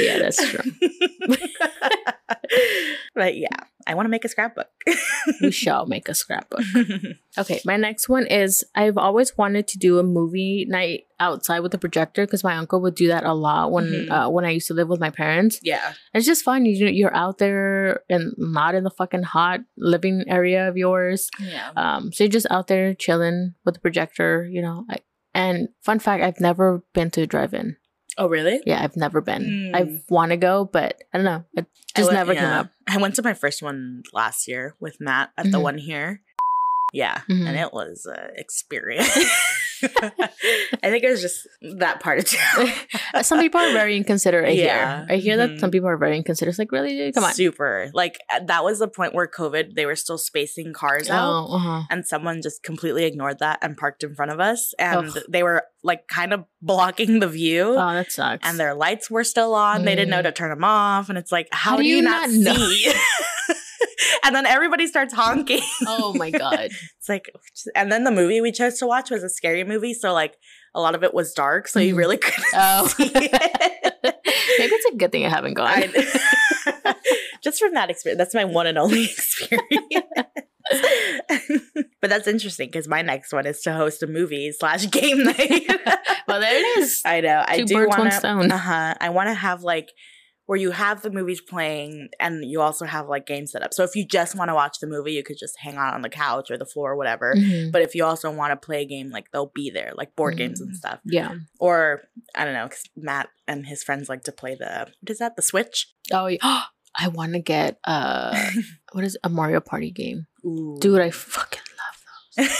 yeah, 0.00 0.18
that's 0.18 0.50
true. 0.50 0.72
but 3.14 3.36
yeah, 3.36 3.48
I 3.86 3.94
want 3.94 4.06
to 4.06 4.10
make 4.10 4.24
a 4.24 4.28
scrapbook. 4.28 4.68
we 5.40 5.50
shall 5.50 5.86
make 5.86 6.08
a 6.08 6.14
scrapbook. 6.14 6.62
Okay, 7.36 7.60
my 7.64 7.76
next 7.76 8.08
one 8.08 8.28
is 8.28 8.62
I've 8.76 8.96
always 8.96 9.36
wanted 9.36 9.66
to 9.66 9.76
do 9.78 9.98
a 9.98 10.04
movie 10.04 10.66
night 10.68 11.06
outside 11.18 11.60
with 11.60 11.74
a 11.74 11.78
projector 11.78 12.24
because 12.24 12.44
my 12.44 12.54
uncle 12.56 12.80
would 12.82 12.94
do 12.94 13.08
that 13.08 13.24
a 13.24 13.32
lot 13.34 13.72
when 13.72 13.86
Mhm. 13.86 14.10
uh, 14.10 14.30
when 14.30 14.44
I 14.44 14.50
used 14.50 14.68
to 14.68 14.74
live 14.74 14.88
with 14.88 15.00
my 15.00 15.10
parents. 15.10 15.58
yeah. 15.60 15.94
It's 16.14 16.26
just 16.26 16.44
fun. 16.44 16.64
You 16.64 16.84
know, 16.84 16.90
you're 16.92 17.12
out 17.16 17.38
there 17.38 18.02
and 18.08 18.32
not 18.38 18.76
in 18.76 18.84
the 18.84 18.90
fucking 18.90 19.24
hot 19.24 19.60
living 19.76 20.22
area 20.28 20.68
of 20.68 20.76
yours. 20.76 21.28
Yeah. 21.40 21.72
Um, 21.76 22.12
so 22.12 22.22
you're 22.22 22.30
just 22.30 22.46
out 22.50 22.68
there 22.68 22.94
chilling 22.94 23.54
with 23.64 23.74
the 23.74 23.80
projector, 23.80 24.46
you 24.48 24.62
know. 24.62 24.84
I, 24.88 24.98
and 25.34 25.70
fun 25.82 25.98
fact, 25.98 26.22
I've 26.22 26.38
never 26.40 26.84
been 26.94 27.10
to 27.10 27.22
a 27.22 27.26
drive-in. 27.26 27.76
Oh, 28.16 28.28
really? 28.28 28.60
Yeah, 28.66 28.82
I've 28.82 28.96
never 28.96 29.20
been. 29.20 29.42
Mm. 29.42 29.74
I 29.74 30.00
want 30.08 30.30
to 30.30 30.36
go, 30.36 30.64
but 30.64 31.02
I 31.12 31.18
don't 31.18 31.24
know. 31.24 31.44
It 31.56 31.66
just 31.96 32.08
went- 32.08 32.14
never 32.18 32.34
came 32.34 32.44
up. 32.44 32.70
I 32.88 32.96
went 32.98 33.14
to 33.16 33.22
my 33.22 33.34
first 33.34 33.62
one 33.62 34.02
last 34.12 34.46
year 34.48 34.74
with 34.80 35.00
Matt 35.00 35.30
at 35.36 35.50
the 35.50 35.58
Mhm. 35.58 35.62
one 35.62 35.78
here. 35.78 36.20
Yeah, 36.92 37.22
Mhm. 37.28 37.46
and 37.48 37.56
it 37.58 37.72
was 37.72 38.06
an 38.06 38.30
experience. 38.36 39.18
I 40.82 40.90
think 40.90 41.04
it 41.04 41.10
was 41.10 41.20
just 41.22 41.46
that 41.78 42.00
part 42.00 42.18
of 42.18 42.24
town. 42.26 42.68
some 43.22 43.38
people 43.40 43.60
are 43.60 43.72
very 43.72 43.96
inconsiderate. 43.96 44.48
I 44.48 44.52
Yeah. 44.52 45.06
hear. 45.06 45.06
I 45.10 45.16
hear 45.18 45.36
that 45.38 45.50
Mhm. 45.50 45.60
some 45.60 45.70
people 45.70 45.88
are 45.88 45.96
very 45.96 46.16
inconsiderate. 46.16 46.52
It's 46.52 46.58
like, 46.58 46.72
really, 46.72 46.96
dude? 46.96 47.14
come 47.14 47.24
on. 47.24 47.32
Super. 47.34 47.90
Like 47.94 48.18
uh, 48.32 48.40
that 48.46 48.64
was 48.64 48.78
the 48.78 48.88
point 48.88 49.14
where 49.14 49.26
COVID, 49.26 49.74
they 49.74 49.86
were 49.86 49.96
still 49.96 50.18
spacing 50.18 50.72
cars 50.72 51.08
out. 51.10 51.28
Oh, 51.48 51.56
uh-huh. 51.56 51.82
And 51.90 52.06
someone 52.06 52.42
just 52.42 52.62
completely 52.62 53.04
ignored 53.04 53.38
that 53.40 53.58
and 53.62 53.76
parked 53.76 54.02
in 54.04 54.14
front 54.14 54.30
of 54.32 54.40
us. 54.40 54.74
And 54.78 55.08
Ugh. 55.08 55.18
they 55.28 55.42
were 55.42 55.64
like 55.82 56.08
kind 56.08 56.32
of 56.32 56.44
blocking 56.62 57.20
the 57.20 57.28
view. 57.28 57.70
oh, 57.76 57.92
that 57.94 58.10
sucks. 58.10 58.46
and 58.48 58.58
their 58.58 58.74
lights 58.74 59.10
were 59.10 59.24
still 59.24 59.54
on. 59.54 59.84
They 59.84 59.94
didn't 59.94 60.10
know 60.10 60.20
Mm. 60.20 60.24
to 60.24 60.32
turn 60.32 60.50
them 60.50 60.64
off. 60.64 61.08
And 61.08 61.18
it's 61.18 61.30
like, 61.32 61.48
how, 61.52 61.76
do 61.76 61.84
you, 61.86 62.00
not, 62.02 62.30
know? 62.30 62.54
see? 62.54 62.92
and 64.24 64.34
then 64.34 64.46
everybody 64.46 64.86
starts 64.86 65.12
honking. 65.14 65.62
oh 65.86 66.12
my 66.14 66.30
god. 66.30 66.70
It's 66.98 67.08
like, 67.08 67.30
and 67.74 67.92
then 67.92 68.04
the 68.04 68.10
movie 68.10 68.40
we 68.40 68.50
chose 68.50 68.78
to 68.78 68.86
watch 68.86 69.10
was 69.10 69.22
a 69.22 69.28
scary 69.28 69.62
movie. 69.62 69.92
So, 69.92 70.12
like, 70.14 70.36
a 70.74 70.80
lot 70.80 70.94
of 70.94 71.04
it 71.04 71.12
was 71.12 71.34
dark. 71.34 71.68
So, 71.68 71.78
you 71.80 71.94
Mhm. 71.94 71.98
really 71.98 72.16
couldn't 72.16 72.44
Oh. 72.54 72.86
see 72.96 73.10
it. 73.14 74.16
Maybe 74.58 74.72
it's 74.74 74.86
a 74.94 74.96
good 74.96 75.12
thing 75.12 75.26
I 75.26 75.28
haven't 75.28 75.54
gone. 75.54 75.68
I- 75.68 76.94
just 77.42 77.58
from 77.58 77.74
that 77.74 77.90
experience, 77.90 78.18
that's 78.18 78.34
my 78.34 78.44
one 78.46 78.66
and 78.66 78.78
only 78.78 79.04
experience. 79.04 79.68
but 82.00 82.08
that's 82.10 82.26
interesting 82.26 82.68
because 82.68 82.88
my 82.88 83.02
next 83.02 83.32
one 83.32 83.46
is 83.46 83.60
to 83.62 83.72
host 83.72 84.02
a 84.02 84.06
movie 84.06 84.50
slash 84.52 84.90
game 84.90 85.24
night. 85.24 85.62
well, 86.26 86.40
there 86.40 86.56
it 86.56 86.78
is. 86.78 87.02
I 87.04 87.20
know. 87.20 87.44
I 87.46 87.58
Two 87.58 87.64
do 87.66 87.74
birds, 87.74 87.88
want 87.90 88.00
one 88.00 88.10
to. 88.10 88.16
stone. 88.16 88.50
Uh 88.52 88.56
huh. 88.56 88.94
I 89.00 89.10
want 89.10 89.28
to 89.28 89.34
have 89.34 89.62
like 89.62 89.90
where 90.46 90.58
you 90.58 90.72
have 90.72 91.00
the 91.02 91.10
movies 91.10 91.40
playing 91.40 92.08
and 92.20 92.44
you 92.44 92.60
also 92.60 92.84
have 92.84 93.08
like 93.08 93.26
games 93.26 93.52
set 93.52 93.62
up. 93.62 93.72
So 93.72 93.82
if 93.82 93.96
you 93.96 94.04
just 94.06 94.36
want 94.36 94.50
to 94.50 94.54
watch 94.54 94.78
the 94.80 94.86
movie, 94.86 95.12
you 95.12 95.22
could 95.22 95.38
just 95.38 95.58
hang 95.58 95.76
out 95.76 95.94
on 95.94 96.02
the 96.02 96.10
couch 96.10 96.50
or 96.50 96.58
the 96.58 96.66
floor 96.66 96.92
or 96.92 96.96
whatever. 96.96 97.34
Mhm. 97.34 97.72
But 97.72 97.80
if 97.82 97.94
you 97.94 98.04
also 98.04 98.30
want 98.30 98.50
to 98.52 98.66
play 98.66 98.82
a 98.82 98.84
game, 98.84 99.08
like 99.10 99.30
they'll 99.32 99.52
be 99.54 99.70
there, 99.70 99.92
like 99.96 100.14
board 100.16 100.36
games 100.36 100.60
and 100.60 100.70
Mm. 100.72 100.76
stuff. 100.76 100.98
Yeah. 101.04 101.34
Or 101.58 102.02
I 102.34 102.44
don't 102.44 102.52
know, 102.54 102.64
because 102.66 102.84
Matt 102.96 103.28
and 103.48 103.66
his 103.66 103.82
friends 103.82 104.08
like 104.08 104.24
to 104.24 104.32
play 104.32 104.54
the 104.54 104.88
what 105.00 105.10
is 105.10 105.18
that? 105.18 105.36
The 105.36 105.42
Switch. 105.42 105.88
Oh, 106.12 106.26
yeah. 106.26 106.38
I 106.96 107.08
want 107.08 107.32
to 107.32 107.40
get 107.40 107.78
uh, 107.84 108.38
what 108.92 109.02
is 109.04 109.14
it? 109.16 109.20
a 109.24 109.28
Mario 109.28 109.60
Party 109.60 109.90
game, 109.90 110.26
Ooh. 110.44 110.76
dude? 110.80 111.00
I 111.00 111.10
fucking 111.10 111.60
love 112.38 112.46
those. 112.48 112.58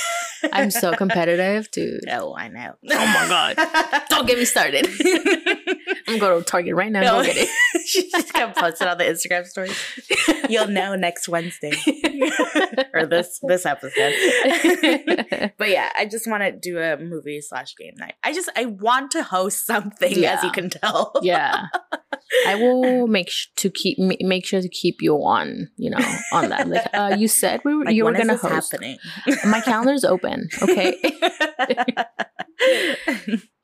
I'm 0.52 0.70
so 0.72 0.92
competitive, 0.96 1.70
dude. 1.70 2.00
oh, 2.10 2.34
I 2.34 2.48
know. 2.48 2.74
Oh 2.90 3.06
my 3.06 3.54
God. 3.56 4.02
Don't 4.10 4.26
get 4.26 4.36
me 4.38 4.44
started. 4.44 4.86
I'm 6.08 6.18
going 6.18 6.38
to 6.38 6.44
Target 6.44 6.74
right 6.74 6.90
now. 6.90 7.00
No. 7.02 7.22
Go 7.22 7.24
get 7.32 7.48
She's 7.86 8.10
just 8.10 8.32
gonna 8.32 8.54
post 8.56 8.80
it 8.80 8.88
on 8.88 8.98
the 8.98 9.04
Instagram 9.04 9.46
story. 9.46 9.70
You'll 10.48 10.68
know 10.68 10.94
next 10.94 11.28
Wednesday 11.28 11.72
or 12.94 13.06
this 13.06 13.40
this 13.42 13.66
episode. 13.66 14.14
but 15.58 15.68
yeah, 15.70 15.90
I 15.96 16.06
just 16.06 16.28
want 16.28 16.42
to 16.42 16.52
do 16.52 16.78
a 16.78 16.96
movie 16.96 17.40
slash 17.40 17.74
game 17.76 17.94
night. 17.96 18.14
I 18.22 18.32
just 18.32 18.48
I 18.56 18.66
want 18.66 19.10
to 19.12 19.22
host 19.22 19.66
something, 19.66 20.24
as 20.24 20.42
you 20.42 20.50
can 20.50 20.70
tell. 20.70 21.12
yeah, 21.22 21.66
I 22.46 22.54
will 22.54 23.06
make 23.06 23.30
sh- 23.30 23.48
to 23.56 23.70
keep 23.70 23.98
ma- 23.98 24.14
make 24.20 24.46
sure 24.46 24.60
to 24.60 24.68
keep 24.68 24.96
you 25.00 25.14
on. 25.16 25.68
You 25.76 25.90
know, 25.90 26.14
on 26.32 26.48
that. 26.50 26.68
Like 26.68 26.86
uh, 26.94 27.16
you 27.18 27.28
said, 27.28 27.60
we 27.64 27.74
were 27.74 27.84
Like, 27.84 27.94
you 27.94 28.04
were 28.04 28.12
gonna 28.12 28.36
host. 28.36 28.72
happening? 28.72 28.98
My 29.44 29.60
calendar's 29.60 30.04
open. 30.04 30.48
Okay. 30.62 31.00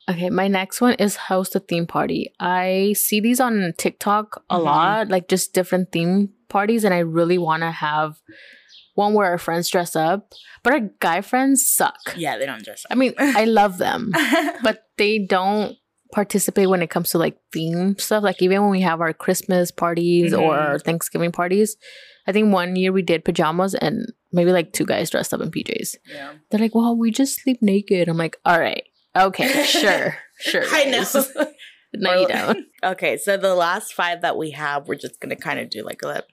Okay, 0.09 0.29
my 0.29 0.47
next 0.47 0.81
one 0.81 0.93
is 0.95 1.15
host 1.15 1.55
a 1.55 1.59
theme 1.59 1.85
party. 1.87 2.33
I 2.39 2.93
see 2.97 3.19
these 3.19 3.39
on 3.39 3.73
TikTok 3.77 4.43
a 4.49 4.57
Mhm. 4.57 4.63
lot, 4.63 5.09
like 5.09 5.27
just 5.29 5.53
different 5.53 5.91
theme 5.91 6.29
parties, 6.49 6.83
and 6.83 6.93
I 6.93 6.99
really 6.99 7.37
want 7.37 7.61
to 7.63 7.71
have 7.71 8.19
one 8.95 9.13
where 9.13 9.27
our 9.27 9.37
friends 9.37 9.69
dress 9.69 9.95
up, 9.95 10.33
but 10.63 10.73
our 10.73 10.81
guy 10.99 11.21
friends 11.21 11.65
suck. 11.65 11.95
yeah, 12.17 12.37
they 12.37 12.45
don't 12.45 12.63
dress 12.63 12.83
up. 12.85 12.91
I 12.91 12.95
mean, 12.95 13.13
I 13.17 13.45
love 13.45 13.77
them, 13.77 14.11
but 14.63 14.83
they 14.97 15.19
don't 15.19 15.77
participate 16.11 16.67
when 16.67 16.81
it 16.81 16.89
comes 16.89 17.11
to 17.11 17.17
like 17.17 17.37
theme 17.53 17.97
stuff. 17.97 18.21
Like 18.21 18.41
even 18.41 18.61
when 18.63 18.71
we 18.71 18.81
have 18.81 18.99
our 18.99 19.13
Christmas 19.13 19.71
parties 19.71 20.33
or 20.33 20.53
Mhm. 20.55 20.61
our 20.61 20.79
Thanksgiving 20.79 21.31
parties, 21.31 21.77
I 22.27 22.33
think 22.33 22.51
one 22.53 22.75
year 22.75 22.91
we 22.91 23.01
did 23.01 23.23
pajamas 23.23 23.75
and 23.75 24.11
maybe 24.33 24.51
like 24.51 24.73
two 24.73 24.85
guys 24.85 25.09
dressed 25.09 25.33
up 25.33 25.39
in 25.39 25.51
PJs. 25.51 25.95
yeah. 26.13 26.33
They're 26.49 26.59
like, 26.59 26.75
"Well, 26.75 26.97
we 26.97 27.11
just 27.11 27.39
sleep 27.41 27.59
naked." 27.61 28.09
I'm 28.09 28.17
like, 28.17 28.37
"All 28.45 28.59
right, 28.59 28.83
okay, 29.15 29.63
sure, 29.65 30.15
sure." 30.39 30.63
I 30.69 30.85
know. 30.85 30.99
guys." 31.13 31.27
no, 31.93 32.21
you 32.21 32.27
don't. 32.27 32.65
Okay, 32.83 33.17
so 33.17 33.37
the 33.37 33.53
last 33.53 33.93
five 33.93 34.21
that 34.21 34.37
we 34.37 34.51
have, 34.51 34.87
we're 34.87 34.95
just 34.95 35.19
gonna 35.19 35.35
kind 35.35 35.59
of 35.59 35.69
do 35.69 35.83
like 35.83 36.01
a 36.03 36.23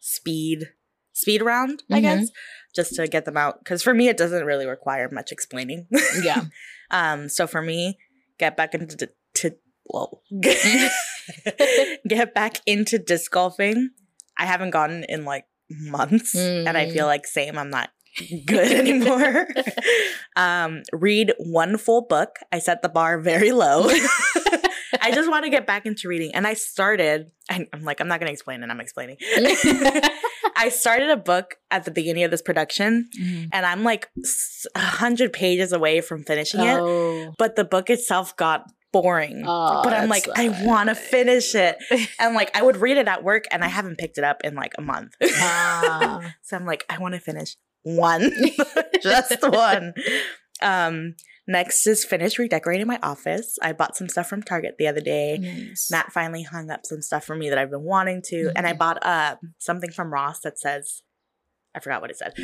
speed 0.00 0.70
speed 1.12 1.40
round, 1.42 1.82
I 1.90 1.98
Mhm. 1.98 2.02
guess, 2.02 2.28
just 2.74 2.94
to 2.96 3.06
get 3.06 3.24
them 3.24 3.36
out. 3.36 3.60
Because 3.60 3.82
for 3.82 3.94
me, 3.94 4.08
it 4.08 4.16
doesn't 4.16 4.44
really 4.44 4.66
require 4.66 5.08
much 5.10 5.30
explaining. 5.32 5.86
Yeah. 6.22 6.42
Um. 6.90 7.28
So 7.28 7.46
for 7.46 7.62
me, 7.62 7.96
get 8.38 8.56
back 8.56 8.74
into 8.74 8.96
d- 8.96 9.06
to 9.36 9.56
whoa, 9.84 10.20
get 12.06 12.34
back 12.34 12.60
into 12.66 12.98
disc 12.98 13.30
golfing. 13.30 13.90
I 14.36 14.46
haven't 14.46 14.70
gotten 14.70 15.04
in 15.08 15.24
like 15.24 15.46
months, 15.70 16.34
and 16.34 16.68
I 16.76 16.86
Mm. 16.86 16.92
feel 16.92 17.06
like 17.06 17.26
same. 17.26 17.56
I'm 17.56 17.70
not 17.70 17.90
good 18.46 18.72
anymore. 18.72 19.48
um, 20.36 20.82
read 20.92 21.32
one 21.38 21.76
full 21.76 22.02
book. 22.02 22.36
I 22.52 22.58
set 22.58 22.82
the 22.82 22.88
bar 22.88 23.18
very 23.18 23.52
low. 23.52 23.88
I 25.00 25.10
just 25.12 25.28
want 25.28 25.44
to 25.44 25.50
get 25.50 25.66
back 25.66 25.86
into 25.86 26.08
reading, 26.08 26.34
and 26.34 26.46
I 26.46 26.54
started. 26.54 27.30
I, 27.50 27.66
I'm 27.72 27.82
like, 27.82 28.00
I'm 28.00 28.08
not 28.08 28.20
going 28.20 28.28
to 28.28 28.32
explain 28.32 28.62
it. 28.62 28.70
I'm 28.70 28.80
explaining. 28.80 29.16
I 30.56 30.68
started 30.70 31.10
a 31.10 31.16
book 31.16 31.56
at 31.70 31.84
the 31.84 31.90
beginning 31.90 32.24
of 32.24 32.30
this 32.30 32.42
production, 32.42 33.08
and 33.52 33.66
I'm 33.66 33.82
like 33.82 34.08
s- 34.22 34.66
a 34.74 34.80
hundred 34.80 35.32
pages 35.32 35.72
away 35.72 36.00
from 36.00 36.22
finishing 36.24 36.60
it. 36.60 36.78
Oh. 36.78 37.34
But 37.38 37.56
the 37.56 37.64
book 37.64 37.90
itself 37.90 38.36
got 38.36 38.70
boring. 38.92 39.42
Oh, 39.44 39.82
but 39.82 39.92
I'm 39.92 40.08
like, 40.08 40.26
I 40.36 40.48
want 40.64 40.88
to 40.88 40.94
finish 40.94 41.54
it, 41.56 41.76
and 42.20 42.34
like 42.34 42.56
I 42.56 42.62
would 42.62 42.76
read 42.76 42.96
it 42.96 43.08
at 43.08 43.24
work, 43.24 43.44
and 43.50 43.64
I 43.64 43.68
haven't 43.68 43.98
picked 43.98 44.16
it 44.18 44.24
up 44.24 44.42
in 44.44 44.54
like 44.54 44.72
a 44.78 44.82
month. 44.82 45.14
Ah. 45.22 46.34
So 46.42 46.56
I'm 46.56 46.64
like, 46.64 46.84
I 46.88 46.98
want 46.98 47.14
to 47.14 47.20
finish 47.20 47.56
one, 47.84 48.30
just 49.02 49.40
one. 49.42 49.94
Um, 50.60 51.14
next 51.46 51.86
is 51.86 52.04
finish 52.04 52.38
redecorating 52.38 52.86
my 52.86 52.98
office. 53.02 53.56
I 53.62 53.72
bought 53.72 53.96
some 53.96 54.08
stuff 54.08 54.28
from 54.28 54.42
Target 54.42 54.76
the 54.78 54.88
other 54.88 55.00
day. 55.00 55.38
Nice. 55.38 55.90
Matt 55.90 56.12
finally 56.12 56.42
hung 56.42 56.70
up 56.70 56.80
some 56.84 57.02
stuff 57.02 57.24
for 57.24 57.36
me 57.36 57.48
that 57.50 57.58
I've 57.58 57.70
been 57.70 57.82
wanting 57.84 58.22
to, 58.30 58.50
and 58.56 58.66
I 58.66 58.72
Mhm. 58.72 58.78
bought 58.78 59.04
uh 59.06 59.36
something 59.58 59.90
from 59.92 60.12
Ross 60.12 60.40
that 60.40 60.58
says, 60.58 61.02
I 61.76 61.80
forgot 61.80 62.00
what 62.00 62.10
it 62.10 62.16
said. 62.16 62.32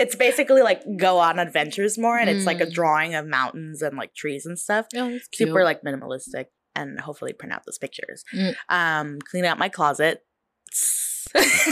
it's 0.00 0.14
basically 0.16 0.62
like 0.62 0.82
go 0.96 1.18
on 1.18 1.38
adventures 1.38 1.98
more, 1.98 2.16
and 2.18 2.30
it's 2.30 2.46
like 2.46 2.60
a 2.60 2.66
Mm. 2.66 2.72
drawing 2.72 3.14
of 3.14 3.26
mountains 3.26 3.82
and 3.82 3.96
like 3.96 4.14
trees 4.14 4.46
and 4.46 4.58
stuff. 4.58 4.86
Oh. 4.96 5.18
Super 5.34 5.64
like 5.64 5.82
minimalistic, 5.82 6.46
and 6.76 7.00
hopefully 7.00 7.32
print 7.32 7.52
out 7.52 7.62
those 7.66 7.78
pictures. 7.78 8.22
Mm. 8.34 8.54
Um, 8.68 9.18
clean 9.20 9.44
out 9.44 9.58
my 9.58 9.68
closet. 9.68 10.22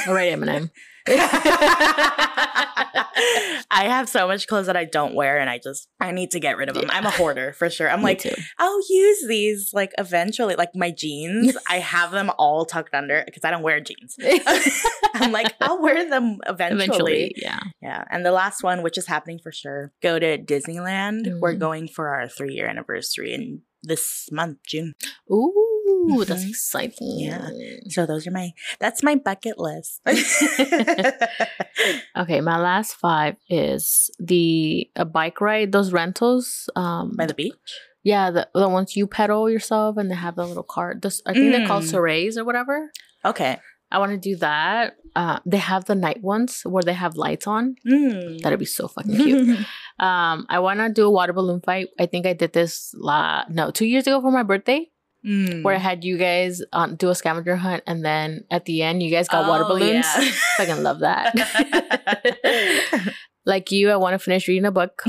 All 0.07 0.15
right, 0.15 0.33
Eminem. 0.37 0.71
I 3.71 3.85
have 3.89 4.09
so 4.09 4.27
much 4.27 4.47
clothes 4.47 4.67
that 4.67 4.77
I 4.77 4.85
don't 4.85 5.15
wear 5.15 5.39
and 5.39 5.49
I 5.51 5.59
just 5.59 5.89
I 6.01 6.11
need 6.13 6.31
to 6.33 6.41
get 6.41 6.57
rid 6.57 6.69
of 6.69 6.75
them. 6.75 6.85
Yeah. 6.89 6.95
I'm 6.97 7.07
a 7.07 7.11
hoarder 7.11 7.53
for 7.53 7.69
sure. 7.71 7.91
I'm 7.91 8.01
Me 8.01 8.05
like 8.05 8.19
too. 8.21 8.35
I'll 8.59 8.81
use 8.91 9.25
these 9.29 9.71
like 9.73 9.93
eventually 9.99 10.55
like 10.57 10.71
my 10.75 10.91
jeans. 10.91 11.57
I 11.69 11.79
have 11.79 12.11
them 12.11 12.31
all 12.39 12.65
tucked 12.65 12.95
under 12.95 13.23
because 13.27 13.45
I 13.45 13.51
don't 13.51 13.63
wear 13.63 13.81
jeans. 13.81 14.17
I'm 15.15 15.33
like 15.33 15.55
I'll 15.61 15.81
wear 15.81 16.09
them 16.09 16.39
eventually. 16.47 16.85
Eventually, 16.85 17.33
yeah. 17.37 17.61
Yeah. 17.83 18.05
And 18.11 18.25
the 18.25 18.33
last 18.33 18.63
one 18.63 18.83
which 18.83 18.99
is 18.99 19.07
happening 19.07 19.39
for 19.43 19.53
sure. 19.53 19.93
Go 20.03 20.19
to 20.19 20.39
Disneyland. 20.39 21.41
We're 21.41 21.55
Mm. 21.57 21.59
going 21.61 21.89
for 21.89 22.09
our 22.09 22.27
3-year 22.27 22.67
anniversary 22.67 23.33
in 23.33 23.63
this 23.83 24.29
month, 24.33 24.59
June. 24.67 24.95
Ooh, 25.33 25.66
that's 26.27 26.45
Mhm. 26.45 26.49
exciting. 26.51 27.19
Yeah. 27.21 27.51
So 27.89 28.07
those 28.07 28.27
are 28.27 28.31
my 28.31 28.53
that's 28.79 29.03
my 29.03 29.15
bucket 29.17 29.59
list. 29.59 30.01
Okay, 32.17 32.41
my 32.41 32.59
last 32.59 32.95
five 32.95 33.37
is 33.49 34.11
the 34.19 34.89
a 34.97 35.05
bike 35.05 35.41
ride, 35.41 35.73
those 35.73 35.93
rentals. 35.93 36.69
Um, 36.75 37.13
By 37.17 37.27
the 37.27 37.35
beach? 37.35 37.53
yeah, 38.03 38.31
the 38.31 38.49
the 38.55 38.69
ones 38.69 38.97
you 38.97 39.07
pedal 39.07 39.51
yourself 39.51 39.97
and 39.99 40.11
they 40.11 40.15
have 40.15 40.37
the 40.37 40.47
little 40.47 40.63
cart. 40.63 41.03
This 41.03 41.21
I 41.27 41.33
think 41.35 41.53
they're 41.53 41.67
called 41.67 41.85
Mm. 41.85 41.93
surreys 41.93 42.37
or 42.37 42.45
whatever. 42.45 42.91
Okay. 43.25 43.59
I 43.93 43.99
want 43.99 44.11
to 44.13 44.19
do 44.19 44.35
that. 44.37 44.97
Uh, 45.15 45.39
they 45.47 45.59
have 45.59 45.85
the 45.85 45.95
night 45.95 46.21
ones 46.23 46.63
where 46.65 46.83
they 46.83 46.93
have 46.95 47.15
lights 47.17 47.47
on. 47.47 47.77
Mm. 47.87 48.41
That'd 48.43 48.59
be 48.59 48.65
so 48.67 48.89
fucking 48.89 49.17
cute. 49.17 49.59
um, 50.01 50.45
I 50.49 50.59
want 50.59 50.81
to 50.81 50.89
do 50.89 51.07
a 51.07 51.11
water 51.11 51.33
balloon 51.33 51.61
fight. 51.61 51.89
I 51.99 52.07
think 52.07 52.27
I 52.27 52.33
did 52.33 52.53
this 52.53 52.93
la 52.99 53.45
no 53.49 53.71
two 53.71 53.87
years 53.87 54.07
ago 54.09 54.21
for 54.21 54.33
my 54.33 54.43
birthday, 54.43 54.91
Mm. 55.27 55.63
where 55.65 55.75
I 55.75 55.79
had 55.79 56.05
you 56.05 56.17
guys 56.19 56.63
um, 56.73 56.95
do 56.95 57.09
a 57.11 57.15
scavenger 57.15 57.57
hunt, 57.57 57.83
and 57.87 58.05
then 58.05 58.45
at 58.51 58.65
the 58.65 58.83
end, 58.83 59.03
you 59.03 59.11
guys 59.11 59.27
got 59.29 59.49
water 59.49 59.65
Oh, 59.65 59.69
balloons. 59.75 60.07
yeah. 60.17 60.31
Fucking 60.57 60.83
love 60.85 61.01
that. 61.01 61.35
like 63.47 63.73
you, 63.73 63.91
I 63.91 63.97
want 63.97 64.15
to 64.15 64.19
finish 64.21 64.47
reading 64.49 64.65
a 64.67 64.71
book. 64.71 65.03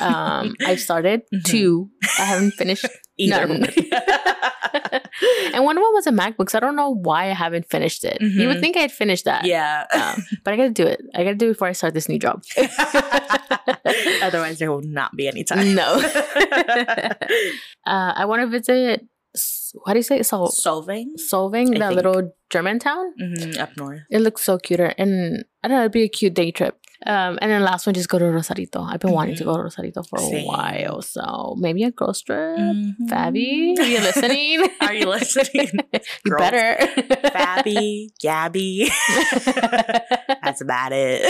Um, 0.00 0.54
I've 0.66 0.80
started 0.80 1.22
Mhm. 1.34 1.44
two. 1.44 1.90
I 2.18 2.24
haven't 2.24 2.52
finished 2.52 2.86
Either 3.20 3.46
None. 3.48 3.64
and 5.52 5.64
one 5.64 5.76
of 5.76 5.82
them 5.82 5.92
was 5.92 6.06
a 6.06 6.12
MacBook, 6.12 6.48
so 6.50 6.58
I 6.58 6.60
don't 6.60 6.76
know 6.76 6.94
why 6.94 7.24
I 7.30 7.34
haven't 7.34 7.68
finished 7.68 8.04
it. 8.04 8.20
You 8.20 8.46
would 8.48 8.58
Mhm. 8.58 8.60
think 8.60 8.76
I'd 8.76 8.92
finish 8.92 9.22
that. 9.24 9.44
yeah. 9.44 9.84
Um, 9.92 10.22
but 10.44 10.54
I 10.54 10.56
gotta 10.56 10.70
do 10.70 10.86
it. 10.86 11.00
I 11.14 11.24
gotta 11.24 11.34
do 11.34 11.46
it 11.46 11.54
before 11.54 11.68
I 11.68 11.72
start 11.72 11.94
this 11.94 12.08
new 12.08 12.18
job. 12.18 12.42
Otherwise, 14.22 14.58
there 14.60 14.70
will 14.70 14.82
not 14.82 15.16
be 15.16 15.26
any 15.28 15.42
time. 15.44 15.74
no. 15.74 16.00
uh, 17.86 18.12
I 18.16 18.24
want 18.26 18.42
to 18.42 18.46
visit, 18.46 19.04
What 19.74 19.92
do 19.94 19.98
you 19.98 20.02
say? 20.02 20.22
Sol- 20.22 20.48
Solvang 20.50 21.16
Solvang, 21.18 21.74
I 21.74 21.78
that 21.78 21.88
think. 21.88 21.96
little 21.96 22.32
German 22.50 22.78
town. 22.78 23.12
Mhm, 23.20 23.58
up 23.58 23.76
north. 23.76 24.00
It 24.10 24.20
looks 24.20 24.42
so 24.42 24.58
cuter. 24.58 24.94
And 24.98 25.44
I 25.62 25.68
don't 25.68 25.76
know, 25.76 25.82
it'd 25.82 25.92
be 25.92 26.02
a 26.04 26.08
cute 26.08 26.34
day 26.34 26.50
trip. 26.50 26.76
Um, 27.06 27.38
and 27.40 27.48
then 27.50 27.62
last 27.62 27.86
one, 27.86 27.94
just 27.94 28.08
go 28.08 28.18
to 28.18 28.24
Rosarito. 28.24 28.82
I've 28.82 28.98
been 28.98 29.12
wanting 29.12 29.36
to 29.36 29.44
go 29.44 29.56
to 29.56 29.62
Rosarito 29.62 30.02
for 30.02 30.18
Same. 30.18 30.44
a 30.44 30.46
while. 30.48 31.00
So 31.02 31.54
maybe 31.56 31.84
a 31.84 31.92
girls 31.92 32.20
trip. 32.22 32.58
Mhm. 32.58 32.94
Fabby, 33.08 33.78
are 33.78 33.84
you 33.86 34.00
listening? 34.00 34.66
Are 34.80 34.94
you 34.94 35.06
listening? 35.06 35.70
you 36.24 36.36
better. 36.36 36.76
Fabby, 37.30 38.08
Gabby. 38.20 38.90
That's 40.42 40.60
about 40.60 40.90
it. 40.92 41.22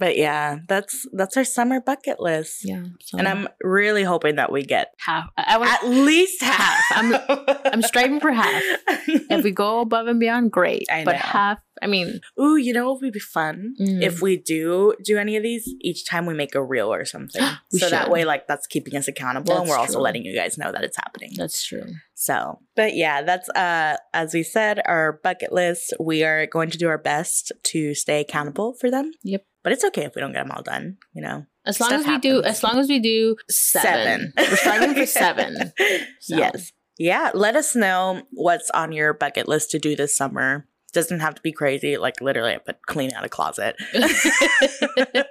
But 0.00 0.16
yeah, 0.16 0.58
that's 0.66 1.06
that's 1.12 1.36
our 1.36 1.44
summer 1.44 1.80
bucket 1.80 2.18
list. 2.18 2.64
yeah. 2.64 2.84
So 3.02 3.18
And 3.18 3.28
I'm 3.28 3.46
really 3.62 4.02
hoping 4.02 4.36
that 4.36 4.50
we 4.50 4.62
get 4.64 4.94
half. 4.98 5.28
I, 5.36 5.78
at 5.82 5.88
least 5.88 6.42
half. 6.42 6.82
I'm- 6.96 7.14
I'm 7.72 7.82
striving 7.82 8.18
for 8.18 8.32
half. 8.32 8.62
if 8.88 9.44
we 9.44 9.52
go 9.52 9.80
above 9.80 10.06
and 10.08 10.18
beyond, 10.18 10.50
great. 10.50 10.86
I 10.90 11.04
but 11.04 11.12
know. 11.12 11.18
half, 11.18 11.58
I 11.82 11.86
mean, 11.86 12.20
Ooh, 12.40 12.56
you 12.56 12.72
know 12.72 12.90
what 12.90 13.00
would 13.02 13.12
be 13.12 13.20
fun? 13.20 13.74
Mm. 13.80 14.02
If 14.02 14.20
we 14.20 14.36
do 14.38 14.94
do 15.04 15.18
any 15.18 15.36
of 15.36 15.42
these, 15.42 15.68
each 15.82 16.06
time 16.08 16.26
we 16.26 16.34
make 16.34 16.54
a 16.54 16.62
reel 16.64 16.92
or 16.92 17.04
something. 17.04 17.42
So 17.80 17.88
that 17.88 18.10
way, 18.10 18.24
like, 18.24 18.46
that's 18.48 18.66
keeping 18.66 18.96
us 18.96 19.06
accountable 19.06 19.56
and 19.56 19.68
we're 19.68 19.76
also 19.78 20.00
letting 20.00 20.24
you 20.24 20.34
guys 20.34 20.58
know 20.58 20.72
that 20.72 20.82
it's 20.82 20.96
happening. 20.96 21.30
that's 21.36 21.64
true. 21.64 21.84
So, 22.14 22.58
but 22.76 22.94
yeah, 22.96 23.22
that's 23.22 23.48
uh 23.50 23.96
as 24.12 24.34
we 24.34 24.42
said, 24.42 24.80
our 24.84 25.20
bucket 25.22 25.52
list. 25.52 25.94
We 26.00 26.22
are 26.24 26.46
going 26.46 26.70
to 26.70 26.78
do 26.78 26.88
our 26.88 26.98
best 26.98 27.52
to 27.72 27.94
stay 27.94 28.20
accountable 28.20 28.74
for 28.80 28.90
them. 28.90 29.12
Yep. 29.22 29.44
But 29.62 29.72
it's 29.72 29.84
okay 29.84 30.04
if 30.04 30.14
we 30.14 30.20
don't 30.20 30.32
get 30.32 30.42
them 30.42 30.52
all 30.52 30.62
done, 30.62 30.96
you 31.12 31.22
know. 31.22 31.46
As 31.66 31.80
long 31.80 31.92
as 31.92 32.06
we 32.06 32.18
do, 32.18 32.42
as 32.42 32.62
long 32.62 32.78
as 32.78 32.88
we 32.88 32.98
do 32.98 33.36
seven. 33.50 34.32
We're 34.36 34.56
striving 34.56 34.94
for 34.94 35.06
seven. 35.06 35.72
So. 36.20 36.36
Yes. 36.36 36.72
Yeah. 36.98 37.30
Let 37.34 37.56
us 37.56 37.76
know 37.76 38.22
what's 38.30 38.70
on 38.70 38.92
your 38.92 39.12
bucket 39.12 39.48
list 39.48 39.70
to 39.72 39.78
do 39.78 39.94
this 39.94 40.16
summer. 40.16 40.66
Doesn't 40.92 41.20
have 41.20 41.34
to 41.34 41.42
be 41.42 41.52
crazy. 41.52 41.98
Like 41.98 42.20
literally, 42.20 42.54
I 42.54 42.58
put 42.58 42.82
clean 42.86 43.12
out 43.12 43.24
a 43.24 43.28
closet. 43.28 43.76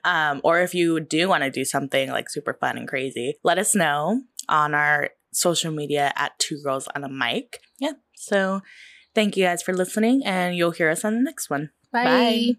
um, 0.04 0.40
or 0.42 0.60
if 0.60 0.74
you 0.74 0.98
do 1.00 1.28
want 1.28 1.44
to 1.44 1.50
do 1.50 1.64
something 1.64 2.10
like 2.10 2.30
super 2.30 2.54
fun 2.54 2.78
and 2.78 2.88
crazy, 2.88 3.34
let 3.44 3.58
us 3.58 3.74
know 3.74 4.22
on 4.48 4.74
our 4.74 5.10
social 5.32 5.70
media 5.70 6.12
at 6.16 6.36
Two 6.38 6.60
Girls 6.62 6.88
on 6.96 7.04
a 7.04 7.08
Mic. 7.08 7.60
Yeah. 7.78 7.92
So 8.16 8.62
thank 9.14 9.36
you 9.36 9.44
guys 9.44 9.62
for 9.62 9.72
listening, 9.72 10.22
and 10.24 10.56
you'll 10.56 10.72
hear 10.72 10.90
us 10.90 11.04
on 11.04 11.14
the 11.14 11.22
next 11.22 11.48
one. 11.50 11.70
Bye. 11.92 12.04
Bye. 12.04 12.52